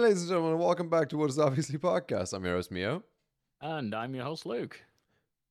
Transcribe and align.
ladies 0.00 0.22
and 0.22 0.28
gentlemen, 0.30 0.58
welcome 0.58 0.88
back 0.88 1.08
to 1.10 1.16
What 1.16 1.30
is 1.30 1.38
Obviously 1.38 1.78
Podcast. 1.78 2.32
I'm 2.32 2.44
your 2.44 2.54
host, 2.54 2.70
Mio. 2.70 3.02
And 3.60 3.94
I'm 3.94 4.14
your 4.14 4.24
host, 4.24 4.46
Luke. 4.46 4.80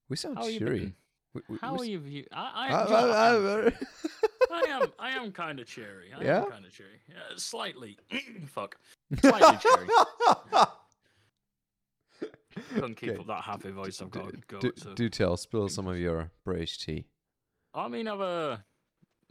We 0.10 0.16
sound 0.18 0.38
How 0.38 0.46
cheery. 0.46 0.94
We- 1.34 1.42
we- 1.48 1.58
How 1.62 1.76
we 1.76 1.80
are 1.82 1.86
you? 1.90 2.00
View- 2.00 2.26
I, 2.32 2.52
I, 2.56 2.68
I- 2.70 2.84
I- 2.84 3.04
I, 3.22 3.36
am, 3.36 3.72
I- 4.52 4.62
am. 4.70 4.92
I 5.00 5.10
am 5.12 5.32
kind 5.32 5.60
of 5.60 5.68
cheery. 5.68 6.12
I 6.18 6.24
Yeah? 6.24 6.44
am 6.44 6.50
kind 6.52 6.66
of 6.66 6.72
cheery. 6.74 7.00
Yeah, 7.08 7.16
slightly. 7.38 7.98
Fuck. 8.48 8.78
Slightly 9.20 9.58
cheery. 9.58 9.88
Couldn't 12.74 12.96
keep 12.96 13.10
Okay. 13.12 13.20
up 13.20 13.28
that 13.28 13.44
happy 13.44 13.70
voice 13.72 14.02
I've 14.02 14.10
got. 14.12 14.48
got 14.48 14.62
do, 14.62 14.72
so. 14.76 14.94
do 14.94 15.08
tell, 15.10 15.38
spill 15.38 15.70
some 15.70 15.88
of 15.88 15.98
your 15.98 16.32
British 16.44 16.80
tea. 16.80 17.06
I 17.74 17.88
mean, 17.88 18.08
I've 18.08 18.20
uh, 18.20 18.58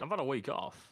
I've 0.00 0.09
had 0.09 0.21
a 0.21 0.25
week 0.25 0.48
off. 0.48 0.89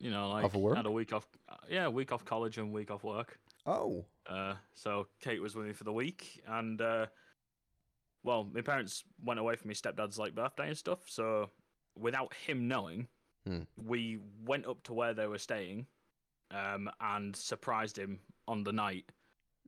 You 0.00 0.10
know, 0.10 0.30
like 0.30 0.44
Off 0.46 0.54
of 0.54 0.60
work? 0.62 0.76
had 0.76 0.86
a 0.86 0.90
week 0.90 1.12
off. 1.12 1.26
uh, 1.48 1.56
Yeah, 1.68 1.84
a 1.86 1.90
week 1.90 2.10
off 2.10 2.24
college 2.24 2.56
and 2.58 2.72
week 2.72 2.90
off 2.90 3.04
work. 3.04 3.38
Oh. 3.66 4.04
Uh, 4.26 4.54
so 4.74 5.06
Kate 5.20 5.40
was 5.42 5.54
with 5.54 5.66
me 5.66 5.72
for 5.74 5.84
the 5.84 5.92
week, 5.92 6.40
and 6.48 6.80
uh, 6.80 7.06
well, 8.24 8.48
my 8.52 8.62
parents 8.62 9.04
went 9.22 9.38
away 9.40 9.56
for 9.56 9.66
my 9.68 9.74
stepdad's 9.74 10.18
like 10.18 10.34
birthday 10.34 10.68
and 10.68 10.76
stuff. 10.78 11.00
So 11.06 11.50
without 11.98 12.32
him 12.34 12.66
knowing, 12.68 13.08
Hmm. 13.46 13.62
we 13.76 14.18
went 14.44 14.66
up 14.66 14.82
to 14.84 14.92
where 14.92 15.14
they 15.14 15.26
were 15.26 15.38
staying, 15.38 15.86
um, 16.50 16.90
and 17.00 17.34
surprised 17.34 17.96
him 17.98 18.20
on 18.48 18.64
the 18.64 18.72
night. 18.72 19.04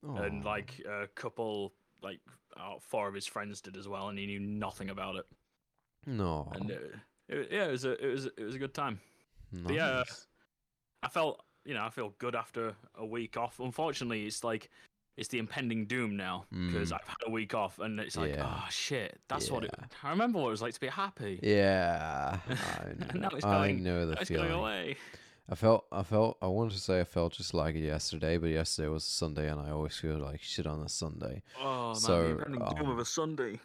And 0.05 0.45
like 0.45 0.81
a 0.87 1.07
couple, 1.15 1.73
like 2.03 2.19
uh, 2.57 2.75
four 2.81 3.07
of 3.09 3.15
his 3.15 3.27
friends 3.27 3.61
did 3.61 3.77
as 3.77 3.87
well, 3.87 4.09
and 4.09 4.19
he 4.19 4.27
knew 4.27 4.41
nothing 4.41 4.91
about 4.91 5.15
it. 5.17 5.27
No. 6.07 6.51
And 6.55 6.71
it, 6.71 6.95
it, 7.29 7.49
yeah, 7.53 7.67
it 7.67 7.71
was 7.71 7.85
a 7.85 7.93
it 8.05 8.11
was 8.13 8.27
it 8.27 8.43
was 8.45 8.55
a 8.57 8.59
good 8.59 8.75
time. 8.75 8.99
But 9.53 9.75
yeah. 9.75 10.05
I 11.03 11.09
felt, 11.09 11.43
you 11.65 11.75
know, 11.75 11.85
I 11.85 11.91
feel 11.91 12.15
good 12.19 12.35
after 12.35 12.75
a 12.97 13.05
week 13.05 13.37
off. 13.37 13.61
Unfortunately, 13.61 14.27
it's 14.27 14.45
like 14.45 14.71
it's 15.17 15.29
the 15.29 15.39
impending 15.39 15.85
doom 15.87 16.17
now 16.17 16.47
because 16.51 16.91
Mm. 16.91 16.95
I've 16.95 17.07
had 17.09 17.17
a 17.27 17.31
week 17.31 17.55
off, 17.55 17.79
and 17.81 18.01
it's 18.01 18.17
like, 18.17 18.35
Yeah. 18.35 18.47
oh 18.49 18.67
shit, 18.71 19.21
that's 19.29 19.51
what 19.51 19.65
it. 19.65 19.75
I 20.03 20.11
remember 20.11 20.39
what 20.39 20.49
it 20.49 20.51
was 20.53 20.63
like 20.63 20.75
to 20.75 20.81
be 20.81 20.87
happy. 20.89 21.39
Yeah. 21.43 22.39
I 22.49 22.55
know, 23.15 23.21
now 23.21 23.29
it's 23.35 23.45
I 23.45 23.59
going- 23.67 23.83
know 23.83 24.07
the 24.07 24.13
it's 24.21 24.31
going 24.31 24.53
away. 24.53 24.97
I 25.51 25.55
felt, 25.57 25.85
I 25.93 26.03
felt, 26.05 26.39
I 26.41 26.47
wanted 26.47 26.73
to 26.75 26.79
say 26.81 27.01
I 27.01 27.05
felt 27.05 27.33
just 27.35 27.53
like 27.53 27.75
it 27.75 27.81
yesterday, 27.85 28.39
but 28.39 28.47
yesterday 28.51 28.89
was 28.89 29.05
Sunday, 29.05 29.51
and 29.51 29.61
I 29.61 29.71
always 29.71 29.97
feel 29.97 30.17
like 30.17 30.41
shit 30.41 30.67
on 30.67 30.81
a 30.81 30.89
Sunday. 30.89 31.43
Oh 31.61 31.89
man, 31.89 31.95
So, 31.97 32.23
the 32.23 32.29
impending 32.31 32.61
doom 32.77 32.87
um, 32.87 32.91
of 32.93 32.99
a 33.01 33.05
Sunday. 33.05 33.61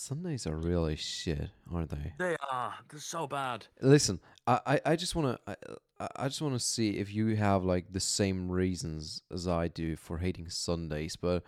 Sundays 0.00 0.46
are 0.46 0.56
really 0.56 0.96
shit, 0.96 1.50
aren't 1.70 1.90
they? 1.90 2.14
They 2.18 2.34
are. 2.50 2.72
They're 2.88 2.98
so 2.98 3.26
bad. 3.26 3.66
Listen, 3.82 4.18
I, 4.46 4.60
I, 4.66 4.80
I 4.86 4.96
just 4.96 5.14
want 5.14 5.38
to, 5.46 5.56
I, 6.00 6.08
I 6.16 6.28
just 6.28 6.40
want 6.40 6.54
to 6.54 6.58
see 6.58 6.96
if 6.96 7.12
you 7.12 7.36
have 7.36 7.64
like 7.64 7.92
the 7.92 8.00
same 8.00 8.50
reasons 8.50 9.20
as 9.30 9.46
I 9.46 9.68
do 9.68 9.96
for 9.96 10.16
hating 10.16 10.48
Sundays. 10.48 11.16
But 11.16 11.42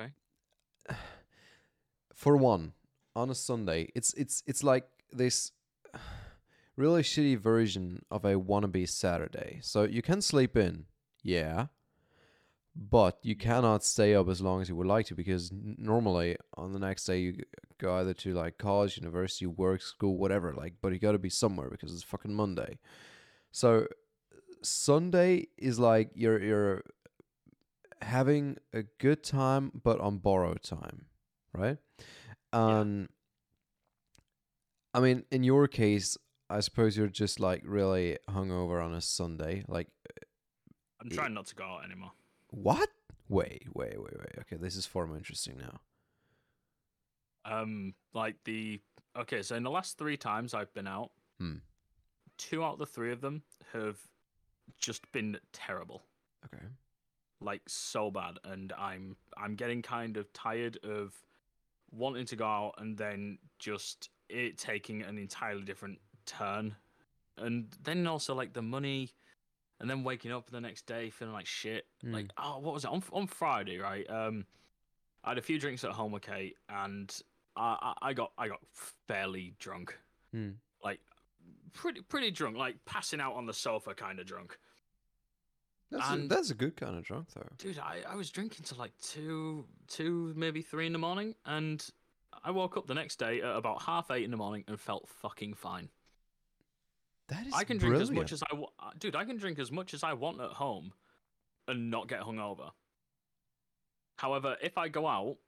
Okay. 0.00 0.12
for 2.14 2.38
one, 2.38 2.72
on 3.14 3.28
a 3.28 3.34
Sunday, 3.34 3.90
it's 3.94 4.14
it's 4.14 4.42
it's 4.46 4.64
like 4.64 4.88
this 5.12 5.52
really 6.76 7.02
shitty 7.02 7.38
version 7.38 8.02
of 8.10 8.24
a 8.24 8.32
wannabe 8.36 8.88
Saturday. 8.88 9.58
So 9.60 9.82
you 9.82 10.00
can 10.00 10.22
sleep 10.22 10.56
in, 10.56 10.86
yeah, 11.22 11.66
but 12.76 13.18
you 13.22 13.36
cannot 13.36 13.84
stay 13.84 14.14
up 14.14 14.28
as 14.28 14.40
long 14.40 14.60
as 14.60 14.68
you 14.68 14.76
would 14.76 14.86
like 14.86 15.06
to 15.06 15.14
because 15.14 15.52
normally 15.52 16.36
on 16.56 16.72
the 16.72 16.78
next 16.78 17.04
day 17.04 17.20
you 17.20 17.36
go 17.78 17.96
either 17.96 18.14
to 18.14 18.34
like 18.34 18.58
college, 18.58 18.96
university, 18.96 19.46
work, 19.46 19.80
school, 19.80 20.18
whatever. 20.18 20.52
Like, 20.52 20.74
but 20.82 20.92
you 20.92 20.98
got 20.98 21.12
to 21.12 21.18
be 21.18 21.30
somewhere 21.30 21.70
because 21.70 21.92
it's 21.92 22.02
fucking 22.02 22.34
Monday. 22.34 22.78
So 23.52 23.86
Sunday 24.62 25.46
is 25.56 25.78
like 25.78 26.10
you're 26.14 26.42
you're 26.42 26.82
having 28.02 28.56
a 28.72 28.82
good 28.98 29.22
time, 29.22 29.70
but 29.82 30.00
on 30.00 30.18
borrowed 30.18 30.62
time, 30.62 31.06
right? 31.52 31.78
And 32.52 33.08
I 34.92 35.00
mean, 35.00 35.24
in 35.30 35.44
your 35.44 35.68
case, 35.68 36.16
I 36.50 36.60
suppose 36.60 36.96
you're 36.96 37.06
just 37.08 37.40
like 37.40 37.62
really 37.64 38.18
hungover 38.28 38.84
on 38.84 38.94
a 38.94 39.00
Sunday. 39.00 39.64
Like, 39.68 39.88
I'm 41.00 41.10
eh, 41.10 41.14
trying 41.14 41.34
not 41.34 41.46
to 41.46 41.54
go 41.54 41.64
out 41.64 41.84
anymore. 41.84 42.12
What? 42.54 42.88
Wait, 43.28 43.64
wait, 43.74 43.98
wait, 44.00 44.18
wait. 44.18 44.38
Okay, 44.40 44.56
this 44.56 44.76
is 44.76 44.86
far 44.86 45.06
more 45.06 45.16
interesting 45.16 45.56
now. 45.58 45.80
Um, 47.44 47.94
like 48.14 48.36
the 48.44 48.80
okay, 49.16 49.42
so 49.42 49.54
in 49.56 49.62
the 49.62 49.70
last 49.70 49.98
three 49.98 50.16
times 50.16 50.54
I've 50.54 50.72
been 50.74 50.86
out, 50.86 51.10
Hmm. 51.38 51.56
two 52.38 52.64
out 52.64 52.74
of 52.74 52.78
the 52.78 52.86
three 52.86 53.12
of 53.12 53.20
them 53.20 53.42
have 53.72 53.98
just 54.78 55.10
been 55.12 55.38
terrible. 55.52 56.02
Okay. 56.46 56.64
like 57.40 57.62
so 57.66 58.10
bad 58.10 58.38
and 58.44 58.72
i'm 58.78 59.16
i'm 59.36 59.54
getting 59.56 59.80
kind 59.82 60.16
of 60.18 60.30
tired 60.34 60.78
of 60.84 61.14
wanting 61.90 62.24
to 62.26 62.36
go 62.36 62.44
out 62.46 62.74
and 62.78 62.96
then 62.98 63.38
just 63.58 64.10
it 64.28 64.56
taking 64.58 65.02
an 65.02 65.16
entirely 65.18 65.62
different 65.62 65.98
turn 66.26 66.74
and 67.38 67.66
then 67.82 68.06
also 68.06 68.34
like 68.34 68.52
the 68.52 68.60
money 68.62 69.10
and 69.80 69.88
then 69.90 70.04
waking 70.04 70.32
up 70.32 70.50
the 70.50 70.60
next 70.60 70.86
day 70.86 71.10
feeling 71.10 71.34
like 71.34 71.46
shit 71.46 71.86
like 72.12 72.30
oh 72.38 72.58
what 72.60 72.74
was 72.74 72.84
it 72.84 72.90
on, 72.90 73.02
on 73.12 73.26
friday 73.26 73.78
right 73.78 74.08
um 74.10 74.44
i 75.24 75.30
had 75.30 75.38
a 75.38 75.42
few 75.42 75.58
drinks 75.58 75.84
at 75.84 75.90
home 75.92 76.12
with 76.12 76.22
kate 76.22 76.56
and 76.68 77.20
i 77.56 77.76
i, 78.02 78.08
I 78.10 78.12
got 78.14 78.32
i 78.38 78.48
got 78.48 78.60
fairly 79.08 79.54
drunk 79.58 79.98
Hmm. 80.32 80.50
like 80.82 81.00
pretty 81.72 82.00
pretty 82.02 82.30
drunk 82.30 82.56
like 82.56 82.76
passing 82.86 83.20
out 83.20 83.34
on 83.34 83.46
the 83.46 83.52
sofa 83.52 83.94
kind 83.94 84.18
of 84.20 84.26
drunk 84.26 84.58
That's, 85.90 86.10
a, 86.10 86.16
that's 86.28 86.50
a 86.50 86.54
good 86.54 86.76
kind 86.76 86.96
of 86.96 87.04
drunk, 87.04 87.28
though. 87.34 87.46
Dude, 87.58 87.78
I, 87.78 87.98
I 88.08 88.16
was 88.16 88.30
drinking 88.30 88.64
till 88.64 88.78
like 88.78 88.92
two, 89.00 89.64
two, 89.86 90.32
maybe 90.34 90.60
three 90.60 90.86
in 90.86 90.92
the 90.92 90.98
morning, 90.98 91.36
and 91.46 91.86
I 92.42 92.50
woke 92.50 92.76
up 92.76 92.86
the 92.88 92.94
next 92.94 93.20
day 93.20 93.40
at 93.42 93.54
about 93.54 93.82
half 93.82 94.10
eight 94.10 94.24
in 94.24 94.32
the 94.32 94.36
morning 94.36 94.64
and 94.66 94.80
felt 94.80 95.08
fucking 95.22 95.54
fine. 95.54 95.88
That 97.28 97.46
is 97.46 97.54
I 97.54 97.64
can 97.64 97.78
drink 97.78 97.94
as 98.02 98.10
much 98.10 98.32
as 98.32 98.42
I, 98.50 98.54
wa- 98.54 98.68
uh, 98.78 98.90
dude. 98.98 99.16
I 99.16 99.24
can 99.24 99.36
drink 99.36 99.58
as 99.58 99.72
much 99.72 99.94
as 99.94 100.02
I 100.04 100.12
want 100.12 100.40
at 100.40 100.50
home, 100.50 100.92
and 101.66 101.90
not 101.90 102.08
get 102.08 102.20
hungover. 102.20 102.70
However, 104.16 104.56
if 104.62 104.76
I 104.76 104.88
go 104.88 105.06
out, 105.06 105.38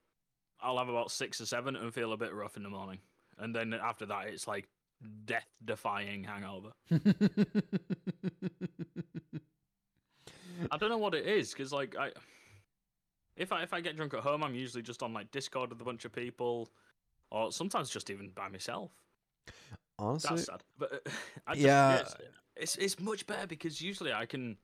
I'll 0.60 0.78
have 0.78 0.88
about 0.88 1.10
six 1.10 1.41
or 1.41 1.47
seven 1.47 1.76
and 1.76 1.92
feel 1.92 2.12
a 2.12 2.16
bit 2.16 2.32
rough 2.34 2.56
in 2.56 2.62
the 2.62 2.70
morning, 2.70 2.98
and 3.38 3.54
then 3.54 3.75
after 3.75 4.06
that, 4.06 4.28
it's 4.28 4.48
like 4.48 4.69
death-defying 5.26 6.25
hangover. 6.25 6.70
I 10.70 10.78
don't 10.78 10.88
know 10.88 10.97
what 10.97 11.14
it 11.14 11.26
is 11.26 11.53
because 11.53 11.72
like 11.72 11.94
I, 11.98 12.10
if 13.37 13.53
I 13.53 13.62
if 13.62 13.75
I 13.75 13.82
get 13.82 13.97
drunk 13.97 14.14
at 14.14 14.20
home, 14.20 14.43
I'm 14.43 14.54
usually 14.54 14.82
just 14.82 15.03
on 15.03 15.12
like 15.12 15.31
Discord 15.31 15.69
with 15.70 15.81
a 15.81 15.84
bunch 15.84 16.06
of 16.06 16.12
people, 16.12 16.70
or 17.31 17.53
sometimes 17.53 17.91
just 17.91 18.08
even 18.08 18.31
by 18.31 18.48
myself. 18.48 18.91
Honestly, 19.99 20.37
That's 20.37 20.47
sad, 20.47 20.62
but 20.79 20.93
uh, 20.93 21.11
I 21.47 21.55
just, 21.55 21.65
Yeah. 21.65 21.99
it's, 22.01 22.15
it's 22.57 22.77
it's 22.77 23.01
much 23.01 23.27
better 23.27 23.47
because 23.47 23.81
usually 23.81 24.12
I 24.12 24.27
can. 24.27 24.57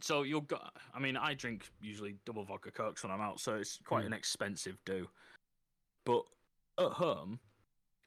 So 0.00 0.22
you'll 0.22 0.42
go. 0.42 0.58
I 0.94 0.98
mean, 0.98 1.16
I 1.16 1.34
drink 1.34 1.64
usually 1.80 2.16
double 2.24 2.44
vodka 2.44 2.70
cokes 2.70 3.02
when 3.02 3.10
I'm 3.10 3.20
out, 3.20 3.40
so 3.40 3.54
it's 3.56 3.78
quite 3.84 4.04
Mm. 4.04 4.08
an 4.08 4.12
expensive 4.12 4.78
do. 4.84 5.08
But 6.04 6.22
at 6.78 6.92
home, 6.92 7.40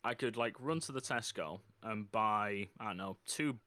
I 0.04 0.14
could 0.14 0.38
like 0.38 0.56
run 0.60 0.80
to 0.82 0.92
the 0.92 1.02
Tesco 1.02 1.60
and 1.84 2.12
buy 2.12 2.70
I 2.80 2.86
don't 2.86 2.98
know 2.98 3.18
two 3.28 3.60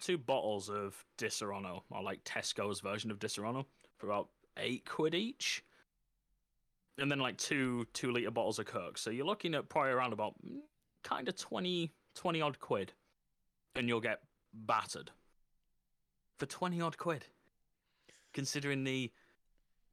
two 0.00 0.18
bottles 0.18 0.68
of 0.68 1.02
Disaronno 1.18 1.82
or 1.90 2.02
like 2.02 2.22
Tesco's 2.24 2.80
version 2.80 3.10
of 3.10 3.18
Disaronno 3.18 3.64
for 3.98 4.06
about 4.06 4.28
eight 4.58 4.84
quid 4.88 5.14
each, 5.14 5.62
and 6.98 7.10
then 7.10 7.20
like 7.20 7.38
two 7.38 7.86
two 7.92 8.10
liter 8.12 8.30
bottles 8.30 8.58
of 8.58 8.66
Coke. 8.66 8.98
So 8.98 9.10
you're 9.10 9.26
looking 9.26 9.54
at 9.54 9.68
probably 9.68 9.92
around 9.92 10.12
about 10.12 10.34
kind 11.04 11.28
of 11.28 11.36
20, 11.36 11.92
20 12.18 12.40
odd 12.42 12.58
quid, 12.58 12.92
and 13.76 13.88
you'll 13.88 14.00
get 14.00 14.20
battered 14.52 15.12
for 16.38 16.46
twenty 16.46 16.80
odd 16.80 16.98
quid. 16.98 17.24
Considering 18.34 18.82
the 18.84 19.12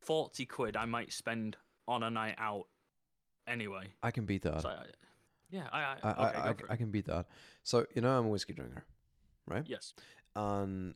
forty 0.01 0.45
quid 0.45 0.75
I 0.75 0.85
might 0.85 1.13
spend 1.13 1.55
on 1.87 2.01
a 2.03 2.09
night 2.09 2.35
out 2.39 2.65
anyway. 3.47 3.89
I 4.01 4.09
can 4.11 4.25
beat 4.25 4.41
that. 4.41 4.61
So, 4.61 4.69
I- 4.69 4.85
yeah, 5.51 5.67
I, 5.71 5.79
I, 5.79 5.83
I, 6.03 6.11
okay, 6.11 6.37
I, 6.39 6.49
I, 6.49 6.55
I 6.71 6.75
can 6.75 6.89
beat 6.89 7.05
that. 7.05 7.27
So 7.63 7.85
you 7.93 8.01
know 8.01 8.17
I'm 8.17 8.25
a 8.25 8.29
whiskey 8.29 8.53
drinker, 8.53 8.83
right? 9.47 9.63
Yes. 9.67 9.93
And 10.35 10.95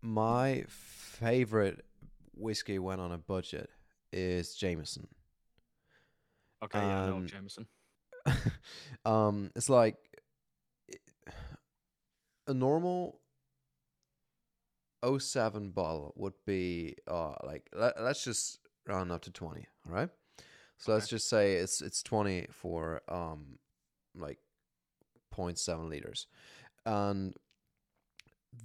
my 0.00 0.64
favorite 0.68 1.84
whiskey 2.36 2.78
when 2.78 3.00
on 3.00 3.10
a 3.10 3.18
budget 3.18 3.68
is 4.12 4.54
Jameson. 4.54 5.08
Okay, 6.62 6.78
yeah, 6.78 7.02
I 7.02 7.06
know 7.06 7.16
Um, 7.16 7.26
Jameson. 7.26 7.66
um, 9.04 9.50
it's 9.54 9.68
like 9.68 9.96
a 12.46 12.54
normal 12.54 13.20
07 15.18 15.70
bottle 15.70 16.12
would 16.16 16.32
be 16.46 16.96
uh 17.06 17.34
like 17.44 17.68
let, 17.74 18.00
let's 18.00 18.24
just 18.24 18.58
round 18.86 19.12
up 19.12 19.22
to 19.22 19.30
20 19.30 19.66
all 19.86 19.94
right? 19.94 20.08
So 20.78 20.92
let's 20.92 21.08
just 21.08 21.28
say 21.28 21.54
it's 21.54 21.80
it's 21.82 22.02
20 22.02 22.46
for 22.50 23.02
um 23.08 23.58
like 24.16 24.38
0.7 25.34 25.88
liters. 25.88 26.26
And 26.86 27.34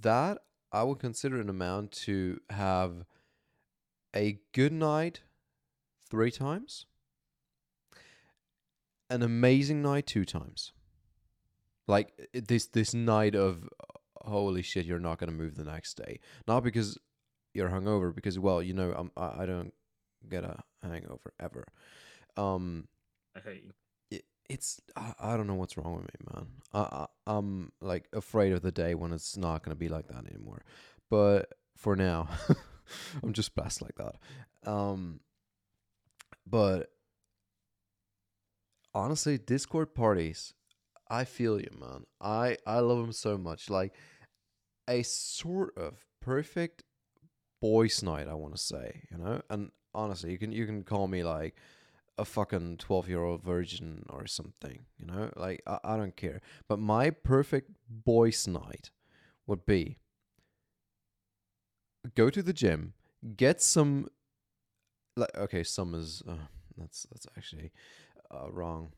that 0.02 0.38
I 0.72 0.82
would 0.82 0.98
consider 0.98 1.40
an 1.40 1.48
amount 1.48 1.92
to 1.92 2.40
have 2.50 3.04
a 4.14 4.38
good 4.52 4.72
night 4.72 5.20
three 6.08 6.30
times, 6.30 6.86
an 9.10 9.22
amazing 9.22 9.82
night 9.82 10.06
two 10.06 10.24
times. 10.24 10.72
Like 11.86 12.12
this 12.32 12.66
this 12.66 12.94
night 12.94 13.34
of 13.34 13.68
holy 14.16 14.62
shit, 14.62 14.86
you're 14.86 15.00
not 15.00 15.18
gonna 15.18 15.32
move 15.32 15.56
the 15.56 15.64
next 15.64 15.94
day. 15.94 16.20
Not 16.46 16.62
because 16.62 16.96
you're 17.52 17.68
hungover, 17.68 18.14
because 18.14 18.38
well, 18.38 18.62
you 18.62 18.72
know, 18.72 18.92
I'm, 18.96 19.10
I 19.16 19.42
I 19.42 19.46
don't 19.46 19.74
get 20.28 20.44
a 20.44 20.62
hangover 20.82 21.32
ever. 21.40 21.66
Um, 22.36 22.86
I 23.36 23.40
hate 23.40 23.64
you. 23.64 23.72
it, 24.18 24.24
it's 24.48 24.80
I, 24.94 25.12
I 25.18 25.36
don't 25.36 25.48
know 25.48 25.54
what's 25.54 25.76
wrong 25.76 25.96
with 25.96 26.04
me, 26.04 26.32
man. 26.32 26.46
I, 26.72 26.78
I 26.80 27.06
I'm 27.26 27.72
like 27.80 28.08
afraid 28.12 28.52
of 28.52 28.62
the 28.62 28.72
day 28.72 28.94
when 28.94 29.12
it's 29.12 29.36
not 29.36 29.64
gonna 29.64 29.74
be 29.74 29.88
like 29.88 30.06
that 30.08 30.26
anymore. 30.26 30.62
But 31.10 31.52
for 31.76 31.96
now, 31.96 32.28
I'm 33.22 33.32
just 33.32 33.56
blessed 33.56 33.82
like 33.82 33.96
that. 33.96 34.70
Um, 34.70 35.20
but 36.46 36.90
honestly, 38.94 39.38
Discord 39.38 39.94
parties, 39.94 40.54
I 41.08 41.24
feel 41.24 41.60
you, 41.60 41.70
man. 41.78 42.04
I 42.20 42.56
I 42.66 42.80
love 42.80 42.98
them 42.98 43.12
so 43.12 43.36
much. 43.36 43.68
Like 43.70 43.94
a 44.88 45.02
sort 45.02 45.76
of 45.76 46.04
perfect 46.20 46.82
boys' 47.60 48.02
night, 48.02 48.28
I 48.28 48.34
want 48.34 48.54
to 48.54 48.60
say, 48.60 49.02
you 49.10 49.18
know. 49.18 49.42
And 49.50 49.70
honestly, 49.94 50.30
you 50.32 50.38
can 50.38 50.52
you 50.52 50.66
can 50.66 50.82
call 50.82 51.08
me 51.08 51.22
like 51.22 51.56
a 52.18 52.24
fucking 52.24 52.76
12 52.76 53.08
year 53.08 53.24
old 53.24 53.42
virgin 53.42 54.04
or 54.10 54.26
something, 54.26 54.84
you 54.98 55.06
know? 55.06 55.30
Like, 55.36 55.62
I, 55.66 55.78
I 55.82 55.96
don't 55.96 56.14
care. 56.16 56.42
But 56.68 56.78
my 56.78 57.10
perfect 57.10 57.70
boys' 57.88 58.46
night 58.46 58.90
would 59.46 59.64
be 59.64 59.96
go 62.14 62.30
to 62.30 62.42
the 62.42 62.52
gym, 62.52 62.94
get 63.36 63.60
some. 63.60 64.08
Like, 65.16 65.36
okay, 65.36 65.62
some 65.64 65.94
is. 65.94 66.22
Uh, 66.28 66.46
that's, 66.78 67.06
that's 67.10 67.26
actually 67.36 67.72
uh, 68.30 68.50
wrong. 68.50 68.92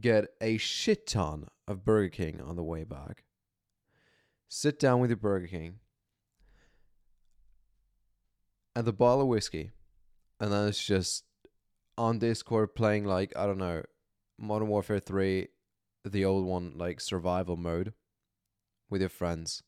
Get 0.00 0.26
a 0.40 0.56
shit 0.56 1.06
ton 1.06 1.48
of 1.68 1.84
Burger 1.84 2.08
King 2.08 2.40
on 2.40 2.56
the 2.56 2.62
way 2.64 2.84
back. 2.84 3.24
Sit 4.48 4.78
down 4.78 5.00
with 5.00 5.10
your 5.10 5.16
Burger 5.18 5.46
King 5.46 5.80
and 8.74 8.86
the 8.86 8.92
bottle 8.92 9.22
of 9.22 9.28
whiskey. 9.28 9.70
And 10.40 10.52
then 10.52 10.68
it's 10.68 10.84
just 10.84 11.24
on 11.96 12.18
Discord 12.18 12.74
playing 12.74 13.04
like 13.04 13.32
I 13.36 13.46
don't 13.46 13.58
know, 13.58 13.82
Modern 14.38 14.68
Warfare 14.68 14.98
Three, 15.00 15.48
the 16.04 16.24
old 16.24 16.44
one 16.46 16.72
like 16.76 17.00
survival 17.00 17.56
mode, 17.56 17.92
with 18.90 19.00
your 19.02 19.10
friends. 19.10 19.62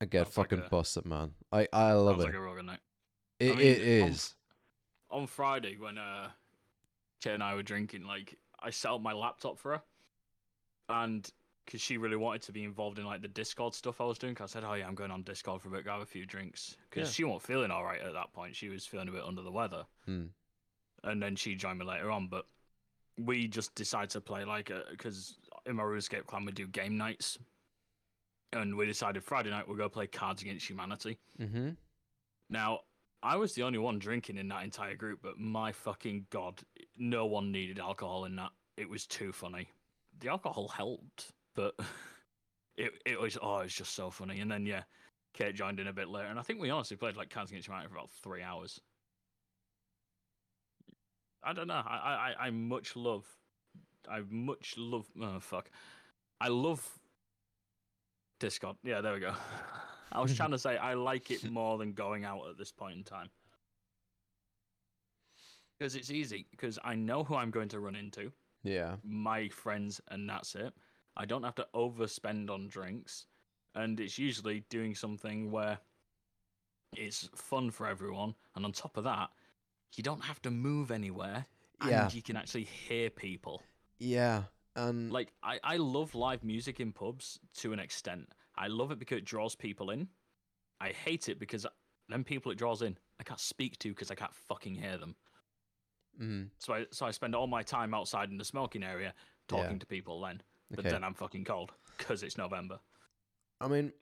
And 0.00 0.10
get 0.10 0.26
Sounds 0.26 0.38
like 0.38 0.50
fucking 0.50 0.64
a- 0.66 0.68
busted, 0.70 1.04
man. 1.04 1.32
I 1.52 1.68
I 1.72 1.92
love 1.92 2.20
it. 2.20 2.24
like 2.24 2.34
a 2.34 2.40
real 2.40 2.54
good 2.54 2.66
night. 2.66 2.80
It, 3.38 3.52
I 3.52 3.54
mean, 3.56 3.66
it 3.66 4.02
on- 5.10 5.18
On 5.20 5.26
Friday, 5.26 5.76
when 5.78 5.98
uh, 5.98 6.28
Kate 7.24 7.32
and 7.34 7.42
I 7.42 7.54
were 7.54 7.62
drinking, 7.62 8.04
like 8.04 8.36
I 8.62 8.68
set 8.70 8.92
up 8.92 9.00
my 9.00 9.14
laptop 9.14 9.58
for 9.58 9.72
her, 9.72 9.82
and 10.90 11.28
because 11.64 11.80
she 11.80 11.96
really 11.96 12.16
wanted 12.16 12.42
to 12.42 12.52
be 12.52 12.62
involved 12.64 12.98
in 12.98 13.06
like 13.06 13.22
the 13.22 13.28
Discord 13.28 13.74
stuff 13.74 13.98
I 14.00 14.04
was 14.04 14.18
doing, 14.18 14.36
I 14.40 14.44
said, 14.46 14.64
"Oh 14.64 14.74
yeah, 14.74 14.86
I'm 14.86 14.94
going 14.94 15.10
on 15.10 15.22
Discord 15.22 15.62
for 15.62 15.68
a 15.68 15.70
bit, 15.70 15.84
grab 15.84 16.02
a 16.02 16.06
few 16.06 16.26
drinks," 16.26 16.76
because 16.90 17.08
Yeah. 17.08 17.12
she 17.12 17.24
wasn't 17.24 17.44
feeling 17.44 17.70
all 17.70 17.82
right 17.82 18.00
at 18.02 18.12
that 18.12 18.32
point. 18.34 18.54
She 18.54 18.68
was 18.68 18.84
feeling 18.86 19.08
a 19.08 19.12
bit 19.12 19.24
under 19.24 19.42
the 19.42 19.50
weather. 19.50 19.86
Hmm. 20.04 20.26
and 21.02 21.22
then 21.22 21.36
she 21.36 21.54
joined 21.54 21.78
me 21.78 21.84
later 21.84 22.10
on. 22.10 22.28
But 22.28 22.46
we 23.18 23.46
just 23.46 23.74
decided 23.74 24.08
to 24.10 24.20
play 24.22 24.44
like 24.46 24.70
because 24.90 25.38
in 25.66 25.76
my 25.76 25.82
RuneScape 25.82 26.26
clan 26.26 26.44
we 26.44 26.52
do 26.52 26.66
game 26.66 26.96
nights, 26.96 27.38
and 28.52 28.74
we 28.76 28.86
decided 28.86 29.22
Friday 29.24 29.50
night 29.50 29.66
we'll 29.68 29.76
go 29.76 29.88
play 29.88 30.06
Cards 30.06 30.42
Against 30.42 30.68
Humanity. 30.68 31.18
Mm-hmm. 31.38 31.70
Now 32.50 32.80
I 33.24 33.36
was 33.36 33.54
the 33.54 33.62
only 33.62 33.78
one 33.78 33.98
drinking 33.98 34.36
in 34.36 34.48
that 34.48 34.64
entire 34.64 34.94
group, 34.94 35.20
but 35.22 35.38
my 35.38 35.72
fucking 35.72 36.26
god, 36.28 36.60
no 36.98 37.24
one 37.24 37.50
needed 37.50 37.78
alcohol 37.78 38.26
in 38.26 38.36
that. 38.36 38.50
It 38.76 38.88
was 38.88 39.06
too 39.06 39.32
funny. 39.32 39.68
The 40.20 40.28
alcohol 40.28 40.68
helped, 40.68 41.32
but 41.54 41.74
it 42.76 42.92
it 43.06 43.18
was 43.18 43.38
oh 43.40 43.60
it 43.60 43.64
was 43.64 43.74
just 43.74 43.94
so 43.94 44.10
funny. 44.10 44.40
And 44.40 44.50
then 44.50 44.66
yeah. 44.66 44.82
Kate 45.32 45.54
joined 45.56 45.80
in 45.80 45.88
a 45.88 45.92
bit 45.92 46.08
later, 46.08 46.28
and 46.28 46.38
I 46.38 46.42
think 46.42 46.60
we 46.60 46.70
honestly 46.70 46.96
played 46.96 47.16
like 47.16 47.28
Cards 47.28 47.50
Against 47.50 47.66
Humanity 47.66 47.88
for 47.88 47.96
about 47.96 48.10
three 48.22 48.40
hours. 48.40 48.80
I 51.42 51.52
don't 51.52 51.66
know. 51.66 51.82
I 51.84 52.34
I- 52.38 52.46
I 52.46 52.50
much 52.50 52.94
love. 52.94 53.26
I 54.08 54.20
much 54.28 54.76
love. 54.76 55.06
Oh 55.20 55.40
fuck. 55.40 55.70
I 56.40 56.48
love 56.48 57.00
Discord. 58.38 58.76
Yeah, 58.84 59.00
there 59.00 59.14
we 59.14 59.20
go. 59.20 59.34
I 60.14 60.20
was 60.20 60.34
trying 60.36 60.50
to 60.52 60.58
say 60.58 60.76
I 60.76 60.94
like 60.94 61.30
it 61.30 61.48
more 61.50 61.78
than 61.78 61.92
going 61.92 62.24
out 62.24 62.48
at 62.48 62.56
this 62.58 62.72
point 62.72 62.96
in 62.96 63.04
time. 63.04 63.30
Because 65.78 65.96
it's 65.96 66.10
easy. 66.10 66.46
Because 66.50 66.78
I 66.84 66.94
know 66.94 67.24
who 67.24 67.34
I'm 67.34 67.50
going 67.50 67.68
to 67.70 67.80
run 67.80 67.96
into, 67.96 68.32
Yeah. 68.62 68.96
my 69.02 69.48
friends, 69.48 70.00
and 70.08 70.28
that's 70.28 70.54
it. 70.54 70.72
I 71.16 71.24
don't 71.26 71.42
have 71.42 71.54
to 71.56 71.66
overspend 71.74 72.50
on 72.50 72.68
drinks, 72.68 73.26
and 73.74 73.98
it's 74.00 74.18
usually 74.18 74.60
doing 74.68 74.94
something 74.94 75.50
where 75.50 75.78
it's 76.96 77.28
fun 77.34 77.70
for 77.70 77.86
everyone. 77.86 78.34
And 78.54 78.64
on 78.64 78.72
top 78.72 78.96
of 78.96 79.04
that, 79.04 79.30
you 79.96 80.02
don't 80.02 80.22
have 80.24 80.40
to 80.42 80.50
move 80.50 80.90
anywhere, 80.90 81.46
and 81.80 81.90
Yeah. 81.90 82.10
you 82.12 82.22
can 82.22 82.36
actually 82.36 82.64
hear 82.64 83.10
people. 83.10 83.62
Yeah. 83.98 84.44
And 84.76 85.12
Like 85.12 85.32
I, 85.42 85.60
I 85.62 85.76
love 85.76 86.14
live 86.16 86.42
music 86.42 86.80
in 86.80 86.92
pubs 86.92 87.38
to 87.58 87.72
an 87.72 87.78
extent. 87.78 88.28
I 88.56 88.68
love 88.68 88.90
it 88.90 88.98
because 88.98 89.18
it 89.18 89.24
draws 89.24 89.54
people 89.54 89.90
in. 89.90 90.08
I 90.80 90.90
hate 90.90 91.28
it 91.28 91.38
because 91.38 91.66
them 92.08 92.24
people 92.24 92.52
it 92.52 92.58
draws 92.58 92.82
in, 92.82 92.98
I 93.18 93.22
can't 93.22 93.40
speak 93.40 93.78
to 93.80 93.88
because 93.88 94.10
I 94.10 94.14
can't 94.14 94.34
fucking 94.34 94.74
hear 94.74 94.98
them. 94.98 95.16
mm, 96.20 96.48
So 96.58 96.74
I 96.74 96.86
so 96.90 97.06
I 97.06 97.10
spend 97.10 97.34
all 97.34 97.46
my 97.46 97.62
time 97.62 97.94
outside 97.94 98.30
in 98.30 98.38
the 98.38 98.44
smoking 98.44 98.82
area 98.82 99.14
talking 99.48 99.78
to 99.78 99.86
people 99.86 100.20
then. 100.20 100.42
But 100.70 100.80
okay. 100.80 100.90
then 100.90 101.04
I'm 101.04 101.14
fucking 101.14 101.44
cold 101.44 101.72
because 101.98 102.22
it's 102.22 102.38
November. 102.38 102.80
I 103.60 103.68
mean, 103.68 103.92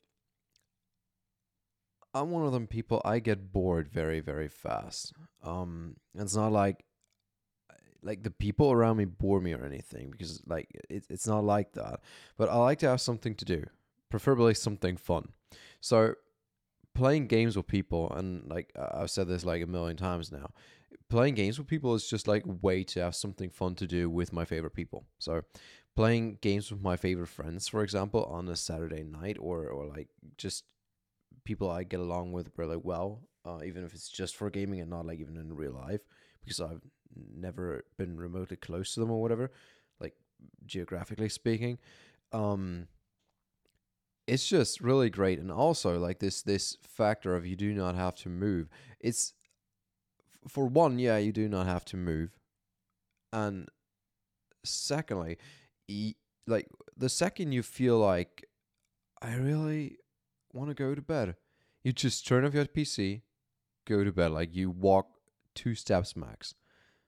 I'm 2.14 2.31
one 2.31 2.44
of 2.44 2.52
them 2.52 2.66
people. 2.66 3.00
I 3.04 3.19
get 3.19 3.52
bored 3.52 3.88
very, 3.88 4.20
very 4.20 4.49
fast. 4.49 5.12
Um, 5.43 5.96
it's 6.14 6.37
not 6.37 6.52
like 6.52 6.84
like 8.02 8.22
the 8.22 8.31
people 8.31 8.72
around 8.72 8.96
me 8.96 9.04
bore 9.04 9.40
me 9.40 9.52
or 9.52 9.64
anything 9.64 10.10
because 10.10 10.43
like 10.46 10.69
it, 10.90 11.04
it's 11.08 11.26
not 11.26 11.44
like 11.44 11.72
that. 11.72 12.00
But 12.37 12.49
I 12.49 12.56
like 12.56 12.78
to 12.81 12.88
have 12.88 13.00
something 13.00 13.34
to 13.37 13.44
do, 13.44 13.64
preferably 14.12 14.53
something 14.53 14.99
fun. 14.99 15.25
So 15.81 16.17
playing 16.94 17.29
games 17.29 17.57
with 17.57 17.66
people, 17.66 18.12
and 18.12 18.47
like 18.47 18.71
I've 18.76 19.11
said 19.11 19.26
this 19.26 19.42
like 19.42 19.62
a 19.62 19.66
million 19.66 19.97
times 19.97 20.31
now, 20.31 20.50
playing 21.09 21.35
games 21.35 21.59
with 21.59 21.66
people 21.66 21.95
is 21.95 22.07
just 22.07 22.28
like 22.28 22.45
way 22.61 22.85
to 22.85 23.00
have 23.00 23.14
something 23.14 23.49
fun 23.49 23.75
to 23.76 23.87
do 23.87 24.11
with 24.11 24.31
my 24.31 24.45
favorite 24.45 24.75
people. 24.75 25.07
So 25.19 25.45
playing 25.97 26.38
games 26.42 26.71
with 26.71 26.83
my 26.83 26.99
favorite 26.99 27.28
friends, 27.28 27.69
for 27.69 27.83
example, 27.83 28.25
on 28.25 28.49
a 28.49 28.54
Saturday 28.54 29.02
night, 29.02 29.38
or 29.40 29.66
or 29.69 29.87
like 29.87 30.09
just 30.37 30.64
people 31.45 31.71
I 31.71 31.83
get 31.85 32.00
along 32.00 32.33
with 32.33 32.52
really 32.59 32.76
well, 32.76 33.23
uh, 33.47 33.61
even 33.64 33.83
if 33.83 33.95
it's 33.95 34.11
just 34.11 34.37
for 34.37 34.50
gaming 34.50 34.81
and 34.83 34.90
not 34.90 35.07
like 35.07 35.21
even 35.21 35.38
in 35.38 35.57
real 35.57 35.73
life, 35.73 36.02
because 36.45 36.61
I've 36.61 36.83
never 37.35 37.87
been 37.97 38.19
remotely 38.19 38.59
close 38.59 38.92
to 38.92 39.00
them 39.00 39.11
or 39.11 39.23
whatever, 39.23 39.52
like 40.00 40.12
geographically 40.66 41.31
speaking. 41.31 41.78
Um, 42.33 42.88
it's 44.32 44.46
just 44.48 44.80
really 44.80 45.10
great, 45.10 45.38
and 45.38 45.50
also 45.50 45.98
like 45.98 46.18
this 46.18 46.42
this 46.42 46.76
factor 46.82 47.34
of 47.36 47.46
you 47.46 47.56
do 47.56 47.72
not 47.74 47.94
have 47.94 48.14
to 48.22 48.28
move. 48.28 48.68
It's 49.00 49.34
for 50.48 50.66
one, 50.66 50.98
yeah, 50.98 51.18
you 51.18 51.32
do 51.32 51.48
not 51.48 51.66
have 51.66 51.84
to 51.86 51.96
move, 51.96 52.30
and 53.32 53.68
secondly, 54.64 55.38
y- 55.88 56.14
like 56.46 56.68
the 56.96 57.08
second 57.08 57.52
you 57.52 57.62
feel 57.62 57.98
like 57.98 58.44
I 59.20 59.34
really 59.36 59.98
want 60.52 60.68
to 60.70 60.74
go 60.74 60.94
to 60.94 61.02
bed, 61.02 61.36
you 61.84 61.92
just 61.92 62.26
turn 62.26 62.44
off 62.44 62.54
your 62.54 62.64
PC, 62.66 63.22
go 63.86 64.04
to 64.04 64.12
bed. 64.12 64.30
Like 64.32 64.54
you 64.54 64.70
walk 64.70 65.06
two 65.54 65.74
steps 65.74 66.16
max. 66.16 66.54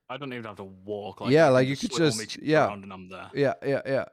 I 0.09 0.17
don't 0.19 0.33
even 0.33 0.45
have 0.45 0.57
to 0.57 0.65
walk. 0.65 1.23
Yeah, 1.29 1.49
like 1.49 1.67
you 1.67 1.77
could 1.77 1.93
swing 1.93 2.11
all 2.11 2.17
my 2.19 2.25
just- 2.25 2.43
yeah. 2.43 2.73
and 2.73 2.93
I'm 2.93 3.09
there. 3.09 3.31
Yeah, 3.35 3.55
yeah, 3.65 3.83
yeah. 3.87 4.05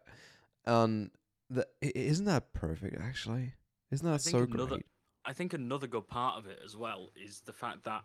And 0.66 1.12
the 1.52 1.68
isn't 1.82 2.26
that 2.26 2.54
perfect? 2.54 2.98
Actually, 3.02 3.54
isn't 3.92 4.10
that 4.10 4.22
so 4.22 4.40
another- 4.40 4.76
great? 4.76 4.86
I 5.24 5.34
think 5.34 5.54
another 5.54 5.86
good 5.86 6.08
part 6.08 6.40
of 6.40 6.48
it 6.48 6.60
as 6.66 6.76
well 6.76 7.10
is 7.16 7.42
the 7.42 7.54
fact 7.54 7.84
that 7.84 8.04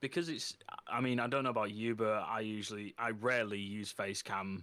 because 0.00 0.28
it's 0.28 0.56
I 0.86 1.00
mean, 1.00 1.18
I 1.18 1.26
don't 1.26 1.44
know 1.44 1.50
about 1.50 1.72
you, 1.72 1.94
but 1.94 2.24
I 2.28 2.40
usually 2.40 2.94
I 2.98 3.10
rarely 3.10 3.58
use 3.58 3.92
Facecam 3.92 4.62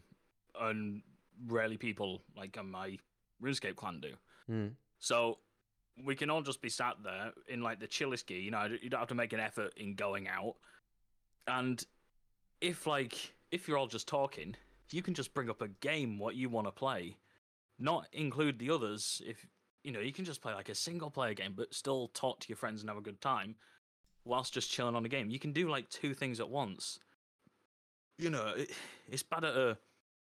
and 0.60 1.01
rarely 1.48 1.77
people 1.77 2.24
like 2.38 2.58
on 2.58 2.72
my 2.72 2.98
RuneScape 3.41 3.75
clan 3.75 4.00
do. 4.00 4.13
Mm. 4.50 4.72
So 5.00 5.39
we 6.03 6.15
can 6.15 6.29
all 6.29 6.41
just 6.41 6.62
be 6.62 6.70
sat 6.70 6.96
there 7.03 7.32
in 7.48 7.62
like 7.62 7.79
the 7.79 7.88
chillest 7.88 8.27
gear, 8.27 8.39
you 8.39 8.51
know, 8.51 8.67
you 8.82 8.89
don't 8.89 9.00
have 9.00 9.10
to 9.10 9.15
make 9.15 9.34
an 9.34 9.39
effort 9.39 9.74
in 9.77 9.96
going 9.96 10.27
out. 10.27 10.55
And 11.48 11.84
if 12.62 12.88
like 12.88 13.34
if 13.51 13.67
you're 13.67 13.77
all 13.77 13.88
just 13.88 14.08
talking, 14.08 14.55
you 14.91 15.01
can 15.01 15.13
just 15.13 15.34
bring 15.34 15.50
up 15.50 15.62
a 15.62 15.67
game 15.67 16.17
what 16.17 16.36
you 16.36 16.50
want 16.50 16.67
to 16.67 16.72
play. 16.72 17.17
Not 17.79 18.07
include 18.13 18.59
the 18.59 18.69
others 18.69 19.21
if 19.25 19.45
you 19.83 19.91
know, 19.91 19.99
you 19.99 20.13
can 20.13 20.25
just 20.25 20.41
play 20.41 20.53
like 20.53 20.69
a 20.69 20.75
single 20.75 21.11
player 21.11 21.33
game, 21.33 21.53
but 21.55 21.73
still 21.73 22.07
talk 22.13 22.39
to 22.39 22.49
your 22.49 22.55
friends 22.55 22.81
and 22.81 22.89
have 22.89 22.97
a 22.97 23.01
good 23.01 23.19
time, 23.21 23.55
whilst 24.23 24.53
just 24.53 24.71
chilling 24.71 24.95
on 24.95 25.05
a 25.05 25.09
game. 25.09 25.29
You 25.29 25.39
can 25.39 25.51
do 25.51 25.69
like 25.69 25.89
two 25.89 26.13
things 26.13 26.39
at 26.39 26.49
once. 26.49 26.99
You 28.17 28.29
know, 28.29 28.53
it, 28.55 28.71
it's 29.11 29.23
bad 29.23 29.43
at 29.43 29.55
a 29.55 29.77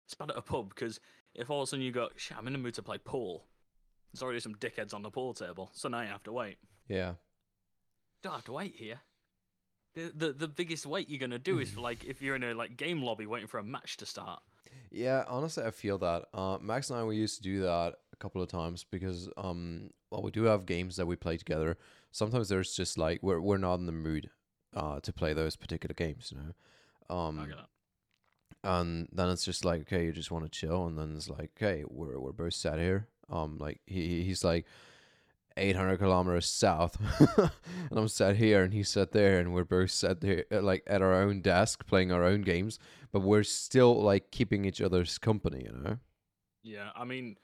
it's 0.05 0.13
bad 0.13 0.31
at 0.31 0.37
a 0.37 0.41
pub 0.41 0.69
because 0.69 0.99
if 1.33 1.49
all 1.49 1.61
of 1.61 1.67
a 1.67 1.69
sudden 1.69 1.85
you 1.85 1.91
go, 1.91 2.09
Shit, 2.15 2.37
I'm 2.37 2.47
in 2.47 2.53
the 2.53 2.59
mood 2.59 2.73
to 2.75 2.83
play 2.83 2.97
pool. 2.97 3.45
There's 4.13 4.23
already 4.23 4.39
some 4.39 4.55
dickheads 4.55 4.93
on 4.93 5.01
the 5.01 5.09
pool 5.09 5.33
table, 5.33 5.71
so 5.73 5.89
now 5.89 6.01
you 6.01 6.07
have 6.07 6.23
to 6.23 6.31
wait. 6.31 6.57
Yeah. 6.87 7.13
Don't 8.23 8.33
have 8.33 8.45
to 8.45 8.53
wait 8.53 8.75
here. 8.75 8.99
The 9.93 10.11
the, 10.13 10.33
the 10.33 10.47
biggest 10.47 10.85
wait 10.85 11.09
you're 11.09 11.19
gonna 11.19 11.39
do 11.39 11.59
is 11.59 11.77
like 11.77 12.03
if 12.03 12.21
you're 12.21 12.35
in 12.35 12.43
a 12.43 12.53
like 12.53 12.75
game 12.75 13.01
lobby 13.01 13.25
waiting 13.25 13.47
for 13.47 13.59
a 13.59 13.63
match 13.63 13.97
to 13.97 14.05
start. 14.05 14.41
Yeah, 14.91 15.23
honestly, 15.27 15.63
I 15.63 15.71
feel 15.71 15.97
that. 15.99 16.25
Uh, 16.33 16.57
Max 16.61 16.89
and 16.89 16.99
I, 16.99 17.03
we 17.03 17.15
used 17.17 17.37
to 17.37 17.43
do 17.43 17.61
that 17.61 17.95
a 18.13 18.15
couple 18.17 18.41
of 18.41 18.47
times 18.49 18.85
because, 18.89 19.29
um, 19.37 19.89
well, 20.09 20.21
we 20.21 20.31
do 20.31 20.43
have 20.43 20.65
games 20.65 20.95
that 20.95 21.05
we 21.05 21.15
play 21.15 21.37
together. 21.37 21.77
Sometimes 22.11 22.47
there's 22.49 22.73
just 22.75 22.97
like 22.97 23.21
we're 23.21 23.41
we're 23.41 23.57
not 23.57 23.79
in 23.79 23.85
the 23.87 23.91
mood, 23.91 24.29
uh, 24.73 24.99
to 25.01 25.11
play 25.13 25.33
those 25.33 25.55
particular 25.55 25.93
games, 25.93 26.31
you 26.33 26.37
know. 26.41 27.15
Um, 27.15 27.39
I 27.39 27.45
get 27.47 27.57
that. 27.57 27.69
and 28.63 29.07
then 29.11 29.29
it's 29.29 29.45
just 29.45 29.63
like 29.65 29.81
okay 29.81 30.05
you 30.05 30.11
just 30.11 30.31
want 30.31 30.43
to 30.45 30.49
chill 30.49 30.87
and 30.87 30.97
then 30.97 31.15
it's 31.15 31.29
like 31.29 31.51
okay 31.57 31.83
we're 31.87 32.19
we're 32.19 32.31
both 32.31 32.53
sat 32.53 32.79
here 32.79 33.07
um 33.29 33.57
like 33.59 33.79
he- 33.85 34.23
he's 34.23 34.43
like 34.43 34.65
800 35.57 35.99
kilometers 35.99 36.45
south 36.45 36.97
and 37.37 37.97
i'm 37.97 38.07
sat 38.07 38.35
here 38.35 38.63
and 38.63 38.73
he's 38.73 38.89
sat 38.89 39.11
there 39.11 39.39
and 39.39 39.53
we're 39.53 39.63
both 39.63 39.91
sat 39.91 40.21
there 40.21 40.45
uh, 40.51 40.61
like 40.61 40.83
at 40.85 41.01
our 41.01 41.13
own 41.13 41.41
desk 41.41 41.85
playing 41.85 42.11
our 42.11 42.23
own 42.23 42.41
games 42.41 42.77
but 43.11 43.21
we're 43.21 43.43
still 43.43 44.01
like 44.01 44.31
keeping 44.31 44.65
each 44.65 44.81
other's 44.81 45.17
company 45.17 45.63
you 45.63 45.71
know 45.71 45.97
Yeah, 46.65 46.89
I 46.95 47.05
mean, 47.05 47.37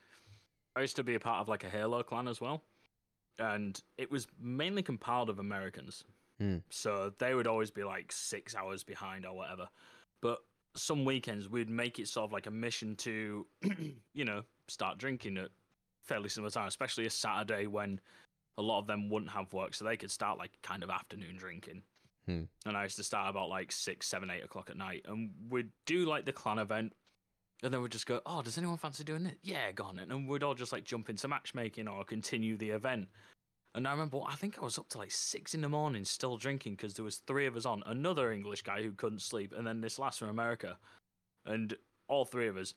I 0.75 0.81
used 0.81 0.95
to 0.95 1.03
be 1.03 1.13
a 1.13 1.19
part 1.19 1.41
of 1.41 1.47
like 1.47 1.63
a 1.63 1.69
Halo 1.69 2.01
clan 2.01 2.27
as 2.27 2.41
well, 2.41 2.63
and 3.37 3.79
it 3.99 4.11
was 4.11 4.27
mainly 4.41 4.81
compiled 4.81 5.29
of 5.29 5.37
Americans. 5.37 6.03
Hmm. 6.39 6.57
So 6.71 7.13
they 7.19 7.35
would 7.35 7.45
always 7.45 7.69
be 7.69 7.83
like 7.83 8.11
six 8.11 8.55
hours 8.55 8.83
behind 8.83 9.27
or 9.27 9.35
whatever. 9.35 9.69
But 10.23 10.39
some 10.75 11.05
weekends 11.05 11.47
we'd 11.47 11.69
make 11.69 11.99
it 11.99 12.07
sort 12.07 12.25
of 12.25 12.33
like 12.33 12.47
a 12.47 12.51
mission 12.51 12.95
to, 12.95 13.45
you 14.15 14.25
know, 14.25 14.41
start 14.67 14.97
drinking 14.97 15.37
at 15.37 15.49
fairly 16.03 16.29
similar 16.29 16.51
time, 16.51 16.67
especially 16.67 17.05
a 17.05 17.09
Saturday 17.09 17.67
when 17.67 17.99
a 18.57 18.61
lot 18.61 18.79
of 18.79 18.87
them 18.87 19.09
wouldn't 19.09 19.31
have 19.31 19.53
work, 19.53 19.73
so 19.73 19.85
they 19.85 19.97
could 19.97 20.11
start 20.11 20.37
like 20.37 20.51
kind 20.63 20.83
of 20.83 20.89
afternoon 20.89 21.37
drinking. 21.37 21.83
Hmm. 22.25 22.43
And 22.65 22.77
I 22.77 22.83
used 22.83 22.97
to 22.97 23.03
start 23.03 23.29
about 23.29 23.49
like 23.49 23.71
six, 23.71 24.07
seven, 24.07 24.29
eight 24.29 24.43
o'clock 24.43 24.69
at 24.69 24.77
night, 24.77 25.05
and 25.07 25.31
we'd 25.49 25.69
do 25.85 26.05
like 26.05 26.25
the 26.25 26.33
clan 26.33 26.59
event, 26.59 26.93
and 27.63 27.73
then 27.73 27.81
we'd 27.81 27.91
just 27.91 28.05
go, 28.05 28.21
"Oh, 28.25 28.41
does 28.41 28.57
anyone 28.57 28.77
fancy 28.77 29.03
doing 29.03 29.25
it? 29.25 29.37
Yeah, 29.41 29.71
go 29.71 29.85
on 29.85 29.99
it." 29.99 30.09
And 30.09 30.27
we'd 30.27 30.43
all 30.43 30.53
just 30.53 30.71
like 30.71 30.83
jump 30.83 31.09
into 31.09 31.27
matchmaking 31.27 31.87
or 31.87 32.03
continue 32.03 32.57
the 32.57 32.71
event. 32.71 33.07
And 33.73 33.87
I 33.87 33.91
remember, 33.91 34.19
I 34.27 34.35
think 34.35 34.57
I 34.59 34.65
was 34.65 34.77
up 34.77 34.89
to 34.89 34.97
like 34.97 35.11
six 35.11 35.53
in 35.53 35.61
the 35.61 35.69
morning 35.69 36.03
still 36.03 36.37
drinking 36.37 36.73
because 36.73 36.93
there 36.93 37.05
was 37.05 37.21
three 37.25 37.47
of 37.47 37.55
us 37.55 37.65
on, 37.65 37.83
another 37.85 38.33
English 38.33 38.63
guy 38.63 38.83
who 38.83 38.91
couldn't 38.91 39.21
sleep, 39.21 39.53
and 39.57 39.65
then 39.65 39.79
this 39.79 39.97
last 39.97 40.19
from 40.19 40.29
America, 40.29 40.77
and 41.45 41.75
all 42.07 42.25
three 42.25 42.47
of 42.47 42.57
us 42.57 42.73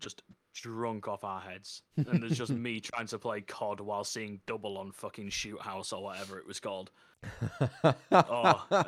just 0.00 0.22
drunk 0.62 1.08
off 1.08 1.24
our 1.24 1.40
heads. 1.40 1.82
And 2.06 2.22
there's 2.22 2.38
just 2.38 2.52
me 2.52 2.80
trying 2.80 3.06
to 3.08 3.18
play 3.18 3.40
COD 3.42 3.80
while 3.80 4.04
seeing 4.04 4.40
double 4.46 4.78
on 4.78 4.92
fucking 4.92 5.30
Shoot 5.30 5.60
House 5.60 5.92
or 5.92 6.02
whatever 6.02 6.38
it 6.38 6.46
was 6.46 6.60
called. 6.60 6.90
Oh, 8.28 8.66
uh, 8.70 8.84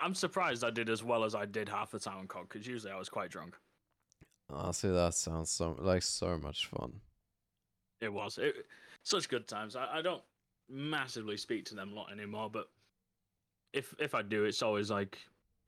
I'm 0.00 0.14
surprised 0.14 0.64
I 0.64 0.70
did 0.70 0.88
as 0.90 1.02
well 1.02 1.24
as 1.24 1.34
I 1.34 1.46
did 1.46 1.68
half 1.68 1.90
the 1.90 1.98
time 1.98 2.18
on 2.18 2.26
COD 2.28 2.48
because 2.48 2.66
usually 2.66 2.92
I 2.92 2.98
was 2.98 3.08
quite 3.08 3.30
drunk. 3.30 3.56
honestly 4.50 4.90
that 4.90 5.14
sounds 5.14 5.50
so 5.50 5.76
like 5.80 6.02
so 6.02 6.38
much 6.38 6.66
fun 6.66 7.00
It 8.00 8.12
was 8.12 8.38
it, 8.38 8.66
such 9.02 9.28
good 9.28 9.48
times. 9.48 9.76
I, 9.76 9.98
I 9.98 10.02
don't 10.02 10.22
massively 10.68 11.36
speak 11.36 11.64
to 11.66 11.74
them 11.74 11.92
a 11.92 11.94
lot 11.94 12.12
anymore, 12.12 12.50
but 12.50 12.68
if 13.72 13.94
if 13.98 14.14
I 14.14 14.22
do, 14.22 14.44
it's 14.44 14.62
always 14.62 14.90
like 14.90 15.18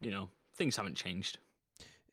you 0.00 0.10
know 0.10 0.28
things 0.56 0.76
haven't 0.76 0.96
changed. 0.96 1.38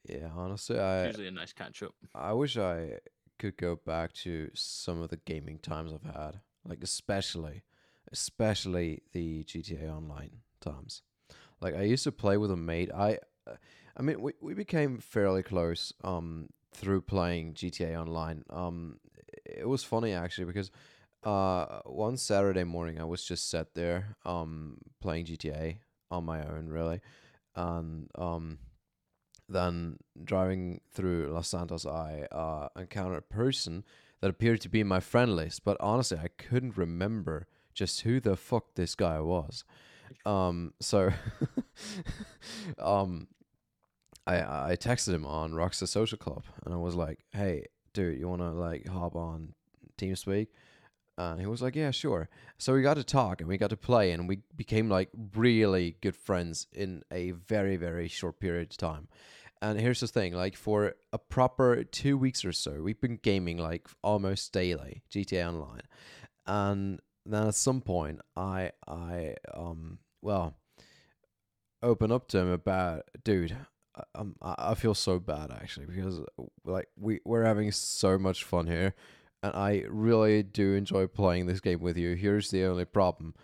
Yeah 0.07 0.29
honestly 0.36 0.79
i 0.79 1.07
Usually 1.07 1.27
a 1.27 1.31
nice 1.31 1.53
catch 1.53 1.83
up. 1.83 1.93
I 2.13 2.33
wish 2.33 2.57
I 2.57 3.00
could 3.39 3.57
go 3.57 3.75
back 3.75 4.13
to 4.13 4.50
some 4.53 5.01
of 5.01 5.10
the 5.10 5.17
gaming 5.17 5.60
times 5.60 5.91
I've 5.93 6.13
had, 6.15 6.39
like 6.65 6.83
especially, 6.83 7.63
especially 8.12 9.01
the 9.12 9.43
GTA 9.43 9.89
Online 9.89 10.38
times. 10.62 11.01
Like 11.60 11.75
I 11.75 11.81
used 11.83 12.03
to 12.05 12.12
play 12.12 12.38
with 12.38 12.51
a 12.51 12.55
mate. 12.57 12.89
I, 12.93 13.19
uh, 13.48 13.55
I 13.98 14.01
mean, 14.01 14.22
we 14.22 14.33
we 14.41 14.53
became 14.53 15.00
fairly 15.00 15.43
close 15.43 15.93
um 16.03 16.50
through 16.74 17.01
playing 17.01 17.53
GTA 17.55 18.00
Online. 18.00 18.43
Um, 18.50 19.00
it 19.45 19.67
was 19.67 19.83
funny 19.83 20.13
actually 20.13 20.45
because 20.45 20.72
uh 21.24 21.79
one 21.86 22.17
Saturday 22.17 22.65
morning 22.65 23.00
I 23.00 23.05
was 23.05 23.24
just 23.24 23.50
sat 23.50 23.74
there 23.75 24.15
um 24.25 24.77
playing 25.01 25.25
GTA 25.25 25.77
on 26.12 26.25
my 26.25 26.45
own 26.45 26.67
really, 26.67 27.01
and 27.55 28.10
um 28.15 28.60
then 29.50 29.98
driving 30.24 30.82
through 30.92 31.32
Los 31.32 31.50
Santos, 31.50 31.86
I 31.86 32.28
uh, 32.32 32.70
encountered 32.78 33.18
a 33.18 33.22
person 33.34 33.84
that 34.22 34.30
appeared 34.30 34.62
to 34.62 34.70
be 34.70 34.84
my 34.84 35.00
friend 35.00 35.36
list, 35.36 35.64
but 35.64 35.78
honestly, 35.80 36.18
I 36.18 36.30
couldn't 36.30 36.78
remember 36.78 37.48
just 37.74 38.02
who 38.02 38.20
the 38.20 38.38
fuck 38.38 38.76
this 38.76 38.96
guy 38.96 39.20
was. 39.20 39.64
Um, 40.26 40.74
so, 40.80 41.12
um, 42.80 43.28
I 44.26 44.72
I 44.72 44.78
texted 44.80 45.14
him 45.14 45.26
on 45.26 45.52
Rockstar 45.52 45.88
Social 45.88 46.18
Club, 46.18 46.44
and 46.66 46.74
I 46.74 46.78
was 46.78 46.96
like, 46.96 47.20
"Hey, 47.32 47.66
dude, 47.94 48.20
you 48.20 48.28
wanna 48.30 48.54
like 48.54 48.88
hop 48.88 49.16
on 49.16 49.54
TeamSpeak?" 49.98 50.48
And 51.17 51.39
he 51.39 51.46
was 51.46 51.62
like, 51.62 51.75
"Yeah, 51.75 51.91
sure." 51.91 52.27
So 52.58 52.74
we 52.74 52.82
got 52.82 52.96
to 52.96 53.03
talk 53.03 53.39
and 53.39 53.48
we 53.48 53.58
got 53.58 53.70
to 53.70 53.77
play, 53.77 54.12
and 54.12 54.27
we 54.27 54.39
became 54.55 54.89
like 54.89 55.10
really 55.36 55.96
good 56.01 56.15
friends 56.15 56.67
in 56.74 57.03
a 57.12 57.32
very 57.32 57.75
very 57.77 58.08
short 58.08 58.39
period 58.39 58.72
of 58.72 58.77
time. 58.77 59.08
And 59.62 59.79
here's 59.79 60.00
the 60.00 60.08
thing: 60.08 60.34
like 60.34 60.55
for 60.55 60.96
a 61.12 61.17
proper 61.20 61.84
two 61.84 62.17
weeks 62.17 62.43
or 62.43 62.51
so, 62.51 62.82
we've 62.82 63.00
been 63.00 63.17
gaming 63.22 63.58
like 63.58 63.88
almost 64.03 64.51
daily 64.53 65.03
GTA 65.12 65.48
Online, 65.48 65.82
and 66.48 67.00
then 67.25 67.48
at 67.48 67.55
some 67.55 67.82
point, 67.82 68.20
I 68.36 68.72
I 68.88 69.36
um 69.53 70.00
well 70.22 70.55
open 71.82 72.12
up 72.12 72.27
to 72.29 72.39
him 72.39 72.48
about, 72.50 73.03
dude. 73.24 73.51
I- 73.96 74.03
Um, 74.15 74.36
I 74.41 74.74
feel 74.74 74.96
so 74.96 75.20
bad 75.20 75.51
actually 75.51 75.86
because 75.86 76.20
like 76.65 76.88
we 76.98 77.20
we're 77.25 77.43
having 77.43 77.72
so 77.72 78.17
much 78.17 78.43
fun 78.43 78.65
here, 78.65 78.96
and 79.44 79.54
I 79.54 79.84
really 79.90 80.42
do 80.42 80.74
enjoy 80.74 81.08
playing 81.08 81.46
this 81.46 81.60
game 81.60 81.82
with 81.82 81.98
you. 81.98 82.16
Here's 82.16 82.50
the 82.50 82.64
only 82.64 82.86
problem. 82.86 83.36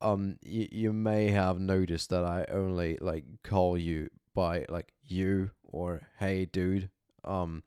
Um, 0.00 0.38
you, 0.42 0.68
you 0.70 0.92
may 0.92 1.30
have 1.30 1.60
noticed 1.60 2.10
that 2.10 2.24
I 2.24 2.46
only 2.50 2.96
like 3.00 3.24
call 3.44 3.76
you 3.76 4.08
by 4.34 4.64
like 4.68 4.92
you 5.04 5.50
or 5.64 6.02
hey 6.18 6.46
dude. 6.46 6.88
Um, 7.24 7.62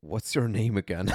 what's 0.00 0.34
your 0.34 0.48
name 0.48 0.76
again? 0.76 1.12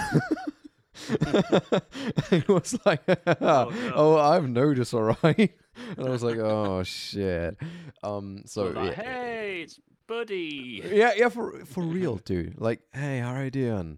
it 1.10 2.50
was 2.50 2.78
like, 2.86 3.02
oh, 3.42 3.72
no. 3.96 4.18
I've 4.18 4.50
noticed, 4.50 4.94
all 4.94 5.16
right. 5.24 5.54
And 5.98 6.06
I 6.06 6.10
was 6.10 6.22
like, 6.22 6.38
oh 6.38 6.84
shit. 6.84 7.58
Um, 8.04 8.44
so 8.46 8.66
like, 8.68 8.98
yeah, 8.98 9.04
hey, 9.04 9.62
it's 9.64 9.80
Buddy. 10.06 10.84
yeah, 10.86 11.14
yeah, 11.16 11.30
for 11.30 11.66
for 11.66 11.82
real, 11.82 12.18
dude. 12.18 12.60
Like, 12.60 12.82
hey, 12.94 13.20
how 13.20 13.32
are 13.36 13.46
you 13.46 13.52
doing? 13.52 13.98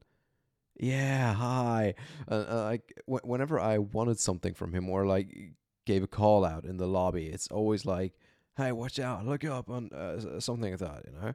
Yeah, 0.84 1.34
hi. 1.34 1.96
Uh, 2.30 2.34
uh, 2.34 2.64
like, 2.66 2.94
wh- 3.06 3.26
whenever 3.26 3.58
I 3.60 3.78
wanted 3.78 4.20
something 4.20 4.54
from 4.54 4.74
him 4.74 4.90
or 4.90 5.06
like 5.06 5.54
gave 5.86 6.04
a 6.04 6.08
call 6.08 6.44
out 6.44 6.66
in 6.66 6.76
the 6.78 6.88
lobby, 6.88 7.28
it's 7.28 7.48
always 7.48 7.86
like, 7.86 8.14
hey, 8.58 8.72
watch 8.74 9.00
out, 9.00 9.26
look 9.26 9.46
up 9.46 9.70
on 9.70 9.92
uh, 9.94 10.40
something 10.42 10.72
like 10.72 10.80
that. 10.80 11.06
You 11.06 11.14
know, 11.14 11.34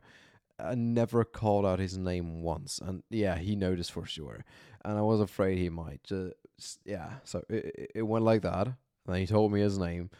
I 0.60 0.74
never 0.74 1.24
called 1.24 1.64
out 1.64 1.78
his 1.78 1.96
name 1.96 2.42
once, 2.42 2.78
and 2.84 3.02
yeah, 3.10 3.38
he 3.38 3.56
noticed 3.56 3.92
for 3.92 4.04
sure. 4.04 4.44
And 4.84 4.98
I 4.98 5.02
was 5.02 5.20
afraid 5.20 5.58
he 5.58 5.70
might. 5.70 6.02
Just 6.04 6.80
yeah, 6.84 7.14
so 7.24 7.42
it 7.48 7.64
it- 7.64 7.90
it 7.96 8.02
went 8.02 8.24
like 8.24 8.42
that. 8.42 8.66
And 8.66 8.76
then 9.14 9.20
he 9.20 9.26
told 9.26 9.52
me 9.52 9.60
his 9.60 9.78
name, 9.78 10.10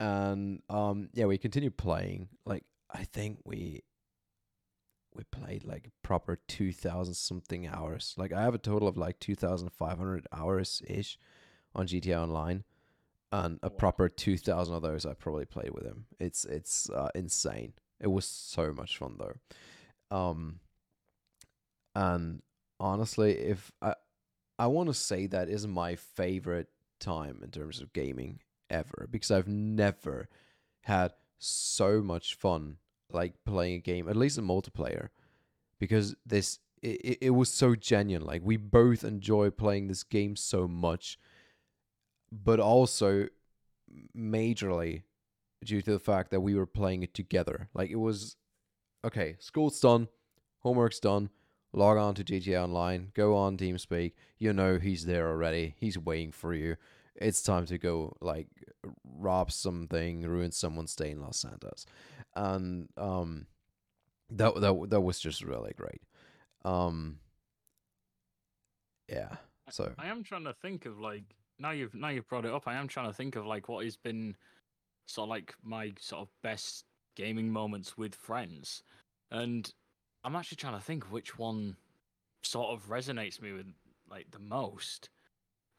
and 0.00 0.62
um, 0.70 1.10
yeah, 1.12 1.26
we 1.26 1.36
continued 1.36 1.76
playing. 1.76 2.28
Like, 2.46 2.64
I 2.90 3.04
think 3.04 3.40
we 3.44 3.82
we 5.18 5.24
played 5.24 5.64
like 5.64 5.90
proper 6.02 6.36
2000 6.48 7.14
something 7.14 7.66
hours. 7.66 8.14
Like 8.16 8.32
i 8.32 8.42
have 8.42 8.54
a 8.54 8.58
total 8.58 8.88
of 8.88 8.96
like 8.96 9.18
2500 9.20 10.26
hours 10.32 10.80
ish 10.86 11.18
on 11.74 11.86
gta 11.86 12.16
online 12.22 12.64
and 13.30 13.58
a 13.62 13.68
Wow. 13.68 13.76
proper 13.76 14.08
2000 14.08 14.74
of 14.74 14.82
those 14.82 15.04
i 15.04 15.12
probably 15.14 15.44
played 15.44 15.72
with 15.74 15.84
him. 15.84 16.06
It's 16.18 16.44
it's 16.44 16.88
uh, 16.90 17.10
insane. 17.14 17.74
It 18.00 18.08
was 18.08 18.24
so 18.24 18.72
much 18.72 18.96
fun 18.96 19.18
though. 19.18 20.16
Um 20.16 20.60
and 21.94 22.42
honestly 22.80 23.32
if 23.32 23.72
i 23.82 23.94
i 24.58 24.66
want 24.66 24.88
to 24.88 24.94
say 24.94 25.26
that 25.26 25.48
is 25.48 25.66
my 25.66 25.96
favorite 25.96 26.68
time 27.00 27.40
in 27.42 27.50
terms 27.50 27.80
of 27.80 27.92
gaming 27.92 28.40
ever 28.70 29.08
because 29.10 29.30
i've 29.30 29.48
never 29.48 30.28
had 30.82 31.12
so 31.38 32.00
much 32.00 32.34
fun 32.34 32.76
like 33.12 33.34
playing 33.44 33.74
a 33.74 33.78
game, 33.78 34.08
at 34.08 34.16
least 34.16 34.38
in 34.38 34.44
multiplayer, 34.44 35.08
because 35.78 36.14
this 36.26 36.58
it, 36.82 37.18
it 37.20 37.30
was 37.30 37.50
so 37.50 37.74
genuine. 37.74 38.26
Like 38.26 38.42
we 38.44 38.56
both 38.56 39.04
enjoy 39.04 39.50
playing 39.50 39.88
this 39.88 40.02
game 40.02 40.36
so 40.36 40.68
much, 40.68 41.18
but 42.30 42.60
also 42.60 43.28
majorly 44.16 45.02
due 45.64 45.82
to 45.82 45.92
the 45.92 45.98
fact 45.98 46.30
that 46.30 46.40
we 46.40 46.54
were 46.54 46.66
playing 46.66 47.02
it 47.02 47.14
together. 47.14 47.68
Like 47.74 47.90
it 47.90 47.96
was 47.96 48.36
okay, 49.04 49.36
school's 49.38 49.80
done, 49.80 50.08
homework's 50.60 51.00
done, 51.00 51.30
log 51.72 51.96
on 51.96 52.14
to 52.14 52.24
GTA 52.24 52.62
Online, 52.62 53.10
go 53.14 53.36
on 53.36 53.56
TeamSpeak, 53.56 54.12
you 54.38 54.52
know 54.52 54.78
he's 54.78 55.06
there 55.06 55.28
already, 55.28 55.74
he's 55.78 55.98
waiting 55.98 56.32
for 56.32 56.54
you. 56.54 56.76
It's 57.14 57.42
time 57.42 57.66
to 57.66 57.78
go 57.78 58.16
like 58.20 58.46
rob 59.04 59.50
something, 59.50 60.22
ruin 60.22 60.52
someone's 60.52 60.94
day 60.94 61.10
in 61.10 61.20
Los 61.20 61.38
Santos. 61.38 61.84
And 62.34 62.88
um 62.96 63.46
that 64.30 64.54
that 64.60 64.90
that 64.90 65.00
was 65.00 65.18
just 65.18 65.42
really 65.42 65.72
great. 65.76 66.02
Um 66.64 67.18
yeah. 69.08 69.36
So 69.70 69.92
I 69.98 70.08
am 70.08 70.22
trying 70.22 70.44
to 70.44 70.52
think 70.52 70.86
of 70.86 70.98
like 70.98 71.24
now 71.58 71.70
you've 71.70 71.94
now 71.94 72.08
you've 72.08 72.28
brought 72.28 72.44
it 72.44 72.52
up. 72.52 72.64
I 72.66 72.74
am 72.74 72.88
trying 72.88 73.08
to 73.08 73.12
think 73.12 73.36
of 73.36 73.46
like 73.46 73.68
what 73.68 73.84
has 73.84 73.96
been 73.96 74.36
sort 75.06 75.26
of 75.26 75.30
like 75.30 75.54
my 75.62 75.92
sort 75.98 76.22
of 76.22 76.28
best 76.42 76.84
gaming 77.16 77.50
moments 77.50 77.96
with 77.96 78.14
friends, 78.14 78.82
and 79.30 79.72
I'm 80.24 80.36
actually 80.36 80.56
trying 80.56 80.78
to 80.78 80.84
think 80.84 81.04
which 81.04 81.38
one 81.38 81.76
sort 82.42 82.70
of 82.70 82.88
resonates 82.88 83.40
me 83.40 83.52
with 83.52 83.66
like 84.10 84.30
the 84.30 84.38
most. 84.38 85.10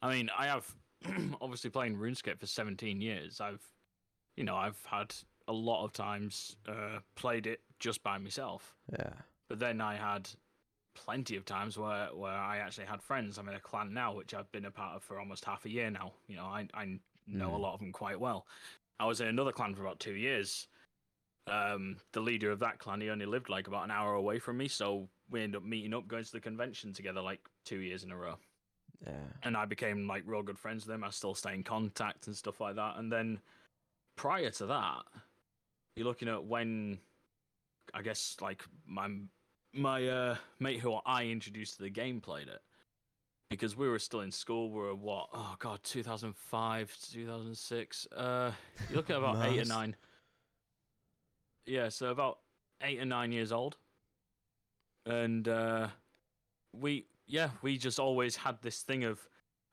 I 0.02 0.14
mean, 0.14 0.30
I 0.38 0.48
have 0.48 0.76
obviously 1.42 1.70
playing 1.70 1.98
RuneScape 1.98 2.40
for 2.40 2.48
17 2.48 3.02
years. 3.02 3.40
I've 3.42 3.64
you 4.36 4.44
know 4.44 4.56
I've 4.56 4.80
had 4.86 5.14
a 5.50 5.54
lot 5.54 5.84
of 5.84 5.92
times 5.92 6.56
uh, 6.68 7.00
played 7.16 7.46
it 7.48 7.60
just 7.80 8.02
by 8.04 8.18
myself. 8.18 8.76
yeah. 8.98 9.12
But 9.50 9.60
then 9.60 9.82
I 9.82 9.96
had 9.96 10.30
plenty 10.96 11.36
of 11.36 11.44
times 11.44 11.78
where, 11.78 12.08
where 12.14 12.32
I 12.32 12.58
actually 12.60 12.86
had 12.86 13.02
friends. 13.02 13.38
I'm 13.38 13.50
in 13.50 13.56
a 13.56 13.60
clan 13.60 13.94
now, 13.94 14.14
which 14.14 14.34
I've 14.34 14.52
been 14.52 14.66
a 14.66 14.72
part 14.72 14.96
of 14.96 15.04
for 15.04 15.20
almost 15.20 15.44
half 15.44 15.66
a 15.66 15.70
year 15.70 15.90
now. 15.90 16.14
You 16.28 16.36
know, 16.38 16.46
I, 16.46 16.68
I 16.74 17.00
know 17.28 17.56
a 17.56 17.58
Mm. 17.58 17.62
lot 17.62 17.74
of 17.74 17.80
them 17.80 17.92
quite 17.92 18.20
well. 18.20 18.46
I 19.00 19.06
was 19.06 19.22
in 19.22 19.28
another 19.28 19.52
clan 19.52 19.74
for 19.76 19.82
about 19.82 20.00
two 20.00 20.14
years. 20.14 20.68
Um, 21.48 21.98
the 22.12 22.20
leader 22.22 22.52
of 22.52 22.60
that 22.60 22.78
clan, 22.78 23.02
he 23.02 23.10
only 23.10 23.26
lived 23.26 23.50
like 23.50 23.68
about 23.68 23.86
an 23.86 23.92
hour 23.92 24.14
away 24.14 24.38
from 24.40 24.58
me, 24.58 24.68
so 24.68 25.10
we 25.32 25.42
ended 25.42 25.58
up 25.58 25.64
meeting 25.68 25.94
up, 25.96 26.08
going 26.08 26.24
to 26.24 26.32
the 26.32 26.40
convention 26.40 26.94
together 26.94 27.22
like 27.22 27.40
two 27.66 27.80
years 27.80 28.04
in 28.04 28.12
a 28.12 28.18
row. 28.18 28.36
Yeah. 29.06 29.14
And 29.44 29.58
I 29.58 29.66
became 29.66 30.08
like 30.08 30.24
real 30.26 30.44
good 30.44 30.60
friends 30.60 30.86
with 30.86 30.94
them. 30.94 31.04
I 31.04 31.10
still 31.10 31.34
stay 31.34 31.56
in 31.56 31.64
contact 31.64 32.28
and 32.28 32.36
stuff 32.36 32.60
like 32.62 32.76
that. 32.76 32.98
And 32.98 33.12
then 33.12 33.40
prior 34.16 34.50
to 34.52 34.66
that, 34.68 35.04
you're 36.00 36.08
looking 36.08 36.30
at 36.30 36.46
when 36.46 36.98
I 37.94 38.02
guess 38.02 38.38
like 38.40 38.64
my 38.88 39.10
my 39.74 40.08
uh, 40.08 40.36
mate 40.58 40.80
who 40.80 40.94
I 41.06 41.26
introduced 41.26 41.76
to 41.76 41.84
the 41.84 41.90
game 41.90 42.22
played 42.22 42.48
it 42.48 42.62
because 43.50 43.76
we 43.76 43.90
were 43.90 44.00
still 44.00 44.22
in 44.22 44.32
school. 44.32 44.72
We 44.72 44.80
were 44.80 44.96
what? 44.96 45.28
Oh 45.34 45.56
god, 45.60 45.82
2005, 45.84 46.98
2006. 47.12 48.08
Uh, 48.16 48.52
you're 48.88 48.96
looking 48.96 49.16
at 49.18 49.20
about 49.20 49.46
eight 49.46 49.60
or 49.60 49.66
nine. 49.66 49.96
Yeah, 51.66 51.90
so 51.90 52.12
about 52.12 52.40
eight 52.82 53.02
or 53.02 53.06
nine 53.06 53.34
years 53.34 53.52
old, 53.52 53.76
and 55.06 55.46
uh, 55.50 55.90
we 56.72 57.08
yeah 57.28 57.50
we 57.62 57.78
just 57.78 58.00
always 58.00 58.38
had 58.38 58.62
this 58.62 58.82
thing 58.84 59.04
of. 59.04 59.20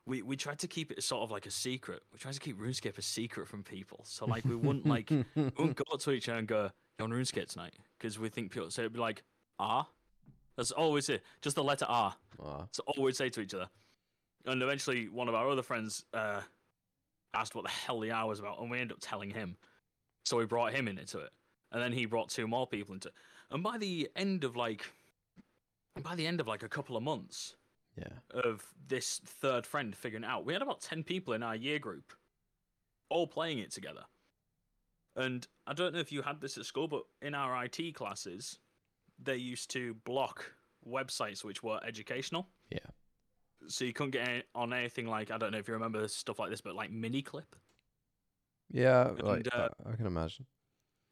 We, 0.07 0.23
we 0.23 0.37
tried 0.37 0.61
to 0.61 0.69
keep 0.69 0.93
it 0.93 1.03
sort 1.03 1.23
of 1.23 1.31
like 1.31 1.47
a 1.47 1.51
secret. 1.51 2.03
We 2.13 2.19
tried 2.19 2.35
to 2.35 2.41
keep 2.41 2.59
RuneScape 2.61 2.97
a 2.97 3.03
secret 3.03 3.49
from 3.49 3.65
people. 3.65 4.01
So 4.05 4.25
like 4.25 4.45
we 4.45 4.55
wouldn't 4.55 4.87
like 4.97 5.11
we 5.11 5.25
wouldn't 5.35 5.77
go 5.77 5.85
up 5.93 6.01
to 6.01 6.13
each 6.13 6.29
other 6.29 6.39
and 6.39 6.47
go, 6.49 6.71
"You 6.99 7.05
on 7.05 7.11
RuneScape 7.11 7.49
tonight?" 7.49 7.75
Because 7.99 8.19
we 8.19 8.29
think 8.29 8.53
people. 8.53 8.71
So 8.71 8.83
it'd 8.83 8.93
be 8.93 9.01
like, 9.01 9.23
"R." 9.59 9.87
That's 10.57 10.71
always 10.71 11.09
it. 11.09 11.23
Just 11.43 11.57
the 11.57 11.65
letter 11.65 11.85
R. 11.87 12.15
So 12.73 12.83
all 12.87 13.03
we'd 13.03 13.17
say 13.17 13.29
to 13.29 13.41
each 13.41 13.55
other. 13.55 13.69
And 14.47 14.63
eventually, 14.63 15.09
one 15.09 15.29
of 15.29 15.35
our 15.35 15.49
other 15.49 15.63
friends 15.63 16.05
uh, 16.15 16.41
asked 17.35 17.55
what 17.55 17.65
the 17.65 17.71
hell 17.71 18.01
the 18.01 18.11
R 18.11 18.27
was 18.27 18.39
about, 18.39 18.61
and 18.61 18.71
we 18.71 18.79
ended 18.81 18.93
up 18.93 18.99
telling 19.01 19.31
him. 19.31 19.57
So 20.25 20.39
we 20.39 20.47
brought 20.47 20.73
him 20.73 20.89
into 20.89 21.19
it, 21.19 21.31
and 21.73 21.83
then 21.83 21.93
he 21.93 22.07
brought 22.07 22.31
two 22.31 22.47
more 22.47 22.67
people 22.67 22.95
into 22.95 23.09
it. 23.09 23.15
And 23.51 23.63
by 23.63 23.79
the 23.79 24.09
end 24.17 24.45
of 24.45 24.57
like, 24.57 24.91
by 26.03 26.15
the 26.15 26.27
end 26.27 26.41
of 26.41 26.47
like 26.47 26.63
a 26.63 26.69
couple 26.69 26.97
of 26.97 27.03
months 27.03 27.55
yeah. 27.97 28.41
of 28.43 28.65
this 28.89 29.21
third 29.25 29.67
friend 29.67 29.95
figuring 29.95 30.25
out, 30.25 30.45
we 30.45 30.53
had 30.53 30.63
about 30.63 30.81
ten 30.81 31.03
people 31.03 31.35
in 31.35 31.43
our 31.43 31.57
year 31.57 31.79
group, 31.79 32.13
all 33.09 33.27
playing 33.27 33.59
it 33.59 33.71
together. 33.71 34.05
And 35.17 35.47
I 35.67 35.73
don't 35.73 35.95
know 35.95 36.01
if 36.01 36.13
you 36.13 36.23
had 36.23 36.41
this 36.41 36.59
at 36.59 36.67
school, 36.67 36.89
but 36.89 37.03
in 37.23 37.35
our 37.35 37.65
IT 37.65 37.95
classes, 37.95 38.59
they 39.23 39.37
used 39.37 39.71
to 39.71 39.95
block 40.05 40.53
websites 40.87 41.43
which 41.43 41.63
were 41.63 41.81
educational. 41.85 42.49
Yeah. 42.71 42.79
So 43.69 43.85
you 43.85 43.93
couldn't 43.93 44.13
get 44.13 44.45
on 44.55 44.73
anything 44.73 45.07
like 45.07 45.31
I 45.31 45.39
don't 45.39 45.53
know 45.53 45.59
if 45.59 45.67
you 45.67 45.75
remember 45.75 46.07
stuff 46.09 46.39
like 46.39 46.51
this, 46.51 46.61
but 46.61 46.75
like 46.75 46.93
Miniclip. 46.93 47.45
Yeah, 48.71 49.13
like 49.21 49.49
uh, 49.53 49.69
I, 49.85 49.93
I 49.93 49.97
can 49.97 50.07
imagine. 50.07 50.47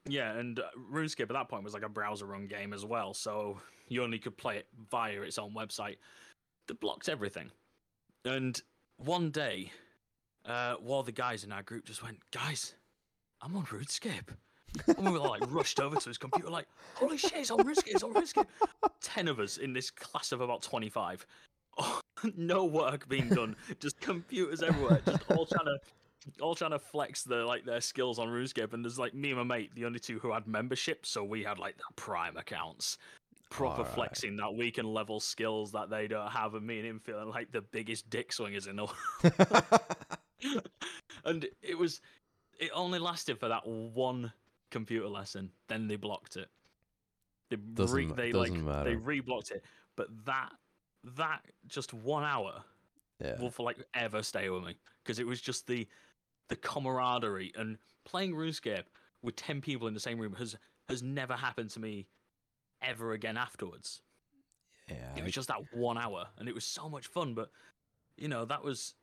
Yeah, 0.06 0.36
and 0.36 0.58
uh, 0.58 0.64
RuneScape 0.92 1.22
at 1.22 1.28
that 1.30 1.48
point 1.48 1.64
was 1.64 1.72
like 1.72 1.84
a 1.84 1.88
browser 1.88 2.26
run 2.26 2.46
game 2.46 2.72
as 2.72 2.84
well, 2.84 3.14
so 3.14 3.58
you 3.88 4.02
only 4.02 4.18
could 4.18 4.36
play 4.36 4.58
it 4.58 4.66
via 4.90 5.22
its 5.22 5.38
own 5.38 5.54
website. 5.54 5.96
That 6.66 6.80
blocked 6.80 7.08
everything. 7.08 7.50
And 8.24 8.60
one 8.96 9.30
day, 9.30 9.70
uh, 10.46 10.74
one 10.74 11.00
of 11.00 11.06
the 11.06 11.12
guys 11.12 11.44
in 11.44 11.52
our 11.52 11.62
group 11.62 11.84
just 11.84 12.02
went, 12.02 12.18
"Guys, 12.30 12.74
I'm 13.42 13.56
on 13.56 13.66
RuneScape." 13.66 14.28
and 14.86 15.06
we 15.06 15.12
were 15.12 15.18
like 15.18 15.42
rushed 15.52 15.80
over 15.80 15.96
to 15.96 16.08
his 16.08 16.18
computer, 16.18 16.50
like, 16.50 16.66
"Holy 16.94 17.16
shit, 17.16 17.34
it's 17.34 17.50
on 17.50 17.58
RuneScape! 17.60 17.86
It's 17.88 18.02
on 18.02 18.14
RuneScape!" 18.14 18.46
Ten 19.00 19.28
of 19.28 19.38
us 19.38 19.58
in 19.58 19.72
this 19.72 19.90
class 19.90 20.32
of 20.32 20.40
about 20.40 20.62
twenty-five. 20.62 21.26
no 22.36 22.64
work 22.64 23.08
being 23.08 23.28
done, 23.28 23.56
just 23.80 24.00
computers 24.00 24.62
everywhere, 24.62 25.02
just 25.04 25.30
all 25.30 25.46
trying 25.46 25.66
to 25.66 25.78
all 26.40 26.54
trying 26.54 26.70
to 26.70 26.78
flex 26.78 27.22
their 27.22 27.44
like 27.44 27.64
their 27.64 27.80
skills 27.80 28.18
on 28.18 28.28
RuneScape, 28.28 28.72
and 28.72 28.84
there's 28.84 28.98
like 28.98 29.14
me 29.14 29.30
and 29.30 29.38
my 29.38 29.56
mate, 29.58 29.74
the 29.74 29.84
only 29.84 29.98
two 29.98 30.18
who 30.18 30.32
had 30.32 30.46
membership, 30.46 31.06
so 31.06 31.22
we 31.22 31.42
had 31.42 31.58
like 31.58 31.76
the 31.76 31.84
prime 31.96 32.36
accounts, 32.36 32.98
proper 33.54 33.82
Alright. 33.82 33.94
flexing 33.94 34.36
that 34.36 34.52
we 34.54 34.70
can 34.72 34.92
level 34.92 35.20
skills 35.20 35.72
that 35.72 35.88
they 35.88 36.08
don't 36.08 36.30
have, 36.30 36.54
and 36.54 36.66
me 36.66 36.78
and 36.78 36.86
him 36.86 37.00
feeling 37.00 37.28
like 37.28 37.52
the 37.52 37.62
biggest 37.62 38.10
dick 38.10 38.32
swingers 38.32 38.66
in 38.66 38.76
the 38.76 38.86
world. 40.42 40.68
and 41.24 41.46
it 41.62 41.78
was, 41.78 42.00
it 42.58 42.70
only 42.74 42.98
lasted 42.98 43.38
for 43.38 43.48
that 43.48 43.64
one 43.66 44.32
computer 44.70 45.08
lesson. 45.08 45.50
Then 45.68 45.86
they 45.86 45.94
blocked 45.96 46.36
it. 46.36 46.48
They 47.50 47.56
Doesn't 47.56 47.96
re, 47.96 48.06
they 48.06 48.32
doesn't 48.32 48.54
like 48.54 48.64
matter. 48.64 48.90
they 48.90 48.96
reblocked 48.96 49.52
it, 49.52 49.62
but 49.96 50.08
that 50.24 50.50
that 51.16 51.42
just 51.68 51.92
one 51.92 52.24
hour 52.24 52.64
yeah. 53.22 53.38
will 53.38 53.50
for 53.50 53.62
like 53.62 53.76
ever 53.94 54.22
stay 54.22 54.48
with 54.48 54.64
me 54.64 54.74
because 55.04 55.18
it 55.18 55.26
was 55.26 55.40
just 55.40 55.66
the 55.66 55.86
the 56.48 56.56
camaraderie 56.56 57.52
and 57.54 57.76
playing 58.04 58.32
RuneScape 58.32 58.84
with 59.22 59.36
ten 59.36 59.60
people 59.60 59.86
in 59.86 59.94
the 59.94 60.00
same 60.00 60.18
room 60.18 60.34
has 60.34 60.56
has 60.88 61.02
never 61.02 61.34
happened 61.34 61.70
to 61.70 61.80
me 61.80 62.06
ever 62.86 63.12
again 63.12 63.36
afterwards. 63.36 64.02
Yeah. 64.88 64.96
It 65.16 65.24
was 65.24 65.32
just 65.32 65.48
that 65.48 65.62
one 65.72 65.96
hour, 65.96 66.26
and 66.38 66.48
it 66.48 66.54
was 66.54 66.64
so 66.64 66.88
much 66.88 67.06
fun. 67.06 67.34
But 67.34 67.50
you 68.16 68.28
know, 68.28 68.44
that 68.44 68.62
was 68.62 68.94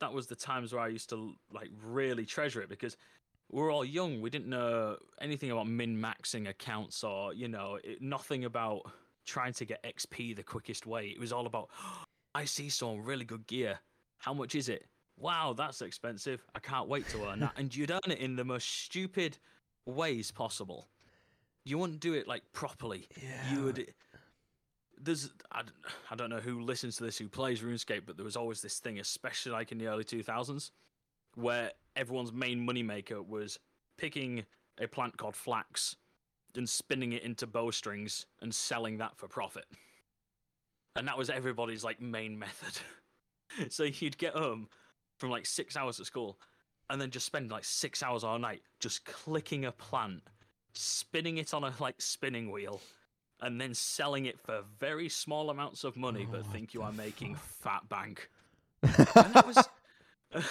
that 0.00 0.12
was 0.12 0.26
the 0.26 0.36
times 0.36 0.72
where 0.72 0.82
I 0.82 0.88
used 0.88 1.10
to 1.10 1.34
like 1.52 1.70
really 1.82 2.26
treasure 2.26 2.60
it 2.62 2.68
because 2.68 2.96
we 3.50 3.60
were 3.60 3.70
all 3.70 3.84
young. 3.84 4.20
We 4.20 4.30
didn't 4.30 4.48
know 4.48 4.96
anything 5.20 5.50
about 5.50 5.68
min 5.68 5.96
maxing 5.96 6.48
accounts 6.48 7.04
or 7.04 7.32
you 7.34 7.48
know 7.48 7.78
it, 7.84 8.02
nothing 8.02 8.44
about 8.44 8.82
trying 9.26 9.52
to 9.54 9.64
get 9.64 9.82
XP 9.84 10.34
the 10.36 10.42
quickest 10.42 10.86
way. 10.86 11.08
It 11.08 11.20
was 11.20 11.32
all 11.32 11.46
about 11.46 11.68
I 12.34 12.44
see 12.44 12.68
some 12.68 13.04
really 13.04 13.24
good 13.24 13.46
gear. 13.46 13.78
How 14.18 14.34
much 14.34 14.54
is 14.54 14.68
it? 14.68 14.86
Wow, 15.16 15.54
that's 15.56 15.82
expensive. 15.82 16.42
I 16.54 16.60
can't 16.60 16.88
wait 16.88 17.08
to 17.10 17.26
earn 17.26 17.40
that. 17.40 17.52
and 17.56 17.74
you'd 17.74 17.90
earn 17.90 18.10
it 18.10 18.18
in 18.18 18.36
the 18.36 18.44
most 18.44 18.68
stupid 18.68 19.38
ways 19.84 20.30
possible. 20.30 20.88
You 21.64 21.78
wouldn't 21.78 22.00
do 22.00 22.14
it 22.14 22.26
like 22.26 22.42
properly 22.52 23.06
yeah. 23.20 23.54
you 23.54 23.64
would 23.64 23.86
there's 25.02 25.30
I, 25.50 25.62
I 26.10 26.14
don't 26.14 26.30
know 26.30 26.40
who 26.40 26.60
listens 26.60 26.96
to 26.96 27.04
this 27.04 27.18
who 27.18 27.28
plays 27.28 27.60
RuneScape, 27.60 28.02
but 28.06 28.16
there 28.16 28.24
was 28.24 28.36
always 28.36 28.60
this 28.60 28.78
thing, 28.78 28.98
especially 28.98 29.52
like 29.52 29.72
in 29.72 29.78
the 29.78 29.86
early 29.86 30.04
2000s, 30.04 30.70
where 31.34 31.72
everyone's 31.96 32.32
main 32.32 32.66
moneymaker 32.66 33.26
was 33.26 33.58
picking 33.98 34.44
a 34.80 34.86
plant 34.86 35.16
called 35.16 35.36
flax 35.36 35.96
and 36.56 36.68
spinning 36.68 37.12
it 37.12 37.22
into 37.22 37.46
bowstrings 37.46 38.26
and 38.42 38.54
selling 38.54 38.98
that 38.98 39.16
for 39.16 39.28
profit. 39.28 39.66
And 40.96 41.06
that 41.06 41.16
was 41.16 41.30
everybody's 41.30 41.84
like 41.84 42.00
main 42.00 42.38
method. 42.38 42.80
so 43.72 43.84
you'd 43.84 44.18
get 44.18 44.34
home 44.34 44.68
from 45.18 45.30
like 45.30 45.46
six 45.46 45.76
hours 45.76 46.00
at 46.00 46.06
school 46.06 46.38
and 46.88 47.00
then 47.00 47.10
just 47.10 47.26
spend 47.26 47.50
like 47.50 47.64
six 47.64 48.02
hours 48.02 48.24
all 48.24 48.38
night 48.38 48.62
just 48.80 49.04
clicking 49.04 49.64
a 49.64 49.72
plant, 49.72 50.22
spinning 50.72 51.38
it 51.38 51.52
on 51.54 51.64
a 51.64 51.72
like 51.80 52.00
spinning 52.00 52.50
wheel, 52.50 52.80
and 53.40 53.60
then 53.60 53.74
selling 53.74 54.26
it 54.26 54.38
for 54.38 54.62
very 54.78 55.08
small 55.08 55.50
amounts 55.50 55.84
of 55.84 55.96
money, 55.96 56.26
Oh, 56.28 56.32
but 56.32 56.46
think 56.46 56.74
you 56.74 56.82
are 56.82 56.92
making 56.92 57.34
fuck? 57.36 57.82
fat 57.82 57.88
bank. 57.88 58.30
And 58.82 59.34
that 59.34 59.46
was, 59.46 59.68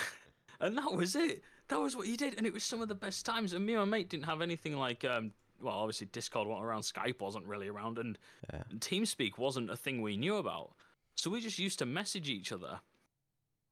and 0.60 0.78
that 0.78 0.92
was 0.94 1.16
it. 1.16 1.44
That 1.70 1.80
was 1.80 1.96
what 1.96 2.08
you 2.08 2.18
did, 2.18 2.36
and 2.38 2.46
it 2.48 2.54
was 2.54 2.64
some 2.64 2.82
of 2.82 2.88
the 2.88 2.96
best 2.96 3.26
times. 3.26 3.54
And 3.54 3.66
me 3.66 3.74
and 3.76 3.90
my 3.90 3.98
mate 3.98 4.10
didn't 4.10 4.26
have 4.26 4.42
anything 4.42 4.76
like 4.78 5.06
um, 5.06 5.32
well, 5.62 5.76
obviously 5.76 6.08
Discord 6.08 6.48
wasn't 6.48 6.66
around, 6.66 6.82
Skype 6.82 7.20
wasn't 7.22 7.46
really 7.46 7.68
around, 7.68 7.98
and 7.98 8.18
Yeah. 8.54 8.64
TeamSpeak 8.78 9.38
wasn't 9.38 9.70
a 9.70 9.76
thing 9.78 10.02
we 10.02 10.18
knew 10.18 10.38
about. 10.38 10.72
So 11.16 11.30
we 11.30 11.42
just 11.42 11.60
used 11.60 11.80
to 11.80 11.86
message 11.86 12.30
each 12.30 12.52
other 12.52 12.80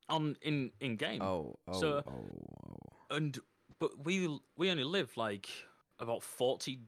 on 0.10 0.38
in 0.42 0.72
in 0.80 0.96
game. 0.96 1.22
Oh, 1.22 1.58
oh, 1.68 1.80
So- 1.80 2.04
oh, 2.08 2.12
oh. 3.12 3.16
and 3.16 3.38
but 3.80 4.06
we 4.06 4.40
we 4.58 4.70
only 4.70 4.84
live 4.84 5.16
like 5.18 5.50
about 6.00 6.24
40, 6.24 6.80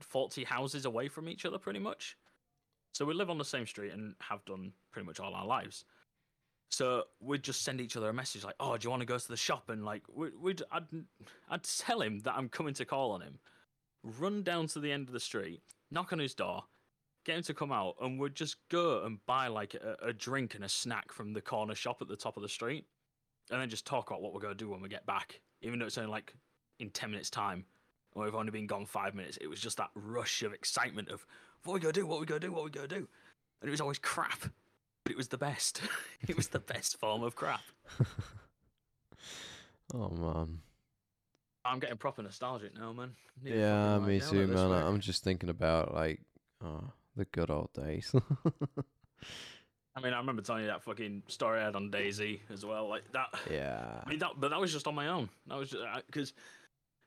40 0.00 0.44
houses 0.44 0.84
away 0.84 1.08
from 1.08 1.28
each 1.28 1.44
other 1.44 1.58
pretty 1.58 1.78
much. 1.78 2.16
So 2.92 3.04
we 3.04 3.14
live 3.14 3.30
on 3.30 3.38
the 3.38 3.44
same 3.44 3.66
street 3.66 3.92
and 3.92 4.14
have 4.20 4.44
done 4.44 4.72
pretty 4.92 5.06
much 5.06 5.20
all 5.20 5.34
our 5.34 5.46
lives. 5.46 5.84
So 6.70 7.04
we'd 7.20 7.42
just 7.42 7.62
send 7.62 7.80
each 7.80 7.96
other 7.96 8.08
a 8.08 8.12
message 8.12 8.44
like 8.44 8.54
oh 8.60 8.76
do 8.76 8.86
you 8.86 8.90
want 8.90 9.00
to 9.00 9.06
go 9.06 9.18
to 9.18 9.28
the 9.28 9.36
shop? 9.36 9.70
And 9.70 9.84
like 9.84 10.02
we- 10.12 10.36
we'd 10.40 10.62
I'd, 10.70 10.84
I'd 11.48 11.64
tell 11.64 12.00
him 12.00 12.20
that 12.20 12.34
i'm 12.36 12.48
coming 12.48 12.74
to 12.74 12.84
call 12.84 13.12
on 13.12 13.22
him. 13.22 13.38
Run 14.02 14.42
down 14.42 14.66
to 14.68 14.80
the 14.80 14.92
end 14.92 15.08
of 15.08 15.12
the 15.12 15.20
street 15.20 15.62
knock 15.90 16.12
on 16.12 16.18
his 16.18 16.34
door 16.34 16.64
get 17.24 17.36
him 17.36 17.42
to 17.42 17.54
come 17.54 17.72
out 17.72 17.94
and 18.00 18.18
we'd 18.18 18.34
just 18.34 18.56
go 18.70 19.04
and 19.04 19.18
buy 19.26 19.48
like 19.48 19.74
a, 19.74 20.08
a 20.08 20.12
drink 20.12 20.54
and 20.54 20.64
a 20.64 20.68
snack 20.68 21.12
from 21.12 21.32
the 21.32 21.40
corner 21.40 21.74
shop 21.74 21.98
at 22.00 22.08
the 22.08 22.16
top 22.16 22.36
of 22.36 22.42
the 22.42 22.48
street 22.48 22.86
and 23.50 23.60
then 23.60 23.68
just 23.68 23.86
talk 23.86 24.10
about 24.10 24.22
what 24.22 24.32
we're 24.32 24.40
going 24.40 24.54
to 24.54 24.64
do 24.64 24.70
when 24.70 24.80
we 24.80 24.88
get 24.88 25.04
back 25.04 25.40
even 25.60 25.78
though 25.78 25.86
it's 25.86 25.98
only 25.98 26.10
like 26.10 26.34
in 26.78 26.88
10 26.90 27.10
minutes 27.10 27.28
time 27.28 27.64
we've 28.14 28.34
only 28.34 28.50
been 28.50 28.66
gone 28.66 28.86
five 28.86 29.14
minutes 29.14 29.36
it 29.40 29.48
was 29.48 29.60
just 29.60 29.76
that 29.76 29.90
rush 29.94 30.42
of 30.42 30.52
excitement 30.52 31.08
of 31.08 31.26
what 31.64 31.74
are 31.74 31.76
we 31.76 31.80
to 31.80 31.92
do 31.92 32.06
what 32.06 32.16
are 32.16 32.20
we 32.20 32.26
to 32.26 32.40
do 32.40 32.52
what 32.52 32.60
are 32.60 32.64
we 32.64 32.70
to 32.70 32.88
do 32.88 33.08
and 33.60 33.68
it 33.68 33.70
was 33.70 33.80
always 33.80 33.98
crap 33.98 34.40
but 35.04 35.12
it 35.12 35.16
was 35.16 35.28
the 35.28 35.38
best 35.38 35.80
it 36.28 36.36
was 36.36 36.48
the 36.48 36.58
best 36.60 36.98
form 36.98 37.22
of 37.22 37.36
crap 37.36 37.62
oh 39.94 40.08
man. 40.10 40.58
i'm 41.64 41.78
getting 41.78 41.96
proper 41.96 42.22
nostalgic 42.22 42.76
now 42.78 42.92
man 42.92 43.12
Need 43.42 43.54
Yeah, 43.54 43.98
me 44.00 44.20
download 44.20 44.30
too, 44.30 44.46
man. 44.48 44.72
I'm 44.86 45.00
just 45.00 45.24
thinking 45.24 45.48
about 45.48 45.94
like, 45.94 46.20
oh, 46.62 46.92
the 47.16 47.24
good 47.24 47.50
old 47.50 47.72
days. 47.72 48.14
I 49.96 50.00
mean 50.00 50.12
i 50.12 50.18
remember 50.18 50.40
telling 50.42 50.62
you 50.62 50.68
that 50.68 50.82
fucking 50.82 51.24
story 51.26 51.60
i 51.60 51.64
had 51.64 51.74
on 51.76 51.90
daisy 51.90 52.42
as 52.50 52.64
well 52.64 52.88
like 52.88 53.10
that 53.12 53.28
yeah. 53.50 54.02
I 54.04 54.08
mean, 54.08 54.18
that, 54.20 54.32
but 54.38 54.50
that 54.50 54.60
was 54.60 54.72
just 54.72 54.86
on 54.86 54.94
my 54.94 55.08
own. 55.08 55.28
That 55.48 55.58
was 55.58 55.74
because, 56.06 56.32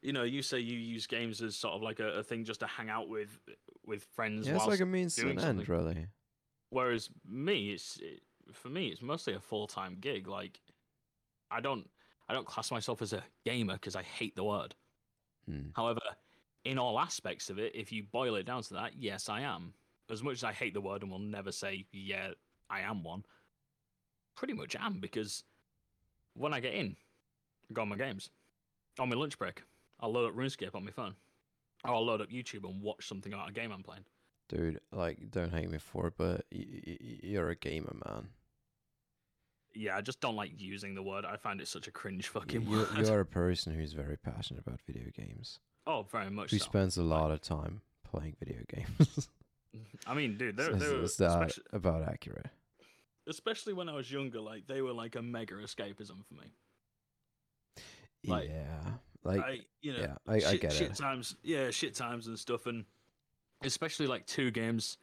you 0.03 0.13
know, 0.13 0.23
you 0.23 0.41
say 0.41 0.59
you 0.59 0.77
use 0.77 1.07
games 1.07 1.41
as 1.41 1.55
sort 1.55 1.73
of 1.73 1.81
like 1.81 1.99
a, 1.99 2.19
a 2.19 2.23
thing 2.23 2.43
just 2.43 2.59
to 2.59 2.67
hang 2.67 2.89
out 2.89 3.07
with 3.07 3.39
with 3.85 4.03
friends. 4.15 4.47
Yeah, 4.47 4.55
it's 4.55 4.67
like 4.67 4.81
a 4.81 4.85
means 4.85 5.15
to 5.15 5.29
an 5.29 5.39
end, 5.39 5.67
really. 5.69 6.07
whereas 6.69 7.09
me, 7.27 7.71
it's 7.71 7.97
it, 8.01 8.21
for 8.51 8.69
me, 8.69 8.87
it's 8.87 9.01
mostly 9.01 9.33
a 9.33 9.39
full 9.39 9.67
time 9.67 9.97
gig. 9.99 10.27
Like, 10.27 10.59
I 11.49 11.61
don't 11.61 11.89
I 12.27 12.33
don't 12.33 12.45
class 12.45 12.71
myself 12.71 13.01
as 13.01 13.13
a 13.13 13.23
gamer 13.45 13.73
because 13.73 13.95
I 13.95 14.03
hate 14.03 14.35
the 14.35 14.43
word. 14.43 14.75
Hmm. 15.47 15.69
However, 15.73 16.01
in 16.65 16.77
all 16.77 16.99
aspects 16.99 17.49
of 17.49 17.59
it, 17.59 17.73
if 17.75 17.91
you 17.91 18.03
boil 18.03 18.35
it 18.35 18.45
down 18.45 18.63
to 18.63 18.73
that, 18.75 18.91
yes, 18.97 19.29
I 19.29 19.41
am. 19.41 19.73
As 20.11 20.21
much 20.21 20.33
as 20.33 20.43
I 20.43 20.51
hate 20.51 20.73
the 20.73 20.81
word 20.81 21.01
and 21.01 21.11
will 21.11 21.19
never 21.19 21.51
say, 21.51 21.85
yeah, 21.91 22.31
I 22.69 22.81
am 22.81 23.03
one, 23.03 23.23
pretty 24.35 24.53
much 24.53 24.75
am 24.75 24.99
because 24.99 25.43
when 26.35 26.53
I 26.53 26.59
get 26.59 26.73
in, 26.73 26.95
I 27.69 27.73
go 27.73 27.81
on 27.81 27.89
my 27.89 27.95
games. 27.95 28.29
On 28.99 29.09
my 29.09 29.15
lunch 29.15 29.37
break, 29.39 29.63
I'll 30.03 30.11
load 30.11 30.27
up 30.27 30.35
RuneScape 30.35 30.75
on 30.75 30.83
my 30.83 30.91
phone. 30.91 31.15
Or 31.85 31.91
I'll 31.95 32.05
load 32.05 32.19
up 32.21 32.29
YouTube 32.29 32.69
and 32.69 32.81
watch 32.81 33.07
something 33.07 33.31
about 33.33 33.49
a 33.49 33.53
game 33.53 33.71
I'm 33.71 33.83
playing. 33.83 34.03
Dude, 34.49 34.81
like, 34.91 35.31
don't 35.31 35.53
hate 35.53 35.69
me 35.71 35.77
for 35.77 36.07
it, 36.07 36.13
but 36.17 36.45
y- 36.51 36.65
y- 36.85 36.97
you're 37.23 37.49
a 37.49 37.55
gamer, 37.55 37.95
man. 38.05 38.27
Yeah, 39.73 39.95
I 39.95 40.01
just 40.01 40.19
don't 40.19 40.35
like 40.35 40.51
using 40.57 40.93
the 40.93 41.01
word. 41.01 41.23
I 41.25 41.37
find 41.37 41.61
it 41.61 41.67
such 41.69 41.87
a 41.87 41.91
cringe 41.91 42.27
fucking 42.27 42.63
You, 42.63 42.69
word. 42.69 42.87
you 42.97 43.07
are 43.07 43.21
a 43.21 43.25
person 43.41 43.73
who's 43.73 43.93
very 43.93 44.17
passionate 44.17 44.63
about 44.67 44.81
video 44.85 45.05
games. 45.15 45.59
oh, 45.87 46.05
very 46.11 46.29
much 46.29 46.51
Who 46.51 46.59
so. 46.59 46.65
spends 46.65 46.97
a 46.97 47.03
lot 47.03 47.31
of 47.31 47.39
time 47.41 47.81
playing 48.03 48.35
video 48.39 48.59
games. 48.67 49.29
I 50.05 50.13
mean, 50.13 50.37
dude, 50.37 50.57
they're, 50.57 50.73
they're 50.73 51.01
is 51.01 51.15
that 51.17 51.57
about 51.71 52.03
accurate? 52.03 52.47
especially 53.27 53.71
when 53.71 53.87
I 53.87 53.93
was 53.95 54.11
younger, 54.11 54.41
like 54.41 54.67
they 54.67 54.81
were 54.81 54.91
like 54.91 55.15
a 55.15 55.21
mega 55.21 55.55
escapism 55.55 56.25
for 56.27 56.33
me. 56.33 56.51
Like, 58.25 58.49
yeah. 58.49 58.91
Like, 59.23 59.41
I, 59.41 59.59
you 59.81 59.93
know, 59.93 59.99
yeah, 59.99 60.15
I, 60.27 60.35
I 60.35 60.39
shit, 60.39 60.61
get 60.61 60.73
shit 60.73 60.91
it. 60.91 60.95
times, 60.95 61.35
yeah, 61.43 61.69
shit 61.71 61.95
times 61.95 62.27
and 62.27 62.37
stuff, 62.37 62.65
and 62.65 62.85
especially 63.63 64.07
like 64.07 64.25
two 64.25 64.51
games 64.51 64.97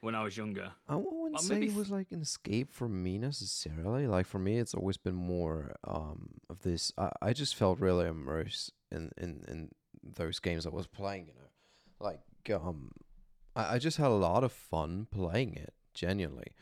when 0.00 0.14
I 0.14 0.22
was 0.22 0.36
younger. 0.36 0.70
I 0.88 0.96
wouldn't 0.96 1.40
say 1.40 1.54
maybe 1.54 1.66
it 1.72 1.76
was 1.76 1.90
like 1.90 2.12
an 2.12 2.20
escape 2.20 2.72
from 2.72 3.02
me 3.02 3.18
necessarily. 3.18 4.06
Like 4.06 4.26
for 4.26 4.38
me, 4.38 4.58
it's 4.58 4.74
always 4.74 4.96
been 4.96 5.14
more 5.14 5.74
um 5.84 6.34
of 6.48 6.60
this. 6.60 6.92
I, 6.96 7.10
I 7.20 7.32
just 7.32 7.56
felt 7.56 7.80
really 7.80 8.06
immersed 8.06 8.72
in, 8.90 9.10
in 9.16 9.44
in 9.48 9.68
those 10.02 10.38
games 10.38 10.66
I 10.66 10.70
was 10.70 10.86
playing. 10.86 11.26
You 11.26 11.34
know, 11.34 11.48
like 12.00 12.20
um, 12.52 12.92
I, 13.56 13.74
I 13.74 13.78
just 13.78 13.96
had 13.96 14.08
a 14.08 14.10
lot 14.10 14.44
of 14.44 14.52
fun 14.52 15.06
playing 15.10 15.54
it 15.54 15.72
genuinely, 15.94 16.52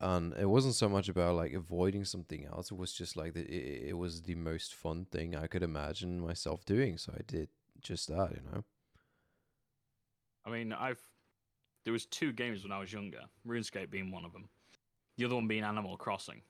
and 0.00 0.34
it 0.34 0.48
wasn't 0.48 0.74
so 0.74 0.88
much 0.88 1.08
about 1.08 1.36
like 1.36 1.52
avoiding 1.52 2.04
something 2.04 2.44
else. 2.46 2.70
It 2.70 2.76
was 2.76 2.92
just 2.92 3.16
like 3.16 3.34
the, 3.34 3.42
it, 3.42 3.88
it 3.90 3.98
was 3.98 4.22
the 4.22 4.34
most 4.34 4.74
fun 4.74 5.06
thing 5.10 5.34
I 5.34 5.46
could 5.46 5.62
imagine 5.62 6.20
myself 6.20 6.64
doing. 6.64 6.98
So 6.98 7.12
I 7.14 7.22
did 7.26 7.48
just 7.82 8.08
that. 8.08 8.32
You 8.32 8.42
know. 8.50 8.64
I 10.44 10.50
mean, 10.50 10.72
I've 10.72 11.00
there 11.84 11.92
was 11.92 12.04
two 12.06 12.32
games 12.32 12.62
when 12.62 12.72
I 12.72 12.80
was 12.80 12.92
younger, 12.92 13.20
RuneScape 13.46 13.90
being 13.90 14.10
one 14.10 14.24
of 14.24 14.32
them. 14.32 14.48
The 15.16 15.24
other 15.24 15.36
one 15.36 15.46
being 15.46 15.62
Animal 15.62 15.96
Crossing. 15.96 16.42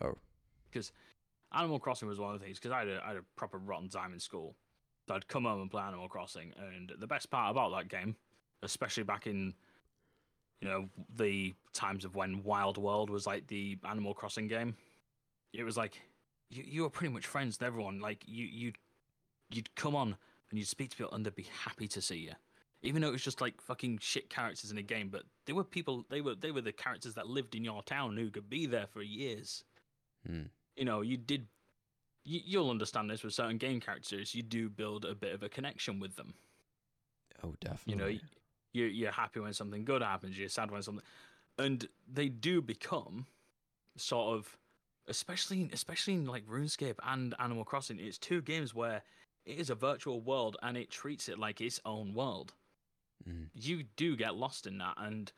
Oh. 0.00 0.14
Because 0.70 0.92
Animal 1.52 1.78
Crossing 1.78 2.08
was 2.08 2.18
one 2.18 2.32
of 2.32 2.40
the 2.40 2.44
things 2.44 2.58
because 2.58 2.72
I 2.72 2.78
had 2.78 2.88
a, 2.88 3.02
I 3.04 3.08
had 3.08 3.16
a 3.16 3.24
proper 3.36 3.58
rotten 3.58 3.88
time 3.88 4.12
in 4.12 4.20
school. 4.20 4.56
So 5.06 5.14
I'd 5.14 5.28
come 5.28 5.44
home 5.44 5.60
and 5.60 5.70
play 5.70 5.82
Animal 5.82 6.08
Crossing, 6.08 6.52
and 6.56 6.92
the 6.98 7.06
best 7.06 7.30
part 7.30 7.50
about 7.50 7.72
that 7.72 7.88
game, 7.88 8.16
especially 8.62 9.02
back 9.02 9.26
in, 9.26 9.52
you 10.60 10.68
know, 10.68 10.88
the 11.16 11.54
times 11.72 12.04
of 12.04 12.14
when 12.14 12.42
Wild 12.42 12.78
World 12.78 13.10
was 13.10 13.26
like 13.26 13.46
the 13.46 13.78
Animal 13.88 14.14
Crossing 14.14 14.48
game, 14.48 14.76
it 15.52 15.64
was 15.64 15.76
like 15.76 16.00
you 16.50 16.64
you 16.66 16.82
were 16.82 16.90
pretty 16.90 17.12
much 17.12 17.26
friends 17.26 17.58
with 17.58 17.66
everyone. 17.66 18.00
Like 18.00 18.22
you 18.26 18.46
you'd 18.46 18.76
you'd 19.50 19.74
come 19.74 19.94
on 19.94 20.16
and 20.50 20.58
you'd 20.58 20.68
speak 20.68 20.90
to 20.90 20.96
people, 20.96 21.14
and 21.14 21.24
they'd 21.24 21.34
be 21.34 21.48
happy 21.64 21.88
to 21.88 22.00
see 22.00 22.18
you 22.18 22.32
even 22.84 23.00
though 23.00 23.08
it 23.08 23.12
was 23.12 23.22
just 23.22 23.40
like 23.40 23.60
fucking 23.60 23.98
shit 24.00 24.28
characters 24.28 24.70
in 24.70 24.78
a 24.78 24.82
game, 24.82 25.08
but 25.08 25.22
they 25.46 25.52
were 25.52 25.64
people. 25.64 26.04
They 26.10 26.20
were 26.20 26.34
they 26.34 26.50
were 26.50 26.60
the 26.60 26.72
characters 26.72 27.14
that 27.14 27.26
lived 27.26 27.54
in 27.54 27.64
your 27.64 27.82
town 27.82 28.16
who 28.16 28.30
could 28.30 28.48
be 28.48 28.66
there 28.66 28.86
for 28.86 29.02
years. 29.02 29.64
Hmm. 30.26 30.42
You 30.76 30.84
know, 30.84 31.00
you 31.00 31.16
did. 31.16 31.46
You, 32.24 32.40
you'll 32.44 32.70
understand 32.70 33.10
this 33.10 33.22
with 33.22 33.34
certain 33.34 33.58
game 33.58 33.80
characters. 33.80 34.34
You 34.34 34.42
do 34.42 34.68
build 34.68 35.04
a 35.04 35.14
bit 35.14 35.34
of 35.34 35.42
a 35.42 35.48
connection 35.48 35.98
with 35.98 36.14
them. 36.16 36.34
Oh, 37.42 37.54
definitely. 37.60 37.92
You 37.92 37.96
know, 37.96 38.20
y- 38.74 38.80
you 38.80 38.84
you're 38.86 39.12
happy 39.12 39.40
when 39.40 39.52
something 39.52 39.84
good 39.84 40.02
happens. 40.02 40.38
You're 40.38 40.48
sad 40.48 40.70
when 40.70 40.82
something, 40.82 41.04
and 41.58 41.88
they 42.12 42.28
do 42.28 42.60
become 42.60 43.26
sort 43.96 44.36
of, 44.36 44.56
especially 45.08 45.70
especially 45.72 46.14
in 46.14 46.26
like 46.26 46.46
RuneScape 46.46 46.96
and 47.04 47.34
Animal 47.38 47.64
Crossing. 47.64 47.98
It's 48.00 48.18
two 48.18 48.42
games 48.42 48.74
where 48.74 49.02
it 49.46 49.58
is 49.58 49.70
a 49.70 49.74
virtual 49.74 50.20
world 50.20 50.56
and 50.62 50.76
it 50.76 50.90
treats 50.90 51.28
it 51.28 51.38
like 51.38 51.60
its 51.60 51.80
own 51.84 52.14
world 52.14 52.52
Mm. 53.28 53.48
you 53.54 53.84
do 53.96 54.16
get 54.16 54.34
lost 54.34 54.66
in 54.66 54.76
that 54.78 54.96
and 54.98 55.32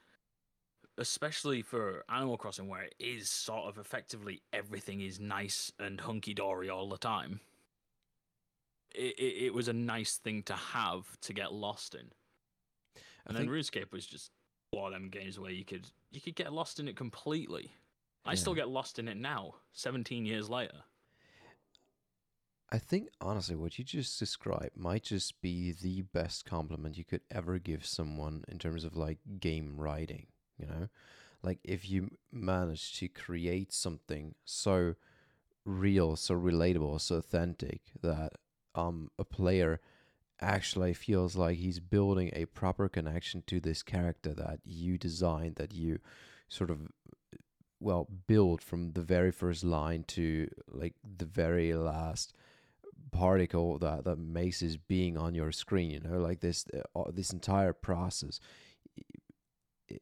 especially 0.99 1.63
for 1.63 2.05
animal 2.09 2.37
crossing 2.37 2.69
where 2.69 2.83
it 2.85 2.95
is 2.99 3.31
sort 3.31 3.69
of 3.69 3.79
effectively 3.79 4.43
everything 4.53 5.01
is 5.03 5.21
nice 5.21 5.71
and 5.79 6.01
hunky-dory 6.01 6.69
all 6.69 6.89
the 6.89 6.99
time 6.99 7.41
it, 8.95 9.15
it, 9.19 9.45
it 9.47 9.55
was 9.55 9.69
a 9.69 9.73
nice 9.73 10.17
thing 10.17 10.43
to 10.45 10.55
have 10.55 11.21
to 11.21 11.33
get 11.33 11.53
lost 11.53 11.95
in 11.95 12.11
And 13.27 13.37
then 13.37 13.43
think- 13.45 13.53
runescape 13.53 13.93
was 13.93 14.07
just 14.07 14.31
one 14.71 14.93
of 14.93 14.93
them 14.93 15.09
games 15.09 15.39
where 15.39 15.51
you 15.51 15.65
could 15.65 15.89
you 16.11 16.21
could 16.21 16.35
get 16.35 16.53
lost 16.53 16.81
in 16.81 16.89
it 16.89 16.97
completely. 16.97 17.73
I 18.25 18.35
still 18.35 18.55
get 18.55 18.69
lost 18.69 18.99
in 18.99 19.07
it 19.07 19.17
now 19.17 19.55
17 19.73 20.27
years 20.27 20.51
later. 20.51 20.83
I 22.71 22.79
think 22.79 23.09
honestly, 23.21 23.55
what 23.55 23.79
you 23.79 23.85
just 23.85 24.19
described 24.19 24.77
might 24.77 25.05
just 25.05 25.41
be 25.41 25.71
the 25.71 26.03
best 26.03 26.45
compliment 26.45 26.99
you 26.99 27.05
could 27.05 27.21
ever 27.31 27.61
give 27.61 27.87
someone 27.87 28.43
in 28.49 28.59
terms 28.59 28.83
of 28.83 28.97
like 28.97 29.19
game 29.39 29.77
writing. 29.77 30.27
You 30.59 30.67
know, 30.67 30.89
like 31.43 31.61
if 31.63 31.89
you 31.89 32.11
manage 32.33 32.99
to 32.99 33.09
create 33.09 33.73
something 33.73 34.35
so 34.45 34.95
real, 35.65 36.17
so 36.17 36.35
relatable, 36.35 37.01
so 37.01 37.17
authentic 37.17 37.83
that 38.03 38.33
um 38.75 39.11
a 39.19 39.25
player 39.25 39.81
actually 40.41 40.95
feels 40.95 41.37
like 41.37 41.57
he's 41.57 41.81
building 41.81 42.31
a 42.33 42.45
proper 42.47 42.89
connection 42.89 43.43
to 43.47 43.61
this 43.61 43.83
character 43.83 44.35
that 44.35 44.61
you 44.65 44.99
designed, 44.99 45.57
that 45.57 45.73
you 45.73 45.99
sort 46.49 46.71
of 46.71 46.81
well 47.81 48.09
build 48.27 48.63
from 48.63 48.93
the 48.93 49.03
very 49.03 49.31
first 49.31 49.63
line 49.63 50.03
to 50.05 50.49
like 50.69 50.95
the 51.19 51.27
very 51.27 51.75
last 51.75 52.33
particle 53.13 53.79
that 53.79 54.05
that 54.05 54.19
makes 54.19 54.61
his 54.61 54.77
being 54.77 55.17
on 55.17 55.35
your 55.35 55.53
screen 55.53 55.91
you 55.91 56.01
know? 56.01 56.19
Like 56.19 56.41
this 56.41 56.65
uh, 56.95 57.11
this 57.13 57.33
entire 57.33 57.73
process. 57.73 58.41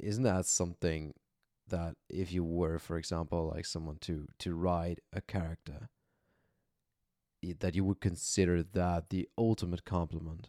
Isn't 0.00 0.24
that 0.24 0.46
something 0.46 1.14
that 1.68 1.96
if 2.08 2.32
you 2.32 2.44
were 2.44 2.78
for 2.78 2.96
example 2.96 3.52
like 3.54 3.66
someone 3.66 3.98
to 4.02 4.26
to 4.38 4.54
write 4.54 5.00
a 5.12 5.20
character 5.20 5.88
that 7.52 7.74
you 7.74 7.84
would 7.84 8.00
consider 8.00 8.62
that 8.62 9.10
the 9.10 9.28
ultimate 9.36 9.84
compliment 9.84 10.48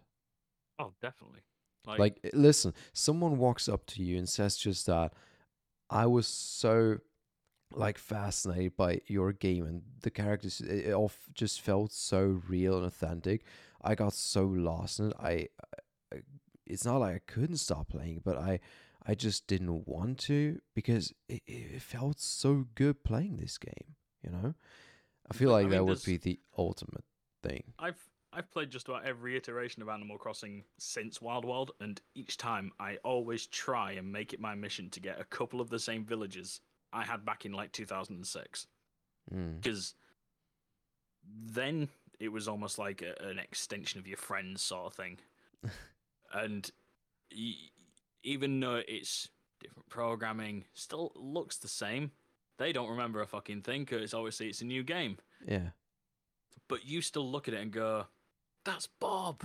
oh 0.79 0.93
definitely 1.01 1.41
Like, 1.87 1.99
Like, 1.99 2.19
eh, 2.23 2.29
listen, 2.33 2.73
someone 2.93 3.37
walks 3.37 3.69
up 3.69 3.85
to 3.87 4.03
you 4.03 4.17
and 4.17 4.27
says 4.27 4.57
just 4.57 4.85
that. 4.87 5.13
I 5.89 6.05
was 6.07 6.27
so 6.27 6.97
like 7.71 7.97
fascinated 7.97 8.75
by 8.77 9.01
your 9.07 9.33
game 9.33 9.65
and 9.65 9.81
the 10.01 10.09
characters. 10.09 10.61
It, 10.61 10.87
it 10.87 10.93
all 10.93 11.11
just 11.33 11.61
felt 11.61 11.91
so 11.91 12.41
real 12.47 12.77
and 12.77 12.85
authentic. 12.85 13.43
I 13.81 13.95
got 13.95 14.13
so 14.13 14.45
lost 14.45 14.99
in 14.99 15.07
it. 15.07 15.13
I, 15.19 15.47
I, 16.11 16.17
it's 16.65 16.85
not 16.85 16.97
like 17.01 17.15
I 17.15 17.21
couldn't 17.31 17.57
stop 17.57 17.89
playing, 17.89 18.21
but 18.23 18.37
I, 18.37 18.59
I 19.05 19.13
just 19.13 19.47
didn't 19.47 19.87
want 19.87 20.17
to 20.21 20.59
because 20.73 21.13
it, 21.29 21.43
it 21.45 21.81
felt 21.81 22.19
so 22.19 22.65
good 22.75 23.03
playing 23.03 23.37
this 23.37 23.57
game. 23.57 23.95
You 24.23 24.31
know, 24.31 24.55
I 25.29 25.33
feel 25.33 25.49
But, 25.49 25.55
I 25.55 25.61
like 25.61 25.71
that 25.71 25.85
would 25.85 26.03
be 26.05 26.17
the 26.17 26.39
ultimate 26.57 27.03
thing. 27.43 27.63
I've 27.79 27.99
I've 28.33 28.51
played 28.51 28.69
just 28.69 28.89
about 28.89 29.05
every 29.05 29.37
iteration 29.37 29.81
of 29.81 29.87
Animal 29.87 30.17
Crossing 30.17 30.65
since 30.77 31.21
Wild 31.21 31.45
World, 31.45 31.71
and 31.79 32.01
each 32.15 32.35
time 32.37 32.73
I 32.79 32.97
always 32.97 33.47
try 33.47 33.93
and 33.93 34.11
make 34.11 34.33
it 34.33 34.41
my 34.41 34.55
mission 34.55 34.89
to 34.89 34.99
get 34.99 35.21
a 35.21 35.23
couple 35.23 35.61
of 35.61 35.69
the 35.69 35.79
same 35.79 36.03
villages 36.03 36.59
I 36.91 37.03
had 37.03 37.23
back 37.25 37.45
in 37.45 37.53
like 37.53 37.71
2006, 37.71 38.67
Mm. 39.33 39.61
because 39.61 39.95
then 41.23 41.89
it 42.19 42.29
was 42.29 42.47
almost 42.47 42.77
like 42.77 43.01
a, 43.01 43.15
an 43.25 43.39
extension 43.39 43.99
of 43.99 44.07
your 44.07 44.17
friends 44.17 44.61
sort 44.61 44.85
of 44.87 44.93
thing, 44.93 45.17
and 46.33 46.69
y- 47.31 47.53
even 48.23 48.59
though 48.59 48.81
it's 48.87 49.29
different 49.61 49.87
programming, 49.89 50.65
still 50.73 51.11
looks 51.15 51.57
the 51.57 51.67
same. 51.67 52.11
They 52.57 52.71
don't 52.71 52.89
remember 52.89 53.21
a 53.21 53.27
fucking 53.27 53.61
thing 53.63 53.83
because 53.83 54.13
obviously 54.13 54.47
it's 54.47 54.61
a 54.61 54.65
new 54.65 54.83
game 54.83 55.17
Yeah. 55.47 55.69
but 56.67 56.85
you 56.85 57.01
still 57.01 57.29
look 57.29 57.47
at 57.47 57.53
it 57.53 57.61
and 57.61 57.71
go, 57.71 58.07
"That's 58.63 58.87
Bob." 58.99 59.43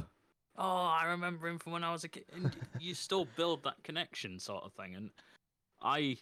Oh, 0.57 0.87
I 0.87 1.07
remember 1.07 1.49
him 1.49 1.59
from 1.59 1.73
when 1.73 1.85
I 1.85 1.93
was 1.93 2.05
a 2.05 2.09
kid. 2.09 2.25
And 2.33 2.55
you 2.81 2.95
still 2.95 3.25
build 3.37 3.63
that 3.65 3.83
connection, 3.83 4.39
sort 4.39 4.65
of 4.65 4.73
thing. 4.75 4.95
And 4.95 5.11
I, 5.81 6.19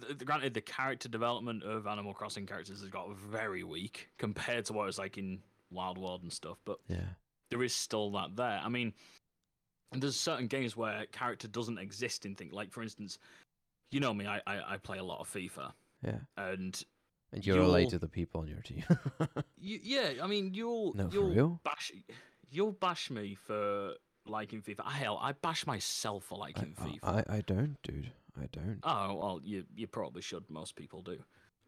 th- 0.00 0.18
granted, 0.24 0.54
the 0.54 0.60
character 0.60 1.08
development 1.08 1.62
of 1.62 1.86
Animal 1.86 2.12
Crossing 2.14 2.46
characters 2.46 2.80
has 2.80 2.88
got 2.90 3.14
very 3.16 3.62
weak 3.64 4.08
compared 4.18 4.64
to 4.66 4.72
what 4.72 4.84
it 4.84 4.86
was 4.86 4.98
like 4.98 5.18
in 5.18 5.40
Wild 5.70 5.98
World 5.98 6.22
and 6.22 6.32
stuff. 6.32 6.58
But 6.64 6.78
Yeah. 6.88 7.04
there 7.50 7.62
is 7.62 7.74
still 7.76 8.10
that 8.12 8.34
there. 8.34 8.60
I 8.64 8.68
mean, 8.68 8.92
there's 9.92 10.16
certain 10.18 10.48
games 10.48 10.76
where 10.76 11.06
character 11.12 11.46
doesn't 11.46 11.78
exist 11.78 12.26
in 12.26 12.34
things. 12.34 12.52
Like, 12.52 12.72
for 12.72 12.82
instance, 12.82 13.18
you 13.92 14.00
know 14.00 14.12
me, 14.12 14.26
I, 14.26 14.40
I, 14.46 14.74
I 14.74 14.76
play 14.78 14.98
a 14.98 15.04
lot 15.04 15.20
of 15.20 15.32
FIFA, 15.32 15.72
Yeah. 16.04 16.18
and 16.36 16.82
And 17.32 17.46
you're 17.46 17.58
related 17.58 17.82
You'll- 17.84 17.90
to 17.92 17.98
the 17.98 18.08
people 18.08 18.40
on 18.40 18.48
your 18.48 18.60
team. 18.60 18.84
You, 19.58 19.80
yeah, 19.82 20.22
I 20.22 20.26
mean, 20.26 20.54
you'll 20.54 20.94
No, 20.94 21.08
you'll 21.10 21.60
bash 21.64 21.90
you'll 22.50 22.72
bash 22.72 23.10
me 23.10 23.34
for 23.34 23.94
liking 24.26 24.62
FIFA. 24.62 24.86
Hell, 24.86 25.18
I 25.20 25.32
bash 25.32 25.66
myself 25.66 26.24
for 26.24 26.36
I, 26.36 26.40
liking 26.40 26.74
FIFA. 26.74 26.98
I, 27.02 27.36
I 27.36 27.40
don't, 27.40 27.76
dude. 27.82 28.12
I 28.40 28.46
don't. 28.52 28.78
oh 28.84 29.14
well, 29.14 29.40
you 29.42 29.64
you 29.74 29.86
probably 29.86 30.22
should. 30.22 30.44
Most 30.50 30.76
people 30.76 31.00
do, 31.02 31.18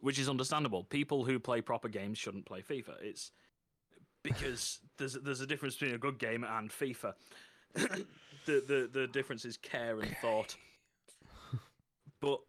which 0.01 0.19
is 0.19 0.29
understandable. 0.29 0.85
People 0.85 1.25
who 1.25 1.39
play 1.41 1.61
proper 1.63 1.89
games 1.89 2.19
shouldn't 2.19 2.45
play 2.47 2.61
FIFA. 2.61 2.95
It's 3.01 3.33
because 4.23 4.79
there's 4.99 5.15
there's 5.15 5.41
a 5.41 5.47
difference 5.47 5.75
between 5.77 5.95
a 5.95 5.99
good 5.99 6.19
game 6.19 6.45
and 6.45 6.71
FIFA. 6.71 7.15
the 7.75 8.05
the 8.47 8.91
the 8.93 9.07
difference 9.09 9.45
is 9.47 9.57
care 9.57 9.99
and 10.01 10.15
thought. 10.19 10.55
But 12.21 12.41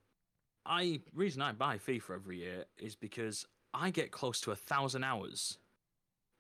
I 0.66 1.02
reason 1.14 1.42
I 1.42 1.52
buy 1.54 1.78
FIFA 1.78 2.16
every 2.16 2.40
year 2.40 2.66
is 2.78 2.96
because 2.96 3.46
I 3.74 3.90
get 3.92 4.12
close 4.12 4.42
to 4.42 4.52
a 4.52 4.56
thousand 4.56 5.04
hours 5.04 5.58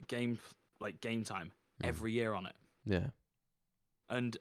game 0.07 0.39
like 0.79 1.01
game 1.01 1.23
time 1.23 1.51
Mm. 1.81 1.87
every 1.87 2.11
year 2.11 2.33
on 2.33 2.45
it. 2.45 2.55
Yeah. 2.85 3.07
And 4.09 4.37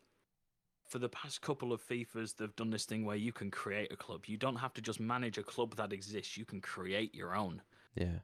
for 0.89 0.99
the 0.99 1.09
past 1.09 1.41
couple 1.41 1.73
of 1.73 1.81
FIFAs, 1.87 2.35
they've 2.37 2.57
done 2.57 2.71
this 2.71 2.85
thing 2.85 3.05
where 3.05 3.17
you 3.17 3.33
can 3.33 3.51
create 3.51 3.93
a 3.93 3.97
club. 3.97 4.25
You 4.27 4.37
don't 4.37 4.57
have 4.57 4.73
to 4.75 4.81
just 4.81 4.99
manage 4.99 5.39
a 5.39 5.43
club 5.45 5.77
that 5.77 5.93
exists. 5.93 6.37
You 6.37 6.45
can 6.45 6.61
create 6.61 7.15
your 7.15 7.37
own. 7.37 7.63
Yeah. 7.95 8.21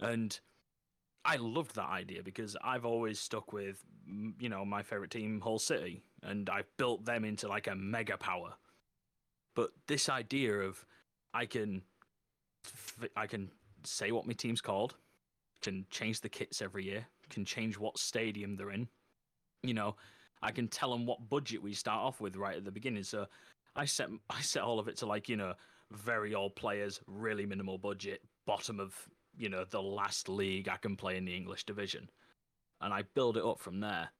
And 0.00 0.36
I 1.24 1.36
loved 1.36 1.76
that 1.76 1.88
idea 1.88 2.22
because 2.24 2.56
I've 2.64 2.84
always 2.84 3.20
stuck 3.20 3.52
with, 3.52 3.84
you 4.40 4.48
know, 4.48 4.64
my 4.64 4.82
favorite 4.82 5.10
team, 5.10 5.40
Hull 5.42 5.58
City, 5.60 6.02
and 6.22 6.48
I've 6.50 6.74
built 6.76 7.04
them 7.04 7.24
into 7.24 7.46
like 7.46 7.66
a 7.68 7.76
mega 7.76 8.16
power. 8.16 8.54
But 9.54 9.70
this 9.86 10.08
idea 10.08 10.54
of 10.60 10.84
I 11.34 11.46
can, 11.46 11.82
I 13.16 13.26
can 13.26 13.50
say 13.84 14.10
what 14.12 14.26
my 14.26 14.32
team's 14.32 14.60
called, 14.60 14.94
can 15.62 15.86
change 15.90 16.20
the 16.20 16.28
kits 16.28 16.62
every 16.62 16.84
year, 16.84 17.06
can 17.30 17.44
change 17.44 17.78
what 17.78 17.98
stadium 17.98 18.56
they're 18.56 18.70
in. 18.70 18.88
You 19.62 19.74
know, 19.74 19.96
I 20.42 20.50
can 20.52 20.68
tell 20.68 20.90
them 20.90 21.06
what 21.06 21.28
budget 21.28 21.62
we 21.62 21.74
start 21.74 22.00
off 22.00 22.20
with 22.20 22.36
right 22.36 22.56
at 22.56 22.64
the 22.64 22.70
beginning. 22.70 23.02
So 23.02 23.26
I 23.74 23.84
set 23.84 24.08
I 24.30 24.40
set 24.40 24.62
all 24.62 24.78
of 24.78 24.88
it 24.88 24.96
to 24.98 25.06
like 25.06 25.28
you 25.28 25.36
know 25.36 25.54
very 25.92 26.34
old 26.34 26.56
players, 26.56 27.00
really 27.06 27.46
minimal 27.46 27.78
budget, 27.78 28.22
bottom 28.46 28.80
of 28.80 28.94
you 29.36 29.48
know 29.48 29.64
the 29.64 29.82
last 29.82 30.28
league 30.28 30.68
I 30.68 30.76
can 30.76 30.96
play 30.96 31.16
in 31.16 31.24
the 31.24 31.36
English 31.36 31.64
division, 31.64 32.10
and 32.80 32.92
I 32.92 33.02
build 33.14 33.36
it 33.36 33.44
up 33.44 33.60
from 33.60 33.80
there. 33.80 34.10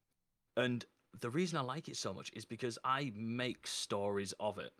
And 0.56 0.84
the 1.20 1.30
reason 1.30 1.58
I 1.58 1.62
like 1.62 1.88
it 1.88 1.96
so 1.96 2.12
much 2.12 2.30
is 2.34 2.44
because 2.44 2.78
I 2.84 3.12
make 3.14 3.66
stories 3.66 4.34
of 4.38 4.58
it. 4.58 4.72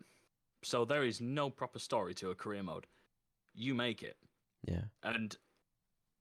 So 0.63 0.85
there 0.85 1.03
is 1.03 1.21
no 1.21 1.49
proper 1.49 1.79
story 1.79 2.13
to 2.15 2.29
a 2.31 2.35
career 2.35 2.63
mode. 2.63 2.87
You 3.53 3.73
make 3.75 4.03
it 4.03 4.17
Yeah. 4.67 4.85
and 5.03 5.35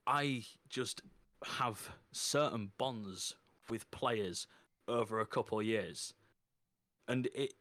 I 0.07 0.45
just 0.69 1.03
have 1.45 1.91
certain 2.13 2.73
bonds 2.79 3.35
with 3.69 3.91
players 3.91 4.47
over 4.89 5.21
a 5.21 5.27
couple 5.27 5.59
of 5.59 5.67
years, 5.67 6.15
and 7.09 7.27
it 7.35 7.55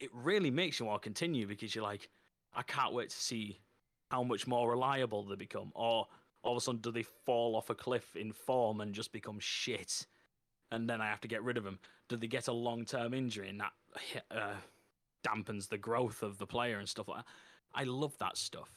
it 0.00 0.10
really 0.12 0.50
makes 0.50 0.80
you 0.80 0.86
want 0.86 1.00
to 1.02 1.06
continue 1.06 1.46
because 1.46 1.74
you're 1.74 1.84
like, 1.84 2.08
I 2.54 2.62
can't 2.62 2.92
wait 2.92 3.10
to 3.10 3.16
see 3.16 3.60
how 4.10 4.22
much 4.24 4.46
more 4.46 4.68
reliable 4.70 5.22
they 5.24 5.36
become, 5.36 5.72
or 5.74 6.06
all 6.42 6.52
of 6.52 6.56
a 6.56 6.60
sudden 6.60 6.80
do 6.80 6.90
they 6.90 7.02
fall 7.04 7.54
off 7.56 7.70
a 7.70 7.74
cliff 7.74 8.16
in 8.16 8.32
form 8.32 8.80
and 8.80 8.94
just 8.94 9.12
become 9.12 9.38
shit, 9.40 10.06
and 10.70 10.88
then 10.88 11.00
I 11.00 11.06
have 11.06 11.20
to 11.22 11.28
get 11.28 11.42
rid 11.42 11.56
of 11.56 11.64
them? 11.64 11.78
Do 12.08 12.16
they 12.16 12.26
get 12.26 12.48
a 12.48 12.52
long 12.52 12.84
term 12.84 13.12
injury 13.14 13.48
and 13.48 13.60
that 13.60 13.72
uh, 14.30 14.54
dampens 15.22 15.68
the 15.68 15.78
growth 15.78 16.22
of 16.22 16.38
the 16.38 16.46
player 16.46 16.78
and 16.78 16.88
stuff 16.88 17.08
like 17.08 17.18
that? 17.18 17.26
I 17.74 17.84
love 17.84 18.16
that 18.18 18.36
stuff. 18.36 18.68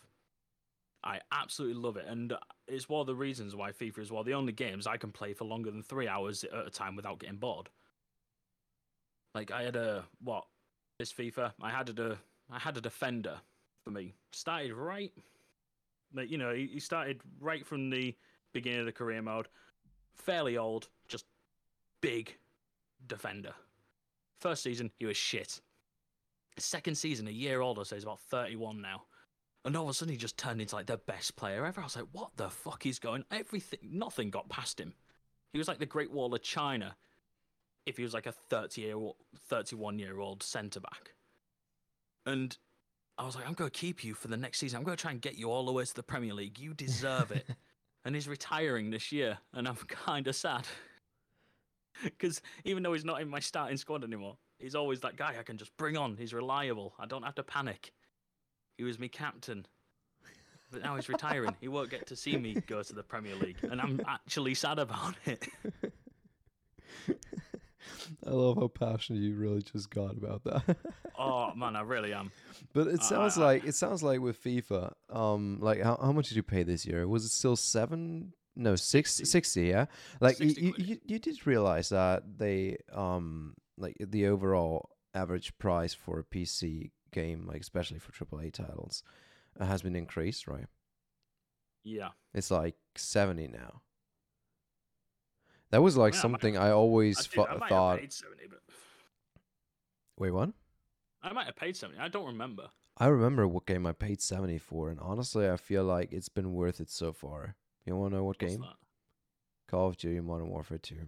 I 1.03 1.19
absolutely 1.31 1.79
love 1.79 1.97
it, 1.97 2.05
and 2.07 2.33
it's 2.67 2.89
one 2.89 3.01
of 3.01 3.07
the 3.07 3.15
reasons 3.15 3.55
why 3.55 3.71
FIFA 3.71 3.99
is 3.99 4.11
one 4.11 4.21
of 4.21 4.25
the 4.25 4.33
only 4.33 4.51
games 4.53 4.87
I 4.87 4.97
can 4.97 5.11
play 5.11 5.33
for 5.33 5.45
longer 5.45 5.69
than 5.69 5.83
three 5.83 6.07
hours 6.07 6.43
at 6.43 6.67
a 6.67 6.71
time 6.71 6.95
without 6.95 7.19
getting 7.19 7.37
bored. 7.37 7.69
Like 9.35 9.51
I 9.51 9.61
had 9.61 9.75
a 9.75 10.03
what 10.23 10.45
this 10.97 11.13
FIFA, 11.13 11.53
I 11.61 11.69
had 11.69 11.89
a 11.99 12.17
I 12.51 12.57
had 12.57 12.77
a 12.77 12.81
defender 12.81 13.37
for 13.83 13.91
me. 13.91 14.15
Started 14.31 14.73
right, 14.73 15.11
like 16.13 16.31
you 16.31 16.39
know, 16.39 16.53
he, 16.53 16.67
he 16.73 16.79
started 16.79 17.21
right 17.39 17.65
from 17.65 17.91
the 17.91 18.15
beginning 18.53 18.79
of 18.79 18.85
the 18.87 18.91
career 18.91 19.21
mode. 19.21 19.47
Fairly 20.15 20.57
old, 20.57 20.87
just 21.07 21.25
big 22.01 22.35
defender. 23.05 23.53
First 24.39 24.63
season, 24.63 24.89
he 24.97 25.05
was 25.05 25.17
shit. 25.17 25.61
Second 26.57 26.95
season, 26.95 27.27
a 27.27 27.31
year 27.31 27.61
older, 27.61 27.83
so 27.83 27.95
he's 27.95 28.03
about 28.03 28.21
31 28.21 28.81
now. 28.81 29.03
And 29.65 29.75
all 29.75 29.83
of 29.83 29.89
a 29.89 29.93
sudden, 29.93 30.11
he 30.11 30.17
just 30.17 30.37
turned 30.37 30.61
into 30.61 30.75
like 30.75 30.85
the 30.85 30.97
best 30.97 31.35
player 31.35 31.65
ever. 31.65 31.81
I 31.81 31.83
was 31.83 31.95
like, 31.95 32.05
what 32.11 32.37
the 32.37 32.49
fuck 32.49 32.85
is 32.85 32.99
going? 32.99 33.25
Everything, 33.31 33.79
nothing 33.83 34.29
got 34.29 34.47
past 34.47 34.79
him. 34.79 34.93
He 35.51 35.57
was 35.57 35.67
like 35.67 35.79
the 35.79 35.85
Great 35.85 36.11
Wall 36.11 36.33
of 36.33 36.41
China. 36.43 36.95
If 37.85 37.97
he 37.97 38.03
was 38.03 38.13
like 38.13 38.25
a 38.25 38.31
30 38.31 38.81
year, 38.81 38.95
31 39.49 39.99
year 39.99 40.19
old 40.19 40.43
centre 40.43 40.79
back. 40.79 41.11
And 42.25 42.55
I 43.17 43.25
was 43.25 43.35
like, 43.35 43.47
I'm 43.47 43.53
going 43.53 43.69
to 43.69 43.79
keep 43.79 44.03
you 44.03 44.13
for 44.13 44.27
the 44.27 44.37
next 44.37 44.59
season. 44.59 44.77
I'm 44.77 44.83
going 44.83 44.97
to 44.97 45.01
try 45.01 45.11
and 45.11 45.21
get 45.21 45.35
you 45.35 45.51
all 45.51 45.65
the 45.65 45.71
way 45.71 45.85
to 45.85 45.95
the 45.95 46.03
Premier 46.03 46.33
League. 46.33 46.59
You 46.59 46.73
deserve 46.73 47.31
it. 47.31 47.45
and 48.05 48.13
he's 48.13 48.27
retiring 48.27 48.91
this 48.91 49.11
year, 49.11 49.37
and 49.53 49.67
I'm 49.67 49.75
kind 49.87 50.27
of 50.27 50.35
sad. 50.35 50.65
Because 52.03 52.41
even 52.63 52.83
though 52.83 52.93
he's 52.93 53.05
not 53.05 53.21
in 53.21 53.29
my 53.29 53.39
starting 53.39 53.77
squad 53.77 54.03
anymore, 54.03 54.37
he's 54.59 54.75
always 54.75 55.01
that 55.01 55.15
guy 55.17 55.35
I 55.39 55.43
can 55.43 55.57
just 55.57 55.75
bring 55.77 55.97
on. 55.97 56.17
He's 56.17 56.33
reliable. 56.33 56.93
I 56.99 57.05
don't 57.05 57.23
have 57.23 57.35
to 57.35 57.43
panic. 57.43 57.91
He 58.77 58.83
was 58.83 58.99
me 58.99 59.07
captain. 59.07 59.65
But 60.71 60.83
now 60.83 60.95
he's 60.95 61.07
retiring. 61.07 61.55
He 61.61 61.67
won't 61.67 61.89
get 61.89 62.07
to 62.07 62.15
see 62.15 62.35
me 62.37 62.55
go 62.67 62.81
to 62.83 62.93
the 62.93 63.03
Premier 63.03 63.35
League. 63.35 63.57
And 63.63 63.79
I'm 63.79 64.01
actually 64.07 64.55
sad 64.55 64.79
about 64.79 65.15
it. 65.25 65.47
I 68.25 68.29
love 68.31 68.57
how 68.57 68.67
passionate 68.67 69.19
you 69.21 69.35
really 69.35 69.61
just 69.61 69.89
got 69.89 70.11
about 70.17 70.43
that. 70.45 70.77
Oh, 71.17 71.53
man, 71.55 71.77
I 71.77 71.81
really 71.81 72.11
am. 72.11 72.29
but 72.73 72.87
it 72.87 73.01
sounds 73.01 73.37
I- 73.37 73.41
like 73.41 73.63
it 73.63 73.73
sounds 73.73 74.03
like 74.03 74.19
with 74.19 74.43
FIFA, 74.43 74.91
um, 75.09 75.59
like 75.61 75.81
how, 75.81 75.97
how 76.01 76.11
much 76.11 76.27
did 76.27 76.35
you 76.35 76.43
pay 76.43 76.63
this 76.63 76.85
year? 76.85 77.07
Was 77.07 77.23
it 77.23 77.29
still 77.31 77.55
seven? 77.55 78.33
No, 78.57 78.75
six, 78.75 79.11
60. 79.15 79.25
60, 79.31 79.61
yeah. 79.61 79.85
Like 80.19 80.41
you, 80.41 80.49
60 80.49 80.65
you, 80.65 80.73
quid. 80.73 80.87
you, 80.89 80.97
you 81.05 81.19
did 81.19 81.47
realize 81.47 81.87
that 81.87 82.23
they, 82.37 82.75
um, 82.91 83.53
like 83.77 83.97
the 83.99 84.25
overall 84.27 84.89
average 85.13 85.57
price 85.57 85.93
for 85.93 86.19
a 86.19 86.23
PC 86.23 86.91
game, 87.11 87.45
like 87.47 87.61
especially 87.61 87.99
for 87.99 88.11
AAA 88.11 88.53
titles, 88.53 89.03
uh, 89.59 89.65
has 89.65 89.81
been 89.81 89.95
increased, 89.95 90.47
right? 90.47 90.65
Yeah. 91.83 92.09
It's 92.33 92.51
like 92.51 92.75
seventy 92.95 93.47
now. 93.47 93.81
That 95.71 95.81
was 95.81 95.97
like 95.97 96.13
I 96.13 96.17
might- 96.17 96.21
something 96.21 96.57
I 96.57 96.71
always 96.71 97.19
I, 97.19 97.23
fu- 97.23 97.41
I 97.43 97.67
thought. 97.67 97.91
have 97.93 97.99
paid 98.01 98.13
70, 98.13 98.43
but 98.49 98.59
Wait, 100.17 100.31
what? 100.31 100.51
I 101.21 101.33
might 101.33 101.45
have 101.47 101.55
paid 101.55 101.75
seventy. 101.75 101.99
I 101.99 102.07
don't 102.07 102.27
remember. 102.27 102.69
I 102.97 103.07
remember 103.07 103.45
what 103.47 103.65
game 103.65 103.85
I 103.85 103.91
paid 103.91 104.21
seventy 104.21 104.57
for, 104.57 104.89
and 104.89 104.99
honestly, 104.99 105.49
I 105.49 105.57
feel 105.57 105.83
like 105.83 106.13
it's 106.13 106.29
been 106.29 106.53
worth 106.53 106.79
it 106.79 106.89
so 106.89 107.11
far. 107.11 107.55
You 107.85 107.95
want 107.95 108.11
to 108.13 108.17
know 108.17 108.23
what 108.23 108.41
What's 108.41 108.53
game? 108.53 108.61
that? 108.61 108.75
Call 109.67 109.87
of 109.89 109.97
Duty 109.97 110.21
Modern 110.21 110.47
Warfare 110.49 110.77
Two. 110.77 111.07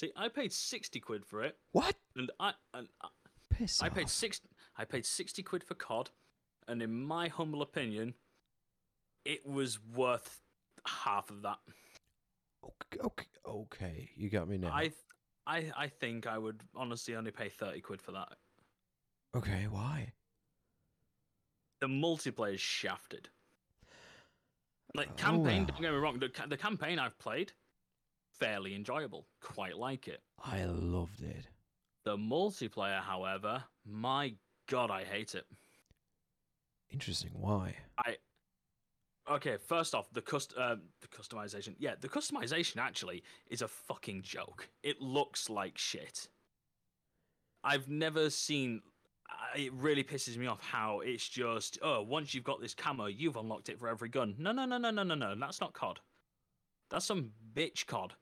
See, 0.00 0.12
I 0.16 0.28
paid 0.28 0.50
sixty 0.50 0.98
quid 0.98 1.26
for 1.26 1.42
it, 1.44 1.58
What? 1.72 1.94
and 2.16 2.30
I 2.40 2.54
and 2.72 2.88
I, 3.02 3.08
Piss 3.50 3.82
I 3.82 3.88
off. 3.88 3.94
paid 3.94 4.08
six. 4.08 4.40
I 4.78 4.86
paid 4.86 5.04
sixty 5.04 5.42
quid 5.42 5.62
for 5.62 5.74
COD, 5.74 6.08
and 6.66 6.80
in 6.80 6.90
my 7.04 7.28
humble 7.28 7.60
opinion, 7.60 8.14
it 9.26 9.44
was 9.46 9.78
worth 9.94 10.40
half 10.86 11.28
of 11.28 11.42
that. 11.42 11.58
Okay, 12.64 13.00
okay, 13.04 13.26
okay, 13.46 14.10
you 14.16 14.30
got 14.30 14.48
me 14.48 14.56
now. 14.56 14.70
I, 14.72 14.90
I, 15.46 15.70
I 15.76 15.88
think 15.88 16.26
I 16.26 16.38
would 16.38 16.62
honestly 16.74 17.14
only 17.14 17.30
pay 17.30 17.50
thirty 17.50 17.82
quid 17.82 18.00
for 18.00 18.12
that. 18.12 18.28
Okay, 19.36 19.66
why? 19.68 20.12
The 21.82 21.88
multiplayer 21.88 22.54
is 22.54 22.60
shafted. 22.60 23.28
Like 24.94 25.08
Oh, 25.10 25.16
campaign, 25.16 25.64
well. 25.64 25.66
don't 25.66 25.82
get 25.82 25.92
me 25.92 25.98
wrong. 25.98 26.18
The, 26.18 26.30
the 26.48 26.56
campaign 26.56 26.98
I've 26.98 27.18
played, 27.18 27.52
fairly 28.40 28.74
enjoyable. 28.74 29.26
Quite 29.40 29.76
like 29.76 30.08
it. 30.08 30.20
I 30.42 30.64
loved 30.64 31.22
it. 31.22 31.46
The 32.04 32.16
multiplayer, 32.16 33.00
however, 33.00 33.62
my 33.86 34.34
god, 34.68 34.90
I 34.90 35.04
hate 35.04 35.34
it. 35.34 35.44
Interesting. 36.90 37.30
Why? 37.34 37.76
I 37.98 38.16
okay. 39.30 39.58
First 39.68 39.94
off, 39.94 40.10
the 40.12 40.22
cust 40.22 40.54
uh, 40.58 40.76
the 41.02 41.08
customization. 41.08 41.74
Yeah, 41.78 41.94
the 42.00 42.08
customization 42.08 42.78
actually 42.78 43.22
is 43.48 43.62
a 43.62 43.68
fucking 43.68 44.22
joke. 44.22 44.68
It 44.82 45.00
looks 45.00 45.48
like 45.48 45.78
shit. 45.78 46.28
I've 47.62 47.88
never 47.88 48.30
seen. 48.30 48.80
It 49.54 49.72
really 49.74 50.02
pisses 50.02 50.36
me 50.36 50.46
off 50.46 50.60
how 50.60 51.00
it's 51.00 51.28
just 51.28 51.78
oh 51.82 52.02
once 52.02 52.34
you've 52.34 52.44
got 52.44 52.60
this 52.60 52.74
camo 52.74 53.06
you've 53.06 53.36
unlocked 53.36 53.68
it 53.68 53.78
for 53.78 53.88
every 53.88 54.08
gun. 54.08 54.34
No 54.38 54.50
no 54.50 54.64
no 54.64 54.78
no 54.78 54.90
no 54.90 55.04
no 55.04 55.14
no. 55.14 55.34
That's 55.38 55.60
not 55.60 55.74
COD. 55.74 56.00
That's 56.90 57.04
some 57.04 57.30
bitch 57.54 57.86
COD. 57.86 58.14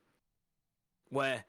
Where, 1.11 1.45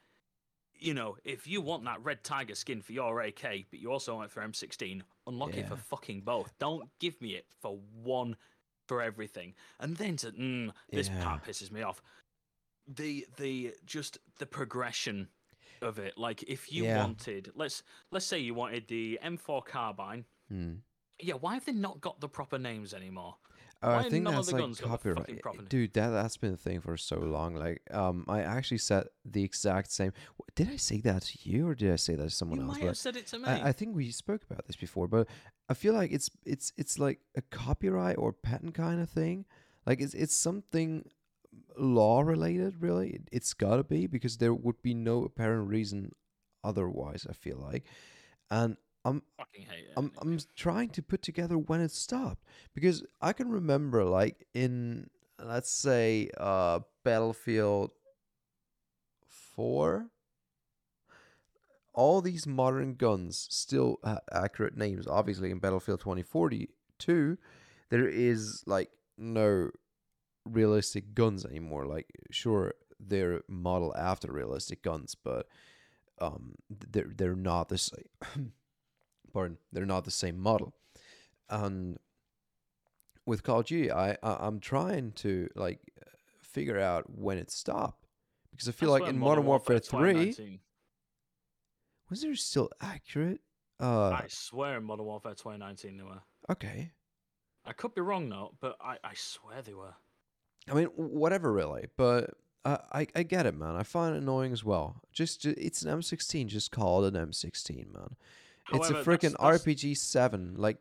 you 0.73 0.93
know, 0.93 1.17
if 1.23 1.47
you 1.47 1.61
want 1.61 1.83
that 1.85 2.03
red 2.03 2.23
tiger 2.23 2.55
skin 2.55 2.81
for 2.81 2.93
your 2.93 3.21
AK, 3.21 3.65
but 3.69 3.79
you 3.79 3.91
also 3.91 4.15
want 4.15 4.29
it 4.29 4.31
for 4.31 4.41
M16, 4.41 5.01
unlock 5.27 5.57
it 5.57 5.67
for 5.67 5.75
fucking 5.75 6.21
both. 6.21 6.53
Don't 6.59 6.89
give 6.99 7.19
me 7.21 7.35
it 7.35 7.45
for 7.61 7.79
one 8.01 8.35
for 8.87 9.01
everything. 9.01 9.53
And 9.79 9.95
then 9.97 10.17
to 10.17 10.31
mm, 10.31 10.71
this 10.91 11.09
part 11.21 11.43
pisses 11.43 11.71
me 11.71 11.81
off. 11.81 12.01
The 12.87 13.25
the 13.37 13.73
just 13.85 14.17
the 14.39 14.45
progression 14.45 15.27
of 15.81 15.99
it. 15.99 16.17
Like 16.17 16.43
if 16.43 16.71
you 16.71 16.85
Yeah. 16.85 16.97
wanted, 16.97 17.51
let's 17.55 17.83
let's 18.11 18.25
say 18.25 18.39
you 18.39 18.53
wanted 18.53 18.87
the 18.87 19.19
M4 19.23 19.63
carbine. 19.65 20.25
Hmm. 20.47 20.75
Yeah, 21.19 21.35
why 21.35 21.53
have 21.55 21.65
they 21.65 21.73
not 21.73 21.99
got 22.01 22.19
the 22.21 22.29
proper 22.29 22.57
names 22.57 22.93
anymore? 22.93 23.35
Why 23.81 23.99
I 23.99 24.09
think 24.09 24.25
that's 24.25 24.51
like 24.51 24.61
guns 24.61 24.81
got 24.81 25.01
the 25.01 25.15
fucking 25.15 25.39
copyright, 25.39 25.69
dude. 25.69 25.93
That 25.93 26.09
that's 26.09 26.35
been 26.35 26.53
a 26.53 26.57
thing 26.57 26.81
for 26.81 26.97
so 26.97 27.17
long. 27.19 27.55
Like, 27.55 27.81
um, 27.91 28.25
I 28.27 28.41
actually 28.41 28.79
said 28.79 29.05
the 29.23 29.43
exact 29.43 29.91
same. 29.91 30.11
Did 30.55 30.69
I 30.69 30.75
say 30.75 30.99
that 31.01 31.21
to 31.21 31.37
you 31.49 31.67
or 31.67 31.75
did 31.75 31.91
I 31.91 31.95
say 31.95 32.15
that 32.15 32.23
to 32.23 32.29
someone 32.29 32.59
you 32.59 32.65
else? 32.65 32.73
might 32.75 32.81
But 32.81 32.87
have 32.87 32.97
said 32.97 33.15
it 33.15 33.27
to 33.27 33.39
me. 33.39 33.45
I, 33.45 33.69
I 33.69 33.71
think 33.71 33.95
we 33.95 34.11
spoke 34.11 34.41
about 34.49 34.67
this 34.67 34.75
before, 34.75 35.07
but 35.07 35.27
I 35.69 35.73
feel 35.75 35.93
like 35.93 36.11
it's 36.11 36.29
it's 36.45 36.73
it's 36.77 36.99
like 36.99 37.19
a 37.35 37.41
copyright 37.41 38.17
or 38.17 38.33
patent 38.33 38.73
kind 38.73 38.99
of 38.99 39.09
thing. 39.09 39.45
Like 39.85 40.01
it's 40.01 40.13
it's 40.13 40.35
something 40.35 41.05
law 41.77 42.21
related, 42.21 42.81
really. 42.81 43.11
It, 43.11 43.21
it's 43.31 43.53
gotta 43.53 43.85
be 43.85 44.07
because 44.07 44.37
there 44.37 44.53
would 44.53 44.81
be 44.81 44.93
no 44.93 45.23
apparent 45.23 45.69
reason 45.69 46.13
otherwise. 46.65 47.25
I 47.29 47.33
feel 47.33 47.57
like, 47.57 47.85
and 48.51 48.75
I'm 49.05 49.21
fucking 49.37 49.65
hate 49.65 49.85
it. 49.85 49.93
I'm. 49.97 50.11
I'm 50.21 50.39
trying 50.55 50.89
to 50.89 51.01
put 51.01 51.21
together 51.21 51.57
when 51.57 51.81
it 51.81 51.91
stopped 51.91 52.43
because 52.73 53.03
I 53.21 53.33
can 53.33 53.49
remember 53.49 54.03
like 54.03 54.45
in 54.53 55.09
let's 55.43 55.71
say 55.71 56.29
uh 56.37 56.79
Battlefield 57.03 57.91
4 59.55 60.07
all 61.93 62.21
these 62.21 62.45
modern 62.45 62.95
guns 62.95 63.47
still 63.49 63.99
had 64.03 64.19
accurate 64.31 64.77
names 64.77 65.07
obviously 65.07 65.51
in 65.51 65.59
Battlefield 65.59 65.99
2042 66.01 67.37
there 67.89 68.07
is 68.07 68.63
like 68.65 68.89
no 69.17 69.69
realistic 70.45 71.13
guns 71.13 71.45
anymore 71.45 71.85
like 71.85 72.07
sure 72.31 72.73
they're 72.99 73.41
model 73.47 73.95
after 73.97 74.31
realistic 74.31 74.81
guns 74.81 75.15
but 75.15 75.47
um 76.19 76.55
they're 76.91 77.11
they're 77.15 77.35
not 77.35 77.69
the 77.69 77.77
same 77.77 78.51
pardon, 79.33 79.57
they're 79.71 79.85
not 79.85 80.05
the 80.05 80.11
same 80.11 80.37
model. 80.39 80.73
And 81.49 81.97
with 83.25 83.43
Call 83.43 83.59
of 83.59 83.65
Duty, 83.65 83.91
I, 83.91 84.11
I 84.23 84.47
I'm 84.47 84.59
trying 84.59 85.11
to 85.13 85.49
like 85.55 85.79
figure 86.41 86.79
out 86.79 87.05
when 87.09 87.37
it 87.37 87.51
stopped 87.51 88.07
because 88.51 88.67
I 88.67 88.71
feel 88.71 88.93
I 88.93 88.99
like 88.99 89.09
in 89.09 89.19
Modern 89.19 89.45
Warfare 89.45 89.79
Three 89.79 90.59
was 92.09 92.21
there 92.21 92.35
still 92.35 92.69
accurate. 92.81 93.41
Uh, 93.79 94.09
I 94.09 94.25
swear 94.27 94.77
in 94.77 94.83
Modern 94.83 95.05
Warfare 95.05 95.33
2019 95.33 95.97
they 95.97 96.03
were. 96.03 96.21
okay. 96.49 96.91
I 97.65 97.73
could 97.73 97.93
be 97.93 98.01
wrong 98.01 98.29
though, 98.29 98.55
but 98.59 98.77
I, 98.81 98.97
I 99.03 99.13
swear 99.15 99.61
they 99.61 99.73
were. 99.73 99.93
I 100.69 100.73
mean, 100.73 100.87
whatever, 100.95 101.51
really. 101.51 101.87
But 101.97 102.31
uh, 102.65 102.77
I 102.91 103.07
I 103.15 103.23
get 103.23 103.45
it, 103.45 103.55
man. 103.55 103.75
I 103.75 103.83
find 103.83 104.15
it 104.15 104.21
annoying 104.21 104.51
as 104.51 104.63
well. 104.63 105.01
Just, 105.11 105.45
it's 105.45 105.83
an 105.83 105.99
M16. 105.99 106.47
Just 106.47 106.71
call 106.71 107.05
it 107.05 107.15
an 107.15 107.27
M16, 107.29 107.93
man. 107.93 108.15
It's 108.73 108.89
a 108.89 108.95
freaking 108.95 109.35
RPG 109.35 109.97
seven. 109.97 110.55
Like, 110.57 110.77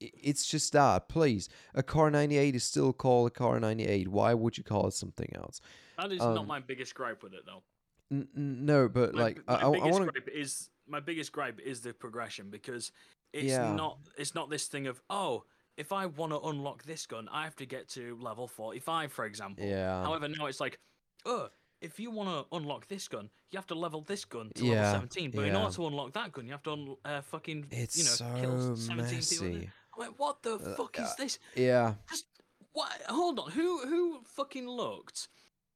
it's 0.00 0.46
just 0.46 0.72
that. 0.72 1.08
Please, 1.08 1.48
a 1.74 1.82
Kar 1.82 2.10
ninety 2.10 2.36
eight 2.38 2.54
is 2.54 2.64
still 2.64 2.92
called 2.92 3.28
a 3.28 3.30
Kar 3.30 3.58
ninety 3.60 3.84
eight. 3.86 4.08
Why 4.08 4.34
would 4.34 4.56
you 4.56 4.64
call 4.64 4.86
it 4.86 4.94
something 4.94 5.30
else? 5.34 5.60
That 5.98 6.12
is 6.12 6.20
um, 6.20 6.34
not 6.34 6.46
my 6.46 6.60
biggest 6.60 6.94
gripe 6.94 7.22
with 7.22 7.34
it 7.34 7.40
though. 7.46 7.62
N- 8.10 8.28
no, 8.34 8.88
but 8.88 9.14
My, 9.14 9.20
like, 9.22 9.40
my 9.46 9.54
I, 9.54 9.68
I, 9.68 9.72
biggest 9.72 9.90
want 9.92 10.04
to. 10.06 10.10
gripe 10.12 10.28
is 10.32 10.70
my 10.86 11.00
biggest 11.00 11.32
gripe 11.32 11.60
is 11.60 11.80
the 11.80 11.92
progression 11.92 12.48
because 12.50 12.92
it's 13.32 13.44
Yeah. 13.46 13.74
not 13.74 13.98
it's 14.16 14.34
not 14.34 14.48
this 14.48 14.66
thing 14.68 14.86
of 14.86 15.02
oh 15.10 15.44
if 15.76 15.92
I 15.92 16.06
want 16.06 16.32
to 16.32 16.40
unlock 16.40 16.84
this 16.84 17.04
gun 17.06 17.28
I 17.30 17.44
have 17.44 17.56
to 17.56 17.66
get 17.66 17.88
to 17.90 18.16
level 18.20 18.48
45 18.48 19.12
for 19.12 19.24
example. 19.26 19.64
Yeah. 19.66 20.02
However, 20.04 20.28
now 20.28 20.46
it's 20.46 20.60
like, 20.60 20.78
oh, 21.26 21.48
if 21.80 21.98
you 22.00 22.10
want 22.10 22.28
to 22.28 22.56
unlock 22.56 22.88
this 22.88 23.08
gun, 23.08 23.30
you 23.50 23.56
have 23.58 23.66
to 23.68 23.74
level 23.74 24.00
this 24.02 24.24
gun 24.24 24.50
to 24.54 24.64
Yeah, 24.64 24.82
level 24.92 24.92
17. 25.08 25.30
But 25.32 25.44
in 25.44 25.52
yeah. 25.54 25.62
order 25.62 25.74
to 25.76 25.86
unlock 25.86 26.12
that 26.14 26.32
gun, 26.32 26.46
you 26.46 26.52
have 26.52 26.62
to 26.64 26.72
un- 26.72 26.96
uh, 27.04 27.20
fucking, 27.22 27.66
It's 27.70 27.96
you 27.96 28.04
know, 28.04 28.10
so 28.10 28.40
kill 28.40 28.76
17 28.76 29.20
people. 29.20 29.46
in 29.46 29.52
it. 29.52 29.54
messy. 29.56 29.70
I'm 29.94 30.00
like, 30.08 30.18
what 30.18 30.42
the 30.42 30.54
Uh, 30.54 30.74
fuck 30.76 30.98
is 30.98 31.04
uh, 31.04 31.14
this? 31.18 31.38
Yeah. 31.54 31.94
Just 32.10 32.26
what? 32.72 32.90
Hold 33.08 33.38
on. 33.40 33.50
Who 33.52 33.78
who 33.86 34.20
fucking 34.24 34.68
looked 34.68 35.28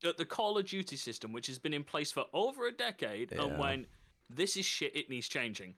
at 0.05 0.17
the 0.17 0.25
Call 0.25 0.59
of 0.59 0.67
Duty 0.67 0.97
system, 0.97 1.33
which 1.33 1.47
has 1.47 1.59
been 1.59 1.73
in 1.75 1.85
place 1.85 2.11
for 2.13 2.27
over 2.33 2.67
a 2.67 2.73
decade, 2.73 3.33
Yeah. 3.33 3.43
and 3.45 3.59
went, 3.59 3.89
"This 4.29 4.57
is 4.57 4.67
shit. 4.67 4.95
It 4.97 5.09
needs 5.11 5.29
changing." 5.29 5.77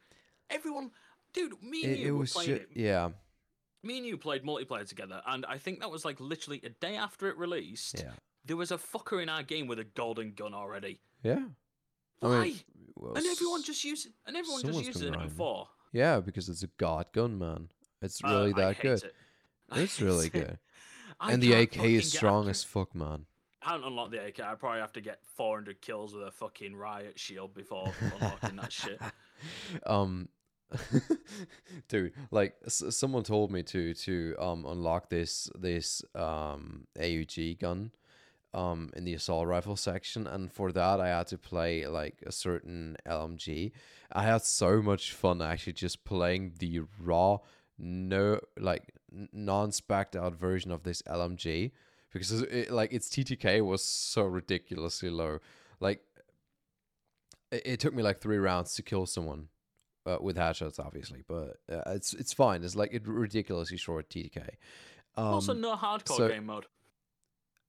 Everyone, 0.51 0.91
dude, 1.33 1.63
me 1.63 1.85
and 1.85 1.93
It, 1.93 1.99
you 2.01 2.09
it 2.09 2.11
were 2.13 2.19
was 2.19 2.33
playing 2.33 2.51
just 2.59 2.63
it. 2.71 2.77
yeah, 2.77 3.11
Me 3.83 3.99
and 3.99 4.07
you 4.07 4.17
played 4.19 4.43
multiplayer 4.45 4.87
together, 4.89 5.23
and 5.27 5.45
I 5.47 5.59
think 5.59 5.81
that 5.81 5.91
was 5.91 6.05
like 6.05 6.21
literally 6.21 6.61
a 6.65 6.71
day 6.71 6.97
after 6.97 7.29
it 7.29 7.37
released. 7.37 7.99
yeah, 7.99 8.13
There 8.47 8.57
was 8.57 8.71
a 8.71 8.77
fucker 8.79 9.23
in 9.23 9.29
our 9.29 9.43
game 9.43 9.67
with 9.67 9.79
a 9.79 9.85
golden 9.85 10.33
gun 10.33 10.55
already. 10.55 11.01
yeah. 11.23 11.45
I 12.23 12.27
Why? 12.27 12.43
mean, 12.45 12.61
well, 12.97 13.15
and 13.15 13.27
everyone 13.27 13.63
just 13.63 13.85
uses 13.85 14.13
and 14.27 14.37
everyone 14.37 14.61
just 14.63 14.67
someone's 14.73 14.87
uses 14.87 15.03
been 15.03 15.15
an 15.15 15.19
grinding. 15.21 15.37
M4. 15.37 15.67
yeah, 15.93 16.21
because 16.21 16.49
it's 16.49 16.63
a 16.63 16.69
god 16.79 17.07
gun, 17.13 17.39
man. 17.39 17.69
It's 18.01 18.23
Uh, 18.25 18.29
really 18.29 18.53
I 18.55 18.57
that 18.73 18.81
good. 18.81 19.03
it. 19.03 19.15
I 19.71 19.81
It's 19.81 20.01
really 20.01 20.27
it. 20.29 20.33
good. 20.33 20.59
I 21.21 21.33
and 21.33 21.43
the 21.43 21.53
AK 21.53 21.85
is 21.85 22.11
strong 22.11 22.49
as 22.49 22.63
fuck, 22.65 22.95
man. 22.95 23.27
I 23.63 23.71
haven't 23.73 23.87
unlocked 23.89 24.13
the 24.13 24.25
AK. 24.25 24.41
I 24.41 24.55
probably 24.55 24.81
have 24.81 24.93
to 24.95 25.01
get 25.01 25.21
400 25.37 25.81
kills 25.81 26.15
with 26.15 26.27
a 26.27 26.31
fucking 26.31 26.77
riot 26.77 27.19
shield 27.19 27.53
before 27.55 27.93
unlocking 28.21 28.57
that 28.57 28.73
shit. 28.73 29.01
um 29.87 30.29
dude 31.89 32.13
like 32.31 32.55
s- 32.67 32.83
someone 32.91 33.23
told 33.23 33.51
me 33.51 33.63
to 33.63 33.95
to 33.95 34.35
um 34.39 34.65
unlock 34.67 35.09
this 35.11 35.51
this 35.59 36.03
um 36.15 36.87
AUG 36.99 37.59
gun 37.61 37.91
um 38.55 38.91
in 38.97 39.05
the 39.05 39.15
assault 39.15 39.47
rifle 39.47 39.77
section 39.77 40.27
and 40.27 40.53
for 40.53 40.73
that 40.73 41.01
I 41.01 41.09
had 41.09 41.27
to 41.29 41.39
play 41.39 41.87
like 41.87 42.23
a 42.27 42.33
certain 42.33 42.97
LMG 43.07 43.73
I 44.13 44.23
had 44.23 44.43
so 44.43 44.81
much 44.81 45.13
fun 45.13 45.43
actually 45.43 45.75
just 45.75 46.05
playing 46.05 46.55
the 46.59 46.83
raw 47.01 47.39
no 47.79 48.41
like 48.59 48.95
n- 49.13 49.29
non-specced 49.33 50.17
out 50.17 50.35
version 50.35 50.71
of 50.71 50.85
this 50.85 51.03
LMG 51.03 51.73
because 52.13 52.31
it, 52.43 52.71
like 52.71 52.93
its 52.93 53.09
TTK 53.09 53.65
was 53.65 53.85
so 53.85 54.23
ridiculously 54.23 55.11
low 55.11 55.41
like 55.81 56.01
it, 57.51 57.63
it 57.65 57.81
took 57.81 57.95
me 57.95 58.03
like 58.03 58.21
three 58.21 58.39
rounds 58.39 58.75
to 58.77 58.83
kill 58.83 59.07
someone 59.07 59.49
uh, 60.07 60.19
with 60.21 60.37
headshots, 60.37 60.79
obviously, 60.79 61.23
but 61.27 61.57
uh, 61.71 61.83
it's 61.87 62.13
it's 62.13 62.33
fine. 62.33 62.63
It's 62.63 62.77
like 62.77 62.93
a 62.93 63.01
ridiculously 63.11 63.77
short 63.77 64.11
TTK. 64.11 64.49
Um, 65.17 65.27
also, 65.27 65.55
no 65.55 65.77
hardcore 65.77 66.17
so- 66.17 66.29
game 66.29 66.47
mode. 66.47 66.67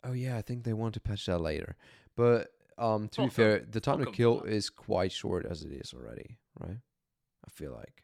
Oh 0.06 0.14
yeah, 0.14 0.38
I 0.38 0.41
think 0.41 0.64
they 0.64 0.74
want 0.74 0.93
to 0.95 0.99
patch 0.99 1.26
that 1.26 1.39
later. 1.39 1.76
But 2.16 2.51
um, 2.78 3.08
to 3.10 3.24
be 3.24 3.30
fair, 3.30 3.60
the 3.70 3.80
time 3.82 4.03
to 4.03 4.12
kill 4.12 4.41
is 4.43 4.70
quite 4.70 5.12
short 5.12 5.45
as 5.45 5.64
it 5.64 5.72
is 5.72 5.93
already, 5.93 6.38
right? 6.60 6.78
I 7.45 7.49
feel 7.51 7.72
like. 7.74 8.03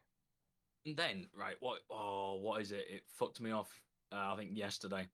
And 0.85 0.97
then, 0.97 1.27
right, 1.37 1.55
what? 1.59 1.79
Oh, 1.89 2.39
what 2.41 2.61
is 2.61 2.71
it? 2.71 2.85
It 2.89 3.03
fucked 3.07 3.39
me 3.41 3.51
off. 3.51 3.69
Uh, 4.11 4.33
I 4.33 4.35
think 4.37 4.51
yesterday. 4.57 5.07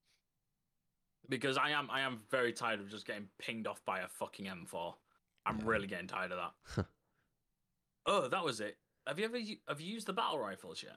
Because 1.28 1.58
I 1.58 1.70
am, 1.70 1.90
I 1.90 2.00
am 2.00 2.18
very 2.30 2.52
tired 2.52 2.80
of 2.80 2.88
just 2.88 3.06
getting 3.06 3.28
pinged 3.38 3.66
off 3.66 3.84
by 3.84 4.00
a 4.00 4.08
fucking 4.08 4.46
M4. 4.46 4.94
I'm 5.44 5.58
Yeah. 5.58 5.64
really 5.66 5.86
getting 5.86 6.06
tired 6.06 6.32
of 6.32 6.38
that. 6.76 6.86
oh, 8.06 8.28
that 8.28 8.44
was 8.44 8.60
it. 8.60 8.78
Have 9.06 9.18
you 9.18 9.24
ever 9.26 9.38
have 9.68 9.80
you 9.80 9.92
used 9.92 10.06
the 10.06 10.12
battle 10.12 10.38
rifles 10.38 10.82
yet? 10.82 10.96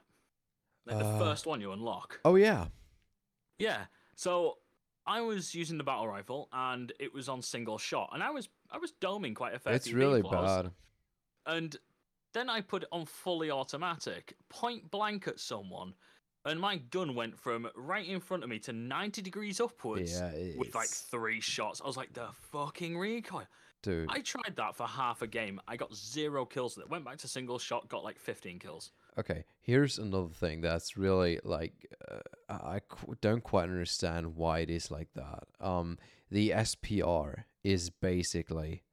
Like 0.86 0.98
the 0.98 1.04
Uh, 1.06 1.18
first 1.18 1.46
one 1.46 1.60
you 1.60 1.72
unlock. 1.72 2.20
Oh 2.24 2.36
yeah. 2.36 2.66
Yeah. 3.58 3.86
So 4.16 4.58
I 5.06 5.20
was 5.20 5.54
using 5.54 5.78
the 5.78 5.84
battle 5.84 6.06
rifle 6.08 6.48
and 6.52 6.92
it 7.00 7.12
was 7.12 7.28
on 7.28 7.42
single 7.42 7.78
shot, 7.78 8.10
and 8.12 8.22
I 8.22 8.30
was 8.30 8.48
I 8.70 8.78
was 8.78 8.92
doming 9.00 9.34
quite 9.34 9.54
a 9.54 9.58
fair 9.58 9.74
It's 9.74 9.86
few 9.88 9.96
really 9.96 10.22
people. 10.22 10.38
I 10.38 10.42
was- 10.42 10.62
bad. 10.64 10.72
and 11.46 11.76
then 12.34 12.48
I 12.48 12.60
put 12.60 12.84
it 12.84 12.88
on 12.92 13.04
fully 13.04 13.50
automatic, 13.50 14.34
point 14.48 14.90
blank 14.90 15.28
at 15.28 15.38
someone, 15.38 15.94
and 16.44 16.58
my 16.58 16.76
gun 16.78 17.14
went 17.14 17.38
from 17.38 17.68
right 17.76 18.06
in 18.06 18.20
front 18.20 18.42
of 18.42 18.48
me 18.48 18.58
to 18.60 18.72
90 18.72 19.20
degrees 19.22 19.60
upwards 19.60 20.12
Yeah, 20.18 20.32
with 20.56 20.74
like 20.74 20.88
three 20.88 21.40
shots. 21.40 21.80
I 21.82 21.86
was 21.86 21.96
like, 21.96 22.14
the 22.14 22.28
fucking 22.50 22.96
recoil. 22.96 23.46
dude. 23.82 24.08
I 24.10 24.20
tried 24.20 24.56
that 24.56 24.76
for 24.76 24.86
half 24.86 25.20
a 25.22 25.26
game. 25.26 25.60
I 25.68 25.76
got 25.76 25.94
zero 25.94 26.46
kills 26.46 26.76
with 26.76 26.86
it. 26.86 26.90
Went 26.90 27.04
back 27.04 27.18
to 27.18 27.28
single 27.28 27.58
shot, 27.58 27.88
got 27.88 28.02
like 28.04 28.18
15 28.18 28.58
kills. 28.60 28.92
Okay, 29.18 29.44
here's 29.60 29.98
another 29.98 30.32
thing 30.32 30.62
that's 30.62 30.96
really 30.96 31.38
like 31.44 31.92
uh, 32.10 32.20
I 32.48 32.80
qu- 32.88 33.16
don't 33.20 33.42
quite 33.42 33.64
understand 33.64 34.36
why 34.36 34.60
it 34.60 34.70
is 34.70 34.90
like 34.90 35.08
that. 35.14 35.44
Um, 35.60 35.98
the 36.30 36.50
SPR 36.50 37.44
is 37.62 37.90
basically 37.90 38.84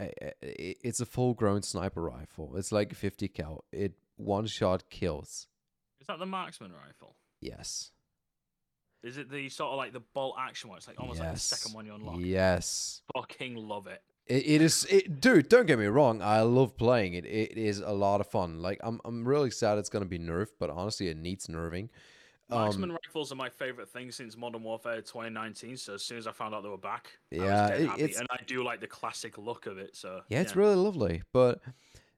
a, 0.00 0.12
a- 0.42 0.76
it's 0.86 1.00
a 1.00 1.06
full-grown 1.06 1.62
sniper 1.62 2.02
rifle. 2.02 2.56
It's 2.56 2.72
like 2.72 2.92
50 2.94 3.28
cal. 3.28 3.64
It 3.70 3.92
one 4.16 4.46
shot 4.46 4.90
kills. 4.90 5.46
Is 6.00 6.08
that 6.08 6.18
the 6.18 6.26
marksman 6.26 6.72
rifle? 6.72 7.14
Yes. 7.40 7.92
Is 9.04 9.16
it 9.16 9.30
the 9.30 9.48
sort 9.48 9.70
of 9.70 9.76
like 9.78 9.92
the 9.92 10.00
bolt 10.00 10.34
action 10.38 10.70
one? 10.70 10.78
It's 10.78 10.88
like 10.88 10.98
almost 10.98 11.20
like 11.20 11.28
the 11.28 11.34
yes. 11.34 11.42
second 11.44 11.74
one 11.74 11.86
you 11.86 11.94
unlock. 11.94 12.16
Yes. 12.18 13.02
Fucking 13.14 13.54
love 13.54 13.86
it. 13.86 14.02
It, 14.28 14.46
it 14.46 14.62
is 14.62 14.84
it, 14.90 15.20
dude 15.20 15.48
don't 15.48 15.66
get 15.66 15.78
me 15.78 15.86
wrong 15.86 16.20
i 16.22 16.42
love 16.42 16.76
playing 16.76 17.14
it 17.14 17.24
it 17.24 17.56
is 17.56 17.80
a 17.80 17.92
lot 17.92 18.20
of 18.20 18.26
fun 18.26 18.60
like 18.60 18.78
i'm, 18.82 19.00
I'm 19.04 19.26
really 19.26 19.50
sad 19.50 19.78
it's 19.78 19.88
going 19.88 20.04
to 20.04 20.08
be 20.08 20.18
nerfed 20.18 20.52
but 20.58 20.70
honestly 20.70 21.08
it 21.08 21.16
needs 21.16 21.46
nerfing 21.46 21.88
Marksman 22.50 22.90
um, 22.90 22.96
rifles 23.04 23.30
are 23.30 23.34
my 23.34 23.50
favorite 23.50 23.90
thing 23.90 24.10
since 24.10 24.34
Modern 24.34 24.62
Warfare 24.62 25.02
2019. 25.02 25.76
So 25.76 25.92
as 25.92 26.02
soon 26.02 26.16
as 26.16 26.26
I 26.26 26.32
found 26.32 26.54
out 26.54 26.62
they 26.62 26.70
were 26.70 26.78
back, 26.78 27.10
I 27.30 27.36
Yeah, 27.36 27.42
was 27.70 27.80
it- 27.80 27.86
happy. 27.88 28.02
it's- 28.04 28.18
and 28.18 28.26
I 28.30 28.38
do 28.46 28.64
like 28.64 28.80
the 28.80 28.86
classic 28.86 29.36
look 29.36 29.66
of 29.66 29.76
it. 29.76 29.94
So 29.94 30.22
yeah 30.30 30.40
it's 30.40 30.56
really 30.56 30.74
lovely 30.76 31.22
but 31.34 31.60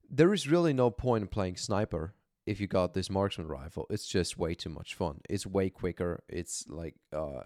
there 0.08 0.32
is 0.32 0.46
really 0.48 0.72
no 0.72 0.88
point 0.88 1.22
in 1.22 1.28
playing 1.28 1.56
sniper 1.56 2.14
if 2.46 2.60
you 2.60 2.68
got 2.68 2.94
this 2.94 3.10
marksman 3.10 3.48
rifle 3.48 3.86
it's 3.90 4.06
just 4.06 4.38
way 4.38 4.54
too 4.54 4.70
much 4.70 4.94
fun 4.94 5.20
it's 5.28 5.46
way 5.48 5.68
quicker 5.68 6.22
it's 6.28 6.64
like 6.68 6.94
uh 7.12 7.42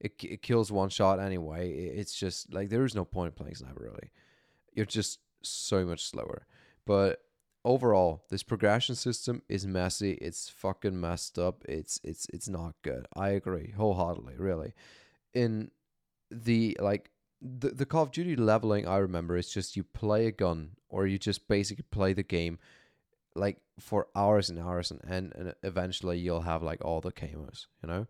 it, 0.00 0.12
it 0.22 0.42
kills 0.42 0.70
one 0.70 0.88
shot 0.88 1.20
anyway. 1.20 1.72
It's 1.72 2.14
just 2.14 2.52
like 2.52 2.68
there 2.68 2.84
is 2.84 2.94
no 2.94 3.04
point 3.04 3.32
in 3.32 3.36
playing 3.36 3.54
sniper 3.54 3.82
really. 3.82 4.10
You're 4.72 4.86
just 4.86 5.20
so 5.42 5.84
much 5.84 6.04
slower. 6.04 6.46
But 6.86 7.20
overall 7.64 8.24
this 8.28 8.42
progression 8.42 8.94
system 8.94 9.42
is 9.48 9.66
messy. 9.66 10.12
It's 10.14 10.48
fucking 10.48 11.00
messed 11.00 11.38
up. 11.38 11.64
It's 11.68 12.00
it's 12.04 12.26
it's 12.32 12.48
not 12.48 12.74
good. 12.82 13.06
I 13.14 13.30
agree 13.30 13.72
wholeheartedly 13.76 14.34
really. 14.38 14.74
In 15.32 15.70
the 16.30 16.76
like 16.80 17.10
the, 17.40 17.70
the 17.70 17.86
call 17.86 18.04
of 18.04 18.10
duty 18.10 18.36
leveling 18.36 18.88
i 18.88 18.96
remember 18.96 19.36
is 19.36 19.50
just 19.50 19.76
you 19.76 19.84
play 19.84 20.26
a 20.26 20.32
gun 20.32 20.70
or 20.88 21.06
you 21.06 21.18
just 21.18 21.46
basically 21.46 21.84
play 21.90 22.12
the 22.12 22.22
game 22.22 22.58
like 23.34 23.58
for 23.78 24.06
hours 24.14 24.48
and 24.48 24.58
hours 24.58 24.90
and 24.90 25.00
and, 25.06 25.32
and 25.34 25.54
eventually 25.62 26.18
you'll 26.18 26.42
have 26.42 26.62
like 26.62 26.82
all 26.84 27.00
the 27.00 27.12
camos 27.12 27.66
you 27.82 27.88
know 27.88 28.06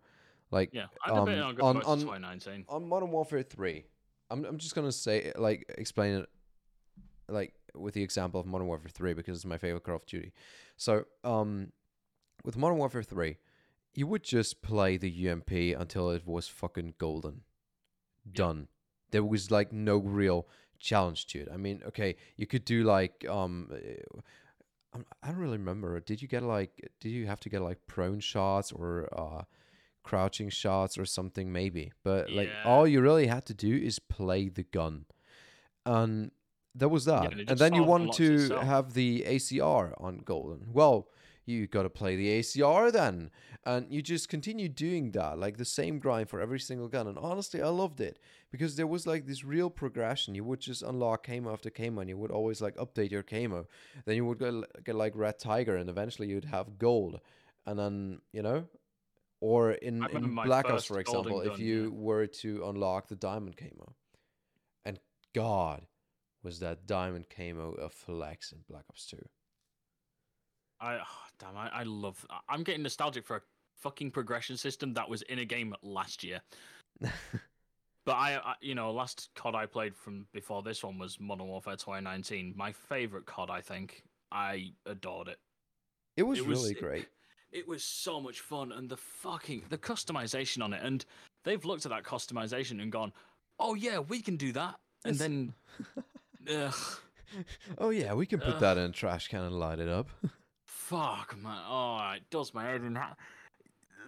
like 0.51 0.69
yeah. 0.73 0.87
I 1.05 1.11
um, 1.11 1.27
on, 1.27 1.61
on- 1.61 1.77
on- 1.83 1.99
2019. 1.99 2.65
on 2.69 2.87
Modern 2.87 3.11
Warfare 3.11 3.43
3, 3.43 3.83
I'm 4.29 4.45
I'm 4.45 4.57
just 4.57 4.75
gonna 4.75 4.91
say 4.91 5.31
like 5.35 5.65
explain 5.77 6.15
it 6.15 6.29
like 7.27 7.53
with 7.73 7.93
the 7.93 8.03
example 8.03 8.39
of 8.39 8.45
Modern 8.45 8.67
Warfare 8.67 8.89
3 8.89 9.13
because 9.13 9.37
it's 9.37 9.45
my 9.45 9.57
favorite 9.57 9.83
Call 9.83 9.95
of 9.95 10.05
Duty. 10.05 10.33
So 10.77 11.05
um 11.23 11.71
with 12.43 12.57
Modern 12.57 12.77
Warfare 12.77 13.03
3, 13.03 13.37
you 13.93 14.07
would 14.07 14.23
just 14.23 14.61
play 14.61 14.97
the 14.97 15.29
UMP 15.29 15.51
until 15.51 16.11
it 16.11 16.27
was 16.27 16.47
fucking 16.47 16.95
golden. 16.97 17.41
Done. 18.31 18.67
There 19.11 19.23
was 19.23 19.51
like 19.51 19.71
no 19.71 19.97
real 19.97 20.47
challenge 20.79 21.25
to 21.27 21.39
it. 21.39 21.49
I 21.51 21.57
mean, 21.57 21.81
okay, 21.87 22.15
you 22.37 22.45
could 22.47 22.65
do 22.65 22.83
like 22.83 23.25
um 23.29 23.69
I 25.21 25.27
don't 25.27 25.37
really 25.37 25.57
remember. 25.57 25.99
Did 25.99 26.21
you 26.21 26.27
get 26.27 26.43
like 26.43 26.89
did 26.99 27.09
you 27.09 27.25
have 27.27 27.39
to 27.41 27.49
get 27.49 27.61
like 27.61 27.79
prone 27.87 28.19
shots 28.19 28.71
or 28.71 29.09
uh 29.17 29.43
crouching 30.05 30.49
shots 30.49 30.97
or 30.97 31.05
something 31.05 31.51
maybe. 31.51 31.91
But 32.03 32.31
like 32.31 32.51
all 32.63 32.87
you 32.87 33.01
really 33.01 33.27
had 33.27 33.45
to 33.47 33.53
do 33.53 33.75
is 33.75 33.99
play 33.99 34.47
the 34.47 34.63
gun. 34.63 35.05
And 35.85 36.31
that 36.75 36.89
was 36.89 37.05
that. 37.05 37.33
and 37.33 37.49
and 37.49 37.59
then 37.59 37.73
you 37.73 37.83
wanted 37.83 38.13
to 38.13 38.33
itself. 38.35 38.63
have 38.63 38.93
the 38.93 39.23
acr 39.27 39.93
on 39.97 40.19
golden. 40.19 40.67
Well 40.71 41.09
you 41.47 41.67
got 41.67 41.83
to 41.83 41.89
play 41.89 42.15
the 42.15 42.39
acr 42.39 42.91
then. 42.91 43.31
And 43.65 43.91
you 43.91 44.01
just 44.01 44.29
continue 44.29 44.69
doing 44.69 45.11
that 45.11 45.39
like 45.39 45.57
the 45.57 45.65
same 45.65 45.97
grind 45.99 46.29
for 46.29 46.39
every 46.39 46.59
single 46.59 46.87
gun. 46.87 47.07
And 47.07 47.17
honestly 47.17 47.61
i 47.61 47.67
loved 47.67 47.99
it 47.99 48.19
because 48.51 48.75
there 48.75 48.87
was 48.95 49.07
like 49.07 49.25
this 49.25 49.43
real 49.43 49.71
progression. 49.71 50.35
You 50.35 50.43
would 50.43 50.59
just 50.59 50.83
unlock 50.83 51.25
camo 51.25 51.51
after 51.51 51.71
camo 51.71 52.01
and 52.01 52.09
you 52.09 52.17
would 52.17 52.31
always 52.31 52.61
like 52.61 52.75
update 52.75 53.11
your 53.11 53.23
camo 53.23 53.65
then 54.05 54.15
you 54.17 54.25
would 54.25 54.39
get, 54.39 54.53
get 54.83 54.95
like 54.95 55.13
red 55.15 55.39
tiger 55.39 55.75
and 55.75 55.89
eventually 55.89 56.27
you'd 56.27 56.45
have 56.45 56.77
gold. 56.77 57.19
And 57.65 57.79
then 57.79 58.19
you 58.31 58.43
know 58.43 58.65
or 59.45 59.71
in, 59.71 60.03
in 60.11 60.35
black 60.35 60.69
ops 60.69 60.85
for 60.85 60.99
example 60.99 61.41
if 61.41 61.53
gun, 61.53 61.61
you 61.61 61.83
yeah. 61.83 61.89
were 61.91 62.27
to 62.27 62.65
unlock 62.67 63.07
the 63.07 63.15
diamond 63.15 63.55
camo 63.57 63.93
and 64.85 64.99
god 65.33 65.85
was 66.43 66.59
that 66.59 66.85
diamond 66.87 67.25
camo 67.29 67.71
a 67.73 67.89
flex 67.89 68.51
in 68.51 68.59
black 68.69 68.83
ops 68.89 69.05
2 69.07 69.17
I 70.81 70.95
oh, 70.95 71.27
damn, 71.39 71.55
I, 71.55 71.69
I 71.69 71.83
love. 71.83 72.25
I'm 72.49 72.61
getting 72.61 72.83
nostalgic 72.83 73.25
for 73.25 73.37
a 73.37 73.41
fucking 73.77 74.11
progression 74.11 74.57
system 74.57 74.93
that 74.95 75.09
was 75.09 75.21
in 75.21 75.39
a 75.39 75.45
game 75.45 75.73
last 75.81 76.21
year. 76.21 76.41
But 78.05 78.17
I, 78.17 78.35
I, 78.35 78.53
you 78.61 78.75
know, 78.75 78.91
last 78.91 79.29
COD 79.35 79.55
I 79.55 79.65
played 79.65 79.95
from 79.95 80.27
before 80.31 80.61
this 80.61 80.83
one 80.83 80.99
was 80.99 81.19
Modern 81.19 81.47
Warfare 81.47 81.75
2019. 81.75 82.53
My 82.55 82.71
favorite 82.71 83.25
COD, 83.25 83.49
I 83.49 83.61
think. 83.61 84.03
I 84.31 84.73
adored 84.85 85.27
it. 85.27 85.39
it 86.15 86.23
was 86.23 86.39
It 86.39 86.45
was- 86.45 86.61
really 86.61 86.75
great 86.75 87.07
It 87.55 87.67
was 87.67 87.83
so 87.83 88.19
much 88.19 88.41
fun, 88.41 88.71
and 88.71 88.89
the 88.89 88.97
fucking 88.97 89.63
the 89.69 89.77
customization 89.77 90.63
on 90.63 90.73
it, 90.73 90.81
and 90.83 91.05
they've 91.43 91.63
looked 91.63 91.85
at 91.85 91.91
that 91.91 92.03
customization 92.03 92.81
and 92.81 92.91
gone, 92.91 93.13
"Oh 93.59 93.75
yeah, 93.75 93.99
we 93.99 94.21
can 94.21 94.35
do 94.35 94.51
that," 94.51 94.75
and 95.05 95.15
then, 95.15 95.53
ugh, 96.53 96.99
oh 97.77 97.89
yeah 97.89 98.13
we 98.13 98.25
can 98.25 98.39
put 98.39 98.59
that 98.59 98.77
in 98.77 98.83
a 98.83 98.91
trash 98.91 99.27
can 99.27 99.41
and 99.41 99.57
light 99.57 99.79
it 99.79 99.89
up 99.89 100.09
fuck 100.85 101.35
man, 101.41 101.59
oh, 101.67 102.13
it 102.15 102.29
does 102.29 102.53
my 102.53 102.63
head 102.63 102.81
in. 102.81 102.99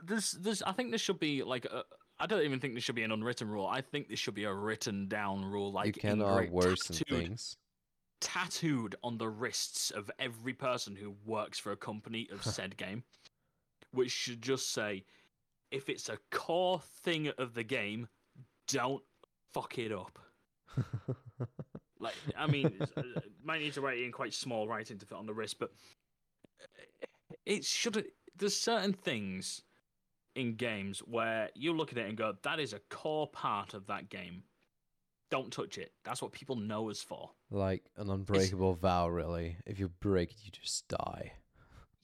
This, 0.04 0.32
this, 0.34 0.62
I 0.62 0.72
think 0.74 0.92
this 0.92 1.02
should 1.02 1.20
be 1.20 1.44
like 1.44 1.66
a. 1.66 1.84
I 2.20 2.26
don't 2.26 2.44
even 2.44 2.60
think 2.60 2.74
this 2.74 2.84
should 2.84 2.96
be 2.96 3.04
an 3.04 3.12
unwritten 3.12 3.48
rule. 3.48 3.68
I 3.68 3.82
think 3.82 4.10
this 4.10 4.20
should 4.20 4.34
be 4.34 4.46
a 4.46 4.54
written 4.54 5.08
down 5.08 5.46
rule, 5.46 5.72
like 5.72 5.88
you 5.88 5.94
cannot 5.94 6.50
worsen 6.50 6.96
tattooed, 6.96 7.28
things 7.28 7.58
tattooed 8.20 8.96
on 9.04 9.18
the 9.18 9.30
wrists 9.30 9.92
of 9.92 10.10
every 10.20 10.54
person 10.54 10.96
who 10.96 11.14
works 11.26 11.60
for 11.60 11.72
a 11.72 11.78
company 11.78 12.28
of 12.32 12.44
said 12.44 12.78
game, 12.78 13.04
which 13.98 14.12
should 14.12 14.42
just 14.42 14.72
say, 14.74 15.04
if 15.72 15.90
it's 15.90 16.08
a 16.10 16.18
core 16.32 16.80
thing 17.04 17.28
of 17.38 17.54
the 17.54 17.64
game, 17.64 18.08
don't 18.68 19.04
fuck 19.54 19.78
it 19.78 19.92
up. 19.92 20.18
Like, 22.00 22.14
I 22.38 22.46
mean, 22.46 22.68
it's- 22.68 22.92
uh, 22.96 23.22
might 23.44 23.60
need 23.60 23.74
to 23.74 23.82
write 23.82 23.98
it 23.98 24.04
in 24.06 24.12
quite 24.12 24.32
small 24.32 24.68
writing 24.68 25.00
to 25.00 25.06
fit 25.08 25.18
on 25.18 25.26
the 25.26 25.34
wrist, 25.34 25.58
but 25.58 25.72
it 27.44 27.66
should. 27.66 28.06
There's 28.36 28.56
certain 28.56 28.94
things 28.94 29.64
in 30.36 30.54
games 30.58 31.00
where 31.00 31.50
you 31.56 31.74
look 31.74 31.92
at 31.92 31.98
it 31.98 32.08
and 32.08 32.16
go, 32.16 32.36
"That 32.44 32.60
is 32.60 32.74
a 32.74 32.80
core 32.92 33.28
part 33.28 33.74
of 33.74 33.88
that 33.88 34.10
game." 34.10 34.44
Don't 35.32 35.52
touch 35.52 35.80
it. 35.80 35.92
That's 36.04 36.22
what 36.22 36.32
people 36.32 36.56
know 36.56 36.90
us 36.92 37.02
for. 37.02 37.32
like 37.50 37.84
an 37.98 38.10
unbreakable 38.12 38.76
vow 38.76 39.08
really 39.10 39.58
if 39.66 39.80
you 39.80 39.88
break 39.90 40.30
it 40.32 40.38
you 40.44 40.52
just 40.52 40.88
die 40.90 41.32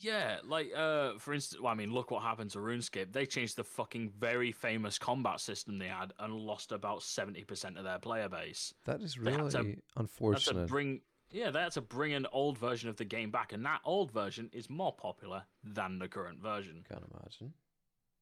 Yeah, 0.04 0.38
like 0.44 0.72
uh, 0.76 1.14
for 1.18 1.34
instance, 1.34 1.62
well, 1.62 1.72
I 1.72 1.76
mean, 1.76 1.94
look 1.94 2.12
what 2.12 2.22
happened 2.24 2.52
to 2.52 2.60
RuneScape. 2.60 3.14
They 3.14 3.26
changed 3.26 3.56
the 3.56 3.64
fucking 3.64 4.10
very 4.20 4.52
famous 4.52 4.98
combat 5.00 5.40
system 5.40 5.80
they 5.80 5.88
had 5.88 6.12
and 6.20 6.34
lost 6.34 6.72
about 6.72 7.04
seventy 7.04 7.44
percent 7.44 7.78
of 7.78 7.86
their 7.86 8.00
player 8.00 8.28
base. 8.30 8.74
that 8.86 9.02
is 9.02 9.16
They 9.16 9.32
had 9.32 9.50
to- 9.52 9.58
really 9.60 9.76
to 9.76 9.82
unfortunate 9.96 10.68
bring, 10.68 11.02
yeah, 11.32 11.52
they 11.52 11.62
had 11.62 11.72
to 11.74 11.82
bring 11.82 12.14
an 12.14 12.28
old 12.34 12.58
version 12.58 12.90
of 12.90 12.98
the 12.98 13.06
game 13.06 13.32
back, 13.32 13.54
and 13.54 13.66
that 13.66 13.80
old 13.86 14.12
version 14.12 14.50
is 14.52 14.70
more 14.70 14.94
popular 14.94 15.44
than 15.64 16.00
the 16.00 16.08
current 16.10 16.40
version. 16.42 16.86
can't 16.90 17.06
imagine 17.14 17.54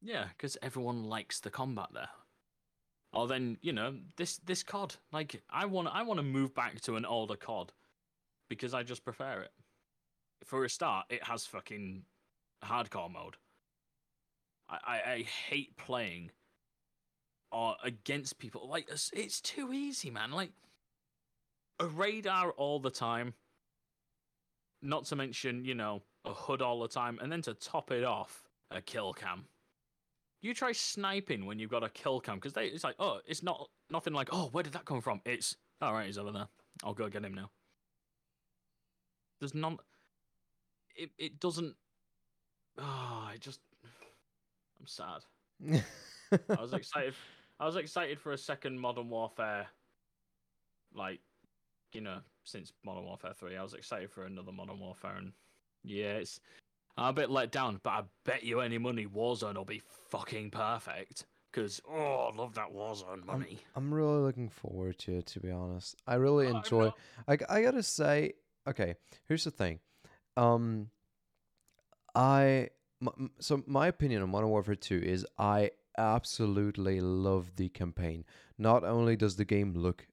Yeah, 0.02 0.26
because 0.38 0.58
everyone 0.62 1.06
likes 1.06 1.40
the 1.40 1.50
combat 1.50 1.90
there. 1.94 2.10
Or 3.14 3.28
then 3.28 3.58
you 3.62 3.74
know 3.74 3.98
this 4.18 4.38
this 4.38 4.62
COD. 4.64 4.96
Like 5.12 5.42
I 5.50 5.66
want 5.66 5.88
I 5.90 6.04
want 6.04 6.20
to 6.20 6.24
move 6.24 6.54
back 6.54 6.80
to 6.82 6.96
an 6.96 7.06
older 7.06 7.36
COD 7.36 7.74
because 8.50 8.74
I 8.74 8.84
just 8.84 9.04
prefer 9.04 9.42
it. 9.42 9.52
For 10.44 10.66
a 10.66 10.70
start, 10.70 11.06
it 11.10 11.24
has 11.24 11.46
fucking 11.46 12.04
hardcore 12.64 13.12
mode. 13.12 13.38
I, 14.70 14.78
I, 14.86 15.12
I 15.12 15.22
hate 15.22 15.78
playing 15.78 16.32
or 17.52 17.76
against 17.84 18.40
people. 18.40 18.68
Like 18.68 18.88
it's, 18.90 19.12
it's 19.14 19.42
too 19.42 19.74
easy, 19.74 20.10
man. 20.10 20.32
Like 20.32 20.52
a 21.80 21.88
radar 21.88 22.52
all 22.52 22.80
the 22.80 22.90
time. 22.90 23.34
Not 24.82 25.06
to 25.06 25.16
mention, 25.16 25.64
you 25.64 25.76
know, 25.76 26.02
a 26.26 26.34
HUD 26.34 26.62
all 26.62 26.80
the 26.82 26.88
time, 26.88 27.20
and 27.22 27.32
then 27.32 27.44
to 27.44 27.54
top 27.54 27.92
it 27.92 28.04
off, 28.04 28.44
a 28.72 28.82
kill 28.82 29.14
cam. 29.14 29.46
You 30.42 30.56
try 30.56 30.72
sniping 30.72 31.46
when 31.46 31.60
you've 31.60 31.70
got 31.70 31.84
a 31.84 31.90
kill 31.90 32.20
cam 32.20 32.40
because 32.40 32.54
it's 32.58 32.84
like, 32.84 32.96
oh, 32.98 33.20
it's 33.28 33.44
not 33.44 33.70
nothing 33.92 34.14
like, 34.14 34.30
oh, 34.32 34.50
where 34.52 34.64
did 34.64 34.74
that 34.74 34.86
come 34.86 35.02
from? 35.02 35.22
It's 35.24 35.56
all 35.82 35.94
right, 35.94 36.08
he's 36.08 36.18
over 36.18 36.32
there. 36.32 36.48
I'll 36.84 36.94
go 36.96 37.10
get 37.10 37.24
him 37.24 37.36
now. 37.36 37.52
There's 39.40 39.54
none. 39.54 39.78
It 40.96 41.12
it 41.18 41.40
doesn't. 41.40 41.76
Ah, 42.80 43.28
oh, 43.28 43.34
I 43.34 43.38
just. 43.38 43.60
I'm 44.80 44.88
sad. 44.88 45.22
I 46.50 46.62
was 46.62 46.74
excited. 46.74 47.14
I 47.60 47.66
was 47.66 47.76
excited 47.76 48.20
for 48.20 48.32
a 48.32 48.38
second 48.38 48.80
Modern 48.80 49.10
Warfare. 49.10 49.68
Like, 50.94 51.20
you 51.94 52.02
know, 52.02 52.20
since 52.44 52.74
Modern 52.84 53.06
Warfare 53.06 53.34
Three, 53.34 53.58
I 53.58 53.64
was 53.64 53.74
excited 53.74 54.12
for 54.12 54.26
another 54.26 54.52
Modern 54.52 54.80
Warfare, 54.80 55.16
and 55.18 55.34
yeah, 55.84 56.14
it's 56.14 56.40
I'm 56.98 57.10
a 57.10 57.14
bit 57.14 57.30
let 57.30 57.52
down. 57.52 57.80
But 57.84 57.90
I 57.92 58.04
bet 58.26 58.44
you 58.44 58.62
any 58.62 58.78
money 58.78 59.06
Warzone 59.06 59.56
will 59.56 59.66
be 59.66 59.82
fucking 60.10 60.52
perfect. 60.52 61.26
Cause 61.54 61.82
oh, 61.90 62.32
I 62.32 62.36
love 62.36 62.56
that 62.56 62.74
Warzone 62.74 63.26
money. 63.26 63.60
I'm, 63.76 63.84
I'm 63.84 63.94
really 63.94 64.22
looking 64.22 64.48
forward 64.48 64.98
to 65.00 65.18
it. 65.18 65.26
To 65.28 65.42
be 65.42 65.52
honest, 65.52 65.98
I 66.08 66.16
really 66.16 66.48
enjoy. 66.48 66.92
I 67.28 67.38
I 67.50 67.62
gotta 67.62 67.84
say, 67.84 68.34
okay. 68.68 68.96
Here's 69.28 69.44
the 69.44 69.52
thing. 69.52 69.80
Um, 70.38 70.90
I 72.16 72.70
m- 73.02 73.32
so 73.40 73.64
my 73.68 73.88
opinion 73.88 74.22
on 74.22 74.30
Modern 74.30 74.50
Warfare 74.50 74.76
Two 74.76 75.02
is 75.04 75.26
I 75.38 75.72
absolutely 75.98 77.00
love 77.02 77.56
the 77.56 77.70
campaign. 77.70 78.26
Not 78.58 78.84
only 78.84 79.16
does 79.16 79.36
the 79.36 79.46
game 79.46 79.74
look 79.74 80.08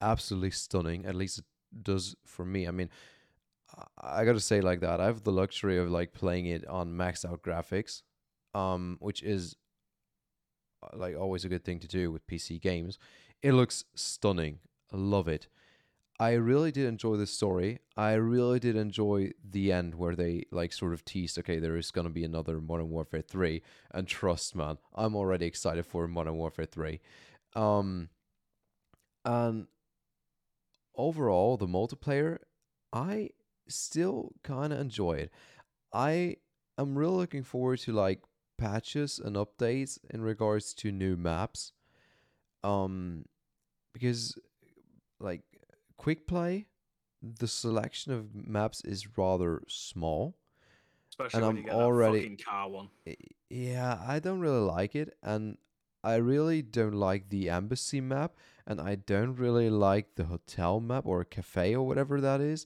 absolutely 0.00 0.50
stunning, 0.50 1.06
at 1.06 1.14
least 1.14 1.38
it 1.38 1.44
does 1.82 2.16
for 2.24 2.44
me. 2.44 2.66
I 2.66 2.70
mean, 2.70 2.88
I- 3.76 4.20
I 4.20 4.24
gotta 4.24 4.40
say 4.40 4.60
like 4.60 4.80
that. 4.80 5.00
I 5.00 5.06
have 5.06 5.22
the 5.24 5.32
luxury 5.32 5.78
of 5.78 5.90
like 5.90 6.12
playing 6.12 6.46
it 6.46 6.66
on 6.66 6.94
maxed 6.94 7.24
out 7.24 7.42
graphics, 7.42 8.02
um, 8.54 8.96
which 9.00 9.22
is 9.22 9.56
uh, 10.82 10.96
like 10.96 11.16
always 11.16 11.44
a 11.44 11.48
good 11.48 11.64
thing 11.64 11.78
to 11.80 11.88
do 11.88 12.10
with 12.10 12.26
PC 12.26 12.58
games. 12.60 12.98
It 13.42 13.52
looks 13.52 13.84
stunning. 13.94 14.60
I 14.92 14.96
love 14.96 15.28
it. 15.28 15.48
I 16.20 16.32
really 16.32 16.70
did 16.70 16.86
enjoy 16.86 17.16
this 17.16 17.32
story. 17.32 17.78
I 17.96 18.12
really 18.12 18.60
did 18.60 18.76
enjoy 18.76 19.32
the 19.42 19.72
end 19.72 19.94
where 19.94 20.14
they 20.14 20.44
like 20.52 20.70
sort 20.74 20.92
of 20.92 21.02
teased, 21.02 21.38
okay, 21.38 21.58
there 21.58 21.78
is 21.78 21.90
gonna 21.90 22.10
be 22.10 22.24
another 22.24 22.60
Modern 22.60 22.90
Warfare 22.90 23.22
3. 23.22 23.62
And 23.90 24.06
trust 24.06 24.54
man, 24.54 24.76
I'm 24.94 25.16
already 25.16 25.46
excited 25.46 25.86
for 25.86 26.06
Modern 26.06 26.34
Warfare 26.36 26.66
3. 26.66 27.00
Um 27.56 28.10
and 29.24 29.66
overall 30.94 31.56
the 31.56 31.66
multiplayer, 31.66 32.38
I 32.92 33.30
still 33.66 34.32
kinda 34.44 34.78
enjoy 34.78 35.12
it. 35.12 35.30
I 35.90 36.36
am 36.76 36.98
really 36.98 37.16
looking 37.16 37.44
forward 37.44 37.78
to 37.80 37.92
like 37.92 38.20
patches 38.58 39.18
and 39.18 39.36
updates 39.36 39.98
in 40.10 40.20
regards 40.20 40.74
to 40.74 40.92
new 40.92 41.16
maps. 41.16 41.72
Um 42.62 43.24
because 43.94 44.38
like 45.18 45.42
quick 46.04 46.26
play, 46.26 46.66
the 47.22 47.46
selection 47.46 48.12
of 48.12 48.34
maps 48.34 48.80
is 48.94 49.00
rather 49.18 49.62
small. 49.68 50.22
Especially 51.10 51.38
and 51.38 51.46
when 51.46 51.50
I'm 51.50 51.56
you 51.58 51.64
get 51.64 51.74
already- 51.74 52.36
car 52.36 52.68
one. 52.68 52.88
Yeah, 53.50 53.92
I 54.14 54.20
don't 54.20 54.40
really 54.40 54.64
like 54.78 54.94
it, 54.94 55.08
and 55.22 55.58
I 56.02 56.14
really 56.16 56.62
don't 56.62 56.94
like 57.08 57.28
the 57.28 57.50
embassy 57.50 58.00
map, 58.00 58.30
and 58.66 58.80
I 58.80 58.94
don't 58.94 59.34
really 59.34 59.68
like 59.68 60.14
the 60.14 60.24
hotel 60.24 60.80
map 60.80 61.04
or 61.06 61.24
cafe 61.24 61.74
or 61.74 61.84
whatever 61.86 62.20
that 62.20 62.40
is. 62.40 62.64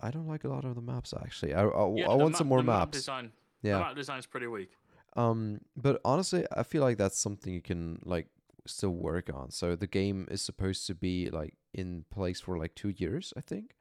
I 0.00 0.10
don't 0.10 0.26
like 0.26 0.44
a 0.44 0.48
lot 0.48 0.64
of 0.64 0.74
the 0.74 0.80
maps 0.92 1.12
actually. 1.24 1.52
I 1.54 1.62
I, 1.64 1.94
Yeah, 1.94 2.08
I 2.08 2.14
want 2.14 2.32
map- 2.32 2.38
some 2.38 2.48
more 2.48 2.62
the 2.64 2.72
map 2.72 2.78
maps. 2.88 2.98
design. 2.98 3.32
yeah. 3.62 3.74
The 3.78 3.84
map 3.84 3.96
design's 3.96 4.26
pretty 4.26 4.46
weak. 4.46 4.70
Um, 5.14 5.60
but 5.76 6.00
honestly, 6.04 6.46
I 6.56 6.62
feel 6.62 6.82
like 6.82 6.96
that's 6.96 7.18
something 7.18 7.52
you 7.52 7.60
can 7.62 8.00
like 8.04 8.28
still 8.66 8.90
work 8.90 9.30
on. 9.32 9.50
So 9.50 9.76
the 9.76 9.86
game 9.86 10.26
is 10.30 10.42
supposed 10.42 10.86
to 10.86 10.94
be 10.94 11.30
like 11.30 11.54
in 11.72 12.04
place 12.10 12.40
for 12.40 12.58
like 12.58 12.74
two 12.74 12.90
years, 12.96 13.32
I 13.36 13.40
think. 13.40 13.74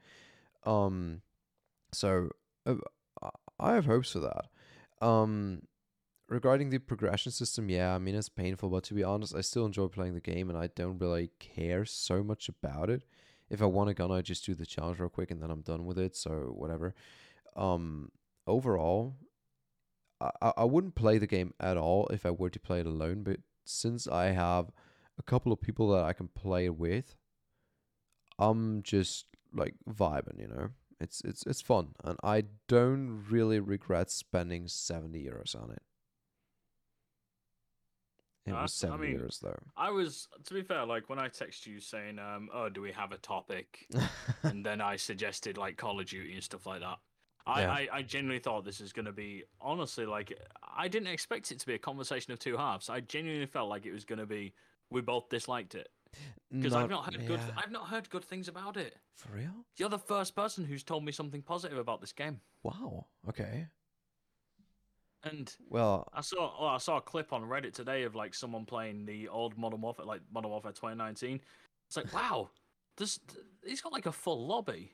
Um, 0.65 1.21
so 1.93 2.29
uh, 2.65 2.75
I- 3.59 3.73
have 3.75 3.85
hopes 3.85 4.11
for 4.11 4.19
that. 4.19 4.45
Um, 5.05 5.63
regarding 6.27 6.69
the 6.69 6.79
progression 6.79 7.31
system, 7.31 7.69
yeah, 7.69 7.95
I 7.95 7.99
mean 7.99 8.15
it's 8.15 8.29
painful, 8.29 8.69
but 8.69 8.83
to 8.85 8.93
be 8.93 9.03
honest, 9.03 9.35
I 9.35 9.41
still 9.41 9.65
enjoy 9.65 9.87
playing 9.87 10.13
the 10.13 10.21
game, 10.21 10.49
and 10.49 10.57
I 10.57 10.67
don't 10.67 10.99
really 10.99 11.31
care 11.39 11.85
so 11.85 12.23
much 12.23 12.49
about 12.49 12.89
it. 12.89 13.03
If 13.49 13.61
I 13.61 13.65
want 13.65 13.89
a 13.89 13.93
gun, 13.93 14.11
I 14.11 14.21
just 14.21 14.45
do 14.45 14.53
the 14.53 14.65
challenge 14.65 14.99
real 14.99 15.09
quick, 15.09 15.31
and 15.31 15.41
then 15.41 15.49
I'm 15.51 15.61
done 15.61 15.85
with 15.85 15.97
it. 15.97 16.15
So 16.15 16.53
whatever. 16.55 16.93
Um, 17.55 18.11
overall, 18.47 19.15
I 20.21 20.53
I 20.57 20.63
wouldn't 20.65 20.95
play 20.95 21.17
the 21.17 21.27
game 21.27 21.53
at 21.59 21.77
all 21.77 22.07
if 22.07 22.25
I 22.25 22.31
were 22.31 22.49
to 22.49 22.59
play 22.59 22.79
it 22.79 22.85
alone, 22.85 23.23
but 23.23 23.39
since 23.69 24.07
I 24.07 24.31
have 24.31 24.71
a 25.17 25.23
couple 25.23 25.51
of 25.51 25.61
people 25.61 25.89
that 25.91 26.03
I 26.03 26.13
can 26.13 26.27
play 26.27 26.69
with, 26.69 27.15
I'm 28.37 28.83
just 28.83 29.25
like 29.53 29.75
vibing, 29.89 30.39
you 30.39 30.47
know. 30.47 30.69
It's 30.99 31.21
it's 31.21 31.45
it's 31.45 31.61
fun, 31.61 31.89
and 32.03 32.17
I 32.23 32.43
don't 32.67 33.25
really 33.29 33.59
regret 33.59 34.11
spending 34.11 34.67
seventy 34.67 35.23
euros 35.25 35.55
on 35.55 35.71
it. 35.71 35.81
It 38.45 38.53
was 38.53 38.83
I 38.83 38.87
seventy 38.87 39.07
mean, 39.09 39.19
euros 39.19 39.39
though. 39.39 39.59
I 39.77 39.91
was, 39.91 40.27
to 40.45 40.53
be 40.53 40.61
fair, 40.61 40.85
like 40.85 41.09
when 41.09 41.19
I 41.19 41.29
text 41.29 41.67
you 41.67 41.79
saying, 41.79 42.19
um, 42.19 42.49
"Oh, 42.53 42.67
do 42.67 42.81
we 42.81 42.91
have 42.91 43.13
a 43.13 43.17
topic?" 43.17 43.87
and 44.43 44.65
then 44.65 44.81
I 44.81 44.97
suggested 44.97 45.57
like 45.57 45.77
Call 45.77 45.99
of 45.99 46.07
Duty 46.07 46.33
and 46.33 46.43
stuff 46.43 46.65
like 46.65 46.81
that. 46.81 46.97
I, 47.49 47.61
Yeah. 47.61 47.71
I, 47.71 47.87
I 47.91 48.01
genuinely 48.01 48.39
thought 48.39 48.63
this 48.63 48.79
is 48.81 48.93
going 48.93 49.05
to 49.05 49.11
be 49.11 49.43
honestly 49.59 50.05
like 50.05 50.37
I 50.77 50.87
didn't 50.87 51.07
expect 51.07 51.51
it 51.51 51.59
to 51.59 51.65
be 51.65 51.73
a 51.73 51.79
conversation 51.79 52.31
of 52.31 52.39
two 52.39 52.57
halves. 52.57 52.89
I 52.89 52.99
genuinely 53.01 53.47
felt 53.47 53.69
like 53.69 53.85
it 53.85 53.91
was 53.91 54.05
going 54.05 54.19
to 54.19 54.25
be 54.25 54.53
we 54.89 55.01
both 55.01 55.29
disliked 55.29 55.75
it 55.75 55.89
because 56.51 56.73
I've 56.73 56.89
not 56.89 57.05
heard 57.05 57.27
good. 57.27 57.39
I've 57.57 57.71
not 57.71 57.87
heard 57.87 58.09
good 58.09 58.23
things 58.25 58.47
about 58.47 58.77
it. 58.77 58.95
for 59.15 59.33
real. 59.33 59.65
You're 59.77 59.89
the 59.89 59.99
first 59.99 60.35
person 60.35 60.65
who's 60.65 60.83
told 60.83 61.03
me 61.03 61.11
something 61.11 61.41
positive 61.41 61.77
about 61.77 62.01
this 62.01 62.11
game, 62.11 62.41
Wow. 62.63 63.05
Okay. 63.27 63.67
and 65.23 65.53
Well, 65.69 66.07
I 66.13 66.21
saw 66.21 66.53
oh, 66.59 66.67
I 66.67 66.77
saw 66.77 66.97
a 66.97 67.01
clip 67.01 67.33
on 67.33 67.43
Reddit 67.43 67.73
today 67.73 68.03
of 68.03 68.15
like 68.15 68.33
someone 68.33 68.65
playing 68.65 69.05
the 69.05 69.27
old 69.27 69.57
Modern 69.57 69.81
Warfare, 69.81 70.05
like 70.05 70.21
Modern 70.33 70.51
Warfare 70.51 70.71
2019. 70.71 71.41
It's 71.87 71.97
like, 71.97 72.11
wow, 72.13 72.49
this 72.97 73.19
he's 73.65 73.81
got 73.81 73.93
like 73.93 74.05
a 74.05 74.11
full 74.11 74.47
lobby. 74.47 74.91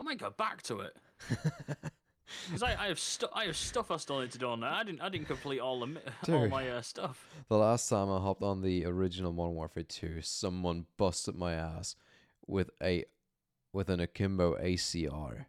I 0.00 0.04
might 0.04 0.18
go 0.18 0.30
back 0.30 0.62
to 0.64 0.80
it 0.80 0.96
because 1.28 2.62
I, 2.62 2.74
I 2.84 2.86
have 2.88 2.98
stu- 2.98 3.28
I 3.32 3.44
have 3.46 3.56
stuff 3.56 3.90
I 3.90 3.96
still 3.96 4.20
need 4.20 4.32
to 4.32 4.38
do 4.38 4.48
on 4.48 4.60
there. 4.60 4.70
I 4.70 4.82
didn't 4.84 5.00
I 5.00 5.08
didn't 5.08 5.26
complete 5.26 5.60
all 5.60 5.80
the 5.80 6.00
all 6.32 6.48
my 6.48 6.68
uh, 6.68 6.82
stuff. 6.82 7.26
The 7.48 7.56
last 7.56 7.88
time 7.88 8.10
I 8.10 8.18
hopped 8.20 8.42
on 8.42 8.62
the 8.62 8.84
original 8.86 9.32
Modern 9.32 9.54
Warfare 9.54 9.82
2, 9.84 10.20
someone 10.22 10.86
busted 10.96 11.36
my 11.36 11.54
ass 11.54 11.96
with 12.46 12.70
a 12.82 13.04
with 13.72 13.88
an 13.90 14.00
akimbo 14.00 14.54
ACR. 14.56 15.46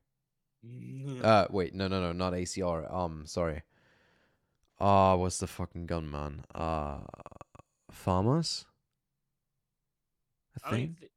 Uh 1.24 1.48
wait, 1.50 1.74
no 1.74 1.88
no 1.88 2.02
no, 2.02 2.12
not 2.12 2.34
ACR. 2.34 2.92
Um 2.94 3.24
sorry. 3.26 3.64
Ah, 4.80 5.16
what's 5.16 5.40
the 5.40 5.48
fucking 5.48 5.86
gun, 5.88 6.10
man? 6.12 6.44
Uh 6.54 7.00
FAMAS? 7.92 8.66
I 10.64 10.68
I 10.68 10.72
mean, 10.72 10.80
think. 10.88 11.00
th- 11.00 11.12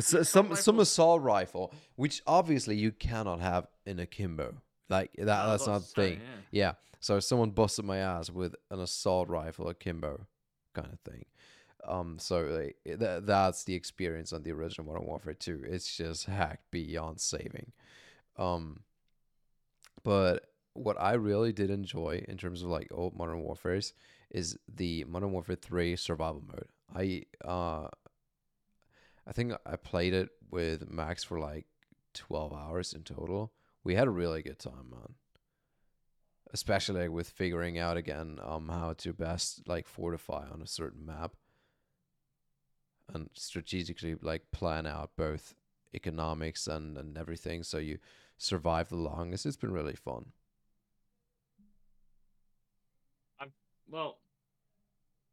Some 0.00 0.54
some 0.56 0.78
assault 0.80 1.22
rifle, 1.22 1.72
which 1.96 2.22
obviously 2.26 2.76
you 2.76 2.92
cannot 2.92 3.40
have 3.40 3.66
in 3.84 3.98
akimbo. 3.98 4.54
Like 4.88 5.12
that 5.18 5.46
that's 5.46 5.66
not 5.66 5.80
the 5.82 5.86
thing. 5.86 6.20
yeah. 6.52 6.62
Yeah. 6.68 6.72
So 7.00 7.20
someone 7.20 7.50
busted 7.50 7.84
my 7.84 7.98
ass 7.98 8.30
with 8.30 8.54
an 8.70 8.80
assault 8.80 9.28
rifle 9.28 9.68
akimbo 9.68 10.26
kind 10.74 10.88
of 10.92 11.00
thing. 11.00 11.24
Um 11.86 12.18
so 12.18 12.40
like, 12.42 12.76
th- 12.84 13.22
that's 13.24 13.64
the 13.64 13.74
experience 13.74 14.32
on 14.32 14.42
the 14.42 14.52
original 14.52 14.86
Modern 14.86 15.06
Warfare 15.06 15.34
2. 15.34 15.64
It's 15.68 15.96
just 15.96 16.26
hacked 16.26 16.70
beyond 16.70 17.20
saving. 17.20 17.72
Um 18.36 18.80
but 20.02 20.46
what 20.72 21.00
I 21.00 21.14
really 21.14 21.52
did 21.52 21.70
enjoy 21.70 22.24
in 22.28 22.36
terms 22.36 22.62
of 22.62 22.68
like 22.68 22.88
old 22.90 23.16
Modern 23.16 23.40
Warfare's 23.40 23.92
is 24.30 24.58
the 24.72 25.04
Modern 25.04 25.32
Warfare 25.32 25.56
3 25.56 25.96
survival 25.96 26.42
mode. 26.46 26.68
I 26.94 27.24
uh 27.44 27.88
I 29.26 29.32
think 29.32 29.52
I 29.64 29.76
played 29.76 30.14
it 30.14 30.30
with 30.50 30.90
Max 30.90 31.24
for 31.24 31.38
like 31.38 31.66
12 32.14 32.52
hours 32.52 32.92
in 32.92 33.02
total. 33.02 33.52
We 33.84 33.94
had 33.94 34.06
a 34.06 34.10
really 34.10 34.42
good 34.42 34.58
time, 34.58 34.90
man. 34.90 35.14
Especially 36.52 37.08
with 37.08 37.28
figuring 37.28 37.78
out 37.78 37.96
again 37.96 38.38
um 38.42 38.68
how 38.68 38.94
to 38.98 39.12
best 39.12 39.66
like 39.68 39.86
fortify 39.86 40.46
on 40.48 40.62
a 40.62 40.66
certain 40.66 41.04
map 41.04 41.34
and 43.12 43.30
strategically 43.34 44.14
like 44.20 44.50
plan 44.52 44.86
out 44.86 45.10
both 45.16 45.54
economics 45.94 46.66
and 46.66 46.96
and 46.96 47.18
everything 47.18 47.62
so 47.62 47.78
you 47.78 47.98
survive 48.38 48.88
the 48.88 48.96
longest. 48.96 49.46
It's 49.46 49.56
been 49.56 49.72
really 49.72 49.96
fun. 49.96 50.32
Well, 53.88 54.18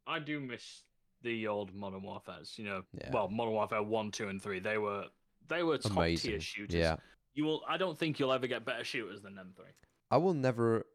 I 0.06 0.20
do 0.20 0.40
miss 0.40 0.84
the 1.24 1.48
old 1.48 1.74
Modern 1.74 2.04
Warfare's. 2.04 2.54
You 2.58 2.66
know, 2.66 2.82
Yeah. 3.00 3.10
well, 3.12 3.30
Modern 3.30 3.54
Warfare 3.54 3.82
one, 3.84 4.12
two, 4.12 4.28
and 4.30 4.42
three. 4.42 4.60
They 4.60 4.78
were 4.78 5.06
they 5.48 5.64
were 5.64 5.78
top 5.78 5.94
Amazing. 5.94 6.32
tier 6.32 6.40
shooters. 6.42 6.76
Yeah. 6.76 6.96
You 7.34 7.46
will. 7.46 7.64
I 7.68 7.78
don't 7.78 7.98
think 7.98 8.20
you'll 8.20 8.32
ever 8.34 8.48
get 8.48 8.66
better 8.66 8.84
shooters 8.84 9.22
than 9.24 9.36
them 9.36 9.54
three. 9.56 9.72
I 10.12 10.18
will 10.18 10.34
never. 10.36 10.86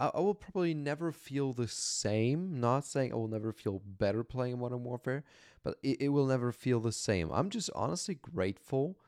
I 0.00 0.18
will 0.20 0.34
probably 0.34 0.74
never 0.74 1.12
feel 1.12 1.52
the 1.52 1.68
same. 1.68 2.60
Not 2.60 2.84
saying 2.84 3.12
I 3.12 3.16
will 3.16 3.28
never 3.28 3.52
feel 3.52 3.80
better 3.84 4.24
playing 4.24 4.58
Modern 4.58 4.82
Warfare, 4.82 5.22
but 5.62 5.76
it, 5.82 6.02
it 6.02 6.08
will 6.08 6.26
never 6.26 6.50
feel 6.50 6.80
the 6.80 6.90
same. 6.92 7.30
I'm 7.32 7.48
just 7.48 7.70
honestly 7.76 8.16
grateful, 8.16 8.98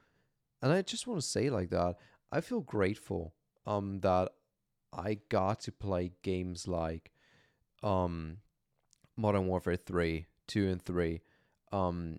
and 0.63 0.73
I 0.73 0.83
just 0.83 1.07
want 1.07 1.21
to 1.21 1.27
say 1.27 1.51
like 1.51 1.71
that. 1.71 1.97
I 2.33 2.41
feel 2.41 2.61
grateful 2.61 3.35
um 3.67 4.01
that 4.01 4.31
I 4.93 5.19
got 5.29 5.61
to 5.63 5.73
play 5.73 6.13
games 6.23 6.69
like 6.69 7.11
um 7.83 8.39
Modern 9.17 9.47
Warfare 9.49 9.77
3, 9.77 10.27
2 10.51 10.69
and 10.69 10.83
3, 10.83 11.21
um 11.73 12.19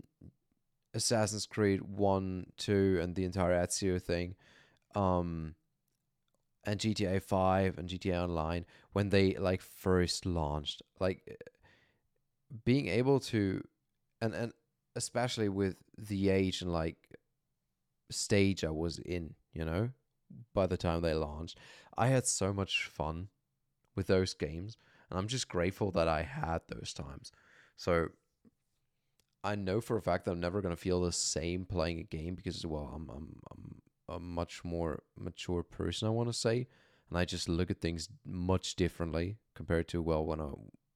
Assassin's 0.94 1.46
Creed 1.46 1.82
1, 1.82 2.48
2 2.58 3.00
and 3.02 3.16
the 3.16 3.24
entire 3.24 3.54
Ezio 3.66 4.02
thing. 4.02 4.36
Um 4.96 5.56
and 6.64 6.80
GTA 6.80 7.22
5 7.22 7.78
and 7.78 7.90
GTA 7.90 8.24
Online 8.24 8.66
when 8.94 9.10
they 9.10 9.34
like 9.36 9.62
first 9.62 10.26
launched 10.26 10.82
like 11.00 11.40
being 12.66 12.88
able 12.88 13.20
to 13.20 13.64
and 14.22 14.34
and 14.34 14.54
especially 14.96 15.50
with 15.50 15.78
the 15.98 16.30
age 16.30 16.62
and 16.62 16.72
like 16.72 16.98
stage 18.12 18.64
I 18.64 18.70
was 18.72 19.00
in, 19.00 19.36
you 19.54 19.66
know, 19.66 19.90
by 20.54 20.68
the 20.68 20.78
time 20.78 21.02
they 21.02 21.14
launched, 21.14 21.58
I 21.98 22.08
had 22.08 22.28
so 22.28 22.54
much 22.54 22.86
fun 22.86 23.30
with 23.96 24.08
those 24.08 24.34
games 24.34 24.78
and 25.10 25.18
I'm 25.18 25.28
just 25.28 25.48
grateful 25.50 25.92
that 25.92 26.08
I 26.08 26.24
had 26.24 26.62
those 26.68 26.94
times. 26.94 27.32
So 27.76 28.10
I 29.44 29.56
know 29.56 29.82
for 29.82 29.98
a 29.98 30.02
fact 30.02 30.26
that 30.26 30.32
I'm 30.32 30.40
never 30.40 30.62
going 30.62 30.76
to 30.76 30.82
feel 30.82 31.02
the 31.02 31.12
same 31.12 31.66
playing 31.66 32.00
a 32.00 32.04
game 32.04 32.36
because 32.36 32.66
well, 32.66 32.92
I'm 32.94 33.10
I'm 33.10 33.40
I'm 33.52 33.82
a 34.10 34.20
much 34.20 34.64
more 34.64 35.04
mature 35.18 35.64
person, 35.64 36.08
I 36.08 36.12
want 36.12 36.30
to 36.30 36.34
say, 36.34 36.68
and 37.10 37.18
I 37.18 37.26
just 37.26 37.50
look 37.50 37.72
at 37.72 37.82
things 37.82 38.10
much 38.26 38.76
differently 38.76 39.38
compared 39.56 39.88
to 39.90 40.02
well 40.02 40.26
when 40.26 40.42
I 40.42 40.50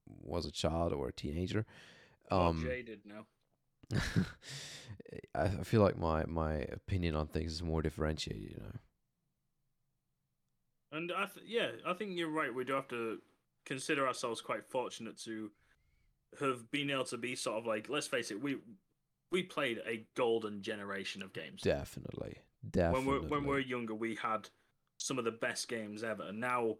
was 0.06 0.46
a 0.46 0.52
child 0.52 0.94
or 0.94 1.08
a 1.08 1.14
teenager. 1.14 1.66
Oh, 2.30 2.48
Um, 2.48 2.64
jaded 2.64 3.02
now. 3.06 3.26
I 5.36 5.44
I 5.44 5.64
feel 5.64 5.82
like 5.82 5.98
my 5.98 6.26
my 6.26 6.54
opinion 6.72 7.16
on 7.16 7.28
things 7.28 7.54
is 7.54 7.64
more 7.64 7.82
differentiated. 7.82 8.52
You 8.52 8.58
know. 8.58 8.80
And 10.92 11.12
I 11.12 11.26
th- 11.26 11.46
yeah, 11.48 11.72
I 11.86 11.94
think 11.94 12.18
you're 12.18 12.30
right. 12.30 12.54
We 12.54 12.64
do 12.64 12.74
have 12.74 12.88
to 12.90 13.20
consider 13.66 14.08
ourselves 14.08 14.42
quite 14.42 14.66
fortunate 14.66 15.18
to 15.24 15.52
have 16.40 16.70
been 16.72 16.90
able 16.90 17.06
to 17.06 17.18
be 17.18 17.36
sort 17.36 17.58
of 17.58 17.66
like, 17.66 17.90
let's 17.90 18.08
face 18.08 18.32
it, 18.32 18.42
we 18.42 18.58
we 19.32 19.44
played 19.44 19.82
a 19.88 20.06
golden 20.16 20.62
generation 20.62 21.22
of 21.22 21.34
games. 21.34 21.62
Definitely, 21.62 22.38
definitely. 22.70 23.06
when 23.06 23.22
we're 23.22 23.28
when 23.28 23.46
we're 23.46 23.60
younger, 23.60 23.96
we 23.96 24.16
had 24.16 24.50
some 24.98 25.18
of 25.20 25.26
the 25.26 25.32
best 25.32 25.68
games 25.68 26.04
ever. 26.04 26.32
Now, 26.32 26.76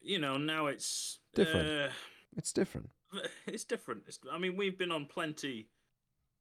you 0.00 0.18
know, 0.18 0.36
now 0.38 0.66
it's 0.66 1.18
Different. 1.34 1.68
Uh, 1.68 1.92
it's 2.36 2.52
different. 2.52 2.90
it's 3.46 3.64
different. 3.64 4.02
It's, 4.06 4.18
I 4.30 4.38
mean, 4.38 4.56
we've 4.56 4.78
been 4.78 4.90
on 4.92 5.06
plenty, 5.06 5.68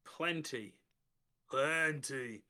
plenty, 0.06 0.76
plenty 1.50 2.44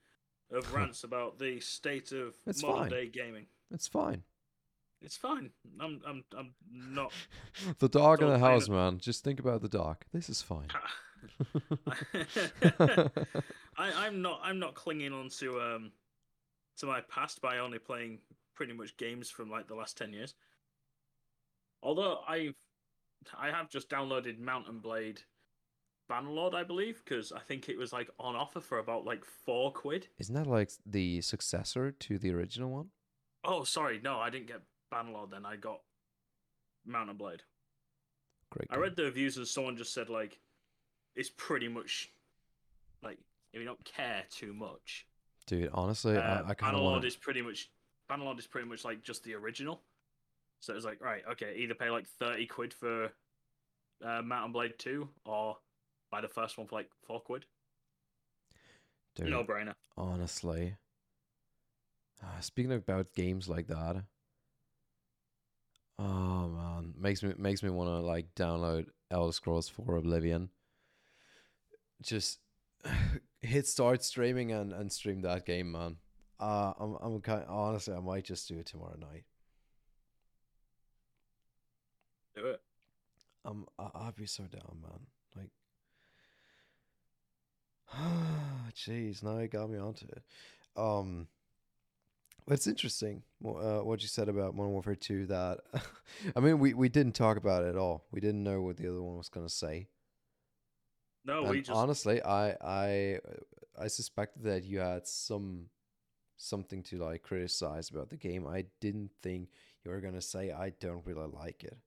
of 0.52 0.74
rants 0.74 1.04
about 1.04 1.40
the 1.40 1.60
state 1.60 2.12
of 2.12 2.36
It's 2.46 2.62
modern 2.62 2.82
fine. 2.84 2.90
day 2.90 3.08
gaming. 3.08 3.46
It's 3.72 3.88
fine. 3.88 4.24
It's 5.02 5.18
fine. 5.18 5.50
I'm 5.80 6.02
I'm 6.08 6.24
I'm 6.38 6.54
not. 6.72 7.12
The 7.80 7.90
dog 7.90 8.22
in 8.22 8.30
the 8.30 8.40
house, 8.40 8.68
it. 8.68 8.72
man. 8.72 9.00
Just 9.00 9.24
think 9.24 9.40
about 9.40 9.62
the 9.62 9.70
dog. 9.70 9.98
This 10.14 10.30
is 10.30 10.42
fine. 10.42 10.68
I, 13.78 13.92
I'm 14.06 14.22
not. 14.22 14.42
I'm 14.44 14.60
not 14.60 14.76
clinging 14.76 15.14
on 15.14 15.30
to 15.40 15.60
um 15.60 15.92
to 16.78 16.86
my 16.86 17.02
past 17.02 17.42
by 17.42 17.58
only 17.60 17.80
playing 17.80 18.20
pretty 18.56 18.74
much 18.74 18.96
games 18.98 19.30
from 19.30 19.50
like 19.50 19.68
the 19.68 19.76
last 19.76 19.98
ten 19.98 20.14
years. 20.14 20.36
Although 21.82 22.20
I've 22.28 22.56
I 23.38 23.50
have 23.50 23.70
just 23.70 23.90
downloaded 23.90 24.40
Mount 24.40 24.82
& 24.82 24.84
Blade 24.84 25.22
Bannerlord, 26.10 26.54
I 26.54 26.64
believe, 26.64 27.02
because 27.04 27.32
I 27.32 27.40
think 27.40 27.70
it 27.70 27.78
was 27.78 27.94
like 27.94 28.10
on 28.20 28.36
offer 28.36 28.60
for 28.60 28.80
about 28.80 29.06
like 29.06 29.24
four 29.24 29.72
quid. 29.72 30.08
Isn't 30.20 30.36
that 30.36 30.48
like 30.48 30.72
the 30.86 31.22
successor 31.22 31.92
to 31.92 32.18
the 32.18 32.34
original 32.34 32.70
one? 32.70 32.90
Oh, 33.44 33.64
sorry, 33.64 34.00
no, 34.04 34.20
I 34.20 34.30
didn't 34.30 34.48
get 34.48 34.62
Bannerlord. 34.92 35.32
Then 35.32 35.46
I 35.46 35.56
got 35.56 35.80
Mount 36.86 37.16
& 37.18 37.18
Blade. 37.18 37.42
Great. 38.50 38.68
I 38.70 38.76
read 38.78 38.96
the 38.96 39.04
reviews 39.04 39.38
and 39.38 39.48
someone 39.48 39.78
just 39.78 39.94
said 39.94 40.10
like 40.10 40.40
it's 41.16 41.30
pretty 41.38 41.68
much 41.68 42.12
like 43.04 43.18
if 43.54 43.60
you 43.60 43.66
don't 43.66 43.84
care 43.86 44.24
too 44.30 44.54
much. 44.54 45.06
Dude, 45.48 45.70
honestly, 45.74 46.18
Uh, 46.18 46.22
I, 46.44 46.50
I 46.50 46.54
kind 46.54 46.76
of 46.76 46.82
Bannerlord 46.82 46.92
want. 46.92 47.06
is 47.06 47.16
pretty 47.16 47.42
much 47.42 47.70
Bannerlord 48.10 48.40
is 48.40 48.48
pretty 48.48 48.68
much 48.68 48.84
like 48.86 49.04
just 49.04 49.24
the 49.24 49.34
original. 49.36 49.82
So 50.60 50.74
it 50.74 50.76
was 50.76 50.86
like 50.86 51.02
right, 51.02 51.24
okay, 51.32 51.56
either 51.58 51.74
pay 51.74 51.90
like 51.90 52.08
thirty 52.08 52.46
quid 52.46 52.74
for 52.74 53.12
uh, 54.06 54.22
Mount 54.22 54.52
& 54.52 54.54
Blade 54.54 54.74
Two 54.78 55.10
or 55.26 55.58
buy 56.12 56.20
the 56.22 56.28
first 56.28 56.58
one 56.58 56.68
for 56.68 56.76
like 56.76 56.90
four 57.08 57.22
quid. 57.22 57.46
Dude, 59.16 59.30
No 59.30 59.44
brainer. 59.44 59.74
honestly. 59.98 60.76
Uh, 62.24 62.40
speaking 62.40 62.72
about 62.74 63.14
games 63.14 63.50
like 63.50 63.68
that, 63.68 64.04
oh 66.00 66.48
man, 66.48 66.94
makes 66.98 67.24
me 67.24 67.34
makes 67.38 67.64
me 67.64 67.70
want 67.70 67.90
to 67.90 68.00
like 68.00 68.34
download 68.36 68.88
Elder 69.10 69.34
Scrolls 69.34 69.70
4 69.70 69.98
Oblivion. 69.98 70.50
Just 72.02 72.40
hit 73.42 73.68
start 73.68 74.04
streaming 74.04 74.52
and 74.52 74.74
and 74.74 74.92
stream 74.92 75.22
that 75.22 75.46
game, 75.46 75.72
man. 75.72 75.98
Uh, 76.40 76.74
I'm 76.80 76.98
I'm 77.02 77.22
kind 77.22 77.44
honestly, 77.48 77.94
I 77.94 78.00
might 78.00 78.24
just 78.24 78.48
do 78.48 78.58
it 78.58 78.66
tomorrow 78.66 78.98
night. 79.00 79.26
Do 82.36 82.46
it. 82.48 82.62
Um, 83.44 83.68
I, 83.78 83.90
I'd 83.96 84.16
be 84.16 84.26
so 84.26 84.44
down, 84.44 84.78
man. 84.82 85.00
Like, 85.36 85.52
jeez, 88.76 89.24
now 89.24 89.40
you 89.40 89.48
got 89.48 89.70
me 89.70 89.78
onto 89.78 90.06
it. 90.06 90.24
Um, 90.78 91.28
it's 92.48 92.68
interesting 92.68 93.24
uh, 93.46 93.80
what 93.80 94.02
you 94.02 94.08
said 94.08 94.30
about 94.30 94.56
Modern 94.56 94.72
Warfare 94.72 94.96
Two. 94.96 95.26
That, 95.28 95.60
I 96.36 96.40
mean, 96.40 96.60
we 96.60 96.74
we 96.74 96.90
didn't 96.90 97.14
talk 97.14 97.38
about 97.38 97.64
it 97.64 97.70
at 97.70 97.78
all. 97.78 98.06
We 98.12 98.20
didn't 98.20 98.44
know 98.44 98.62
what 98.62 98.78
the 98.78 98.90
other 98.90 99.02
one 99.02 99.18
was 99.18 99.30
gonna 99.30 99.50
say. 99.50 99.88
No, 101.24 101.42
and 101.42 101.50
we 101.50 101.60
just 101.60 101.72
honestly, 101.72 102.22
I 102.24 102.56
I 102.62 103.20
I 103.80 103.88
suspected 103.88 104.44
that 104.44 104.64
you 104.64 104.80
had 104.80 105.08
some 105.08 105.68
something 106.38 106.82
to 106.84 106.98
like 106.98 107.22
criticize 107.22 107.90
about 107.90 108.10
the 108.10 108.18
game. 108.18 108.48
I 108.48 108.66
didn't 108.80 109.12
think 109.22 109.50
you 109.84 109.92
were 109.92 110.02
gonna 110.02 110.22
say 110.22 110.52
I 110.52 110.72
don't 110.80 111.06
really 111.06 111.30
like 111.32 111.64
it. 111.64 111.78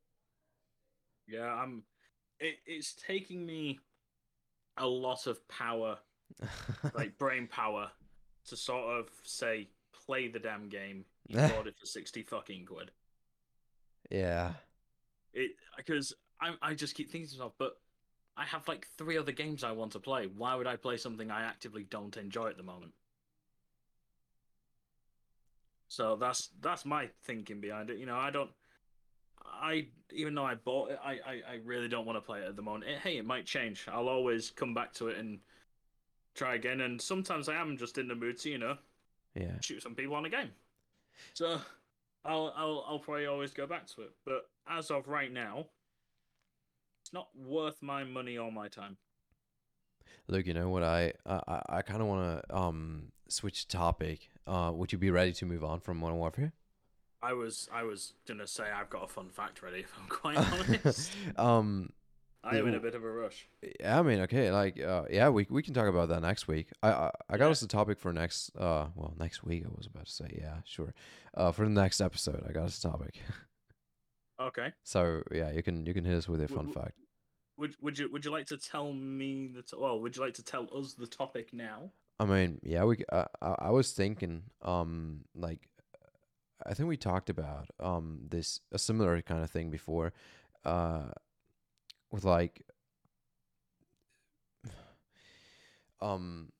yeah, 1.26 1.52
I'm. 1.52 1.82
It, 2.40 2.56
it's 2.66 2.94
taking 2.94 3.46
me 3.46 3.78
a 4.76 4.86
lot 4.86 5.26
of 5.26 5.46
power, 5.48 5.98
like 6.94 7.16
brain 7.18 7.46
power, 7.46 7.90
to 8.46 8.56
sort 8.56 8.98
of 8.98 9.08
say 9.22 9.68
play 10.06 10.28
the 10.28 10.38
damn 10.38 10.68
game. 10.68 11.04
You 11.28 11.40
bought 11.48 11.66
it 11.66 11.78
for 11.78 11.86
sixty 11.86 12.22
fucking 12.22 12.66
quid. 12.66 12.90
yeah. 14.10 14.52
It 15.32 15.52
because 15.76 16.12
I 16.40 16.54
I 16.62 16.74
just 16.74 16.94
keep 16.94 17.10
thinking 17.10 17.28
to 17.30 17.34
myself, 17.36 17.54
but 17.58 17.76
I 18.36 18.44
have 18.44 18.66
like 18.68 18.86
three 18.98 19.16
other 19.18 19.32
games 19.32 19.64
I 19.64 19.72
want 19.72 19.92
to 19.92 20.00
play. 20.00 20.26
Why 20.26 20.54
would 20.54 20.66
I 20.66 20.76
play 20.76 20.96
something 20.96 21.30
I 21.30 21.42
actively 21.44 21.84
don't 21.84 22.16
enjoy 22.16 22.48
at 22.48 22.56
the 22.56 22.62
moment? 22.62 22.92
So 25.88 26.16
that's 26.16 26.50
that's 26.60 26.84
my 26.84 27.08
thinking 27.24 27.60
behind 27.60 27.90
it. 27.90 27.98
You 27.98 28.06
know, 28.06 28.16
I 28.16 28.30
don't. 28.30 28.50
I 29.44 29.88
even 30.12 30.34
though 30.34 30.44
I 30.44 30.54
bought 30.56 30.90
it, 30.90 30.98
I 31.04 31.12
I, 31.12 31.42
I 31.52 31.54
really 31.64 31.88
don't 31.88 32.06
want 32.06 32.16
to 32.16 32.20
play 32.22 32.40
it 32.40 32.48
at 32.48 32.56
the 32.56 32.62
moment. 32.62 32.90
It, 32.90 32.98
hey, 33.00 33.16
it 33.18 33.26
might 33.26 33.46
change. 33.46 33.86
I'll 33.90 34.08
always 34.08 34.50
come 34.50 34.74
back 34.74 34.92
to 34.94 35.08
it 35.08 35.18
and 35.18 35.40
try 36.34 36.54
again. 36.56 36.80
And 36.80 37.00
sometimes 37.00 37.48
I 37.48 37.54
am 37.56 37.76
just 37.76 37.98
in 37.98 38.08
the 38.08 38.14
mood 38.14 38.38
to 38.38 38.50
you 38.50 38.58
know 38.58 38.76
Yeah. 39.34 39.60
shoot 39.60 39.82
some 39.82 39.94
people 39.94 40.14
on 40.14 40.24
a 40.24 40.30
game. 40.30 40.50
So 41.32 41.60
I'll 42.24 42.52
I'll 42.56 42.84
I'll 42.88 42.98
probably 42.98 43.26
always 43.26 43.52
go 43.52 43.66
back 43.66 43.86
to 43.94 44.02
it. 44.02 44.12
But 44.24 44.48
as 44.68 44.90
of 44.90 45.08
right 45.08 45.32
now, 45.32 45.66
it's 47.02 47.12
not 47.12 47.28
worth 47.36 47.82
my 47.82 48.04
money 48.04 48.38
or 48.38 48.50
my 48.52 48.68
time. 48.68 48.96
Look, 50.28 50.46
you 50.46 50.54
know 50.54 50.70
what? 50.70 50.82
I 50.82 51.12
I, 51.26 51.62
I- 51.68 51.82
kind 51.82 52.00
of 52.00 52.08
want 52.08 52.42
to 52.48 52.56
um 52.56 53.12
switch 53.28 53.68
topic. 53.68 54.28
Uh, 54.46 54.70
would 54.74 54.92
you 54.92 54.98
be 54.98 55.10
ready 55.10 55.32
to 55.32 55.46
move 55.46 55.64
on 55.64 55.80
from 55.80 55.98
Modern 55.98 56.18
Warfare? 56.18 56.52
I 57.22 57.32
was 57.32 57.68
I 57.72 57.82
was 57.82 58.14
gonna 58.28 58.46
say 58.46 58.64
I've 58.64 58.90
got 58.90 59.04
a 59.04 59.08
fun 59.08 59.30
fact 59.30 59.62
ready 59.62 59.80
if 59.80 59.92
I'm 59.98 60.08
quite 60.08 60.36
honest. 60.36 61.10
um, 61.36 61.90
I 62.44 62.58
am 62.58 62.66
in 62.68 62.74
a 62.74 62.80
bit 62.80 62.94
of 62.94 63.02
a 63.04 63.10
rush. 63.10 63.48
Yeah, 63.80 63.98
I 63.98 64.02
mean, 64.02 64.20
okay, 64.20 64.50
like, 64.50 64.80
uh, 64.80 65.04
yeah, 65.10 65.28
we 65.30 65.46
we 65.48 65.62
can 65.62 65.72
talk 65.74 65.88
about 65.88 66.08
that 66.10 66.20
next 66.22 66.46
week. 66.46 66.68
I 66.82 66.90
I, 66.92 67.10
I 67.30 67.36
got 67.38 67.46
Yeah. 67.46 67.50
us 67.52 67.62
a 67.62 67.68
topic 67.68 67.98
for 67.98 68.12
next, 68.12 68.54
uh, 68.56 68.88
well, 68.94 69.14
next 69.18 69.42
week. 69.44 69.64
I 69.64 69.68
was 69.76 69.86
about 69.86 70.06
to 70.06 70.12
say, 70.12 70.26
yeah, 70.40 70.58
sure. 70.64 70.92
Uh, 71.34 71.52
for 71.52 71.64
the 71.64 71.70
next 71.70 72.00
episode, 72.00 72.44
I 72.48 72.52
got 72.52 72.64
us 72.66 72.78
a 72.78 72.82
topic. 72.90 73.20
Okay. 74.40 74.72
so 74.82 75.22
yeah, 75.32 75.52
you 75.52 75.62
can 75.62 75.86
you 75.86 75.94
can 75.94 76.04
hit 76.04 76.16
us 76.16 76.28
with 76.28 76.42
a 76.42 76.48
fun 76.48 76.66
fact. 76.66 76.98
Would 77.56 77.76
would 77.80 77.98
you 77.98 78.10
would 78.10 78.24
you 78.24 78.32
like 78.32 78.46
to 78.46 78.56
tell 78.56 78.92
me 78.92 79.46
the 79.54 79.62
t- 79.62 79.76
well? 79.78 80.00
Would 80.00 80.16
you 80.16 80.22
like 80.22 80.34
to 80.34 80.42
tell 80.42 80.66
us 80.76 80.94
the 80.94 81.06
topic 81.06 81.52
now? 81.52 81.92
I 82.18 82.24
mean, 82.24 82.58
yeah, 82.62 82.84
we. 82.84 83.04
Uh, 83.12 83.26
I, 83.40 83.54
I 83.58 83.70
was 83.70 83.92
thinking, 83.92 84.42
um, 84.62 85.24
like, 85.36 85.68
I 86.66 86.74
think 86.74 86.88
we 86.88 86.96
talked 86.96 87.30
about 87.30 87.68
um 87.78 88.26
this 88.28 88.60
a 88.72 88.78
similar 88.78 89.22
kind 89.22 89.42
of 89.44 89.50
thing 89.50 89.70
before, 89.70 90.12
uh, 90.64 91.10
with 92.14 92.24
like, 92.24 92.62
um, 96.00 96.52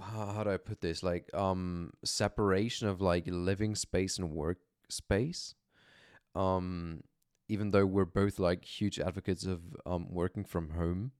how, 0.00 0.26
how 0.26 0.44
do 0.44 0.50
I 0.50 0.56
put 0.56 0.80
this? 0.80 1.02
Like, 1.02 1.32
um, 1.32 1.92
separation 2.04 2.88
of 2.88 3.00
like 3.00 3.24
living 3.26 3.74
space 3.76 4.18
and 4.18 4.32
work 4.32 4.58
space. 4.88 5.54
Um, 6.34 7.04
even 7.48 7.70
though 7.70 7.86
we're 7.86 8.04
both 8.04 8.38
like 8.38 8.64
huge 8.64 8.98
advocates 8.98 9.44
of 9.44 9.60
um 9.86 10.06
working 10.10 10.44
from 10.44 10.70
home. 10.70 11.12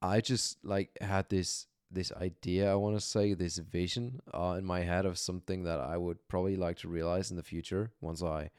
I 0.00 0.20
just 0.20 0.64
like 0.64 0.96
had 1.00 1.28
this 1.28 1.66
this 1.90 2.12
idea 2.12 2.70
I 2.70 2.74
want 2.76 2.96
to 2.96 3.00
say 3.00 3.34
this 3.34 3.58
vision 3.58 4.20
uh, 4.32 4.56
in 4.58 4.64
my 4.64 4.80
head 4.80 5.04
of 5.04 5.18
something 5.18 5.64
that 5.64 5.80
I 5.80 5.96
would 5.96 6.26
probably 6.28 6.56
like 6.56 6.78
to 6.78 6.88
realize 6.88 7.30
in 7.30 7.36
the 7.36 7.42
future 7.42 7.92
once 8.00 8.22
I 8.22 8.50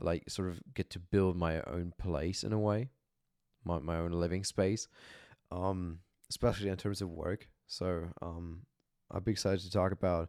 like 0.00 0.28
sort 0.28 0.48
of 0.48 0.60
get 0.74 0.90
to 0.90 0.98
build 0.98 1.36
my 1.36 1.60
own 1.62 1.92
place 1.98 2.42
in 2.42 2.52
a 2.52 2.58
way 2.58 2.90
my 3.64 3.78
my 3.78 3.96
own 3.96 4.12
living 4.12 4.42
space 4.44 4.88
um 5.50 5.98
especially 6.30 6.68
in 6.68 6.76
terms 6.76 7.02
of 7.02 7.08
work 7.10 7.48
so 7.66 8.08
um 8.22 8.62
I'd 9.12 9.24
be 9.24 9.32
excited 9.32 9.60
to 9.60 9.70
talk 9.70 9.92
about 9.92 10.28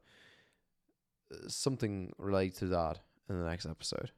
uh, 1.34 1.47
something 1.47 2.11
related 2.17 2.57
to 2.59 2.65
that 2.67 2.99
in 3.30 3.39
the 3.39 3.47
next 3.47 3.65
episode 3.65 4.11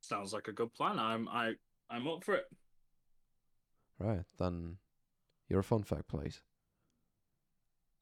Sounds 0.00 0.34
like 0.34 0.48
a 0.48 0.52
good 0.52 0.74
plan. 0.74 0.98
I'm 0.98 1.26
I 1.28 1.54
I'm 1.88 2.06
up 2.08 2.24
for 2.24 2.34
it. 2.34 2.44
right 3.98 4.24
then 4.38 4.76
your 5.48 5.62
fun 5.62 5.82
fact 5.84 6.08
please 6.08 6.42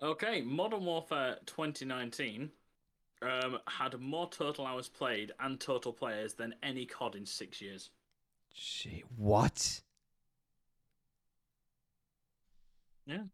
Okay, 0.03 0.41
Modern 0.43 0.85
Warfare 0.85 1.37
2019 1.47 2.51
um, 3.23 3.59
had 3.69 3.99
more 4.01 4.29
total 4.29 4.67
hours 4.67 4.89
played 4.89 5.33
and 5.41 5.59
total 5.61 5.93
players 5.93 6.35
than 6.35 6.55
any 6.63 6.87
COD 6.87 7.17
in 7.17 7.27
six 7.27 7.61
years. 7.61 7.91
Gee, 8.55 9.05
what 9.17 9.81
Yeah. 13.07 13.25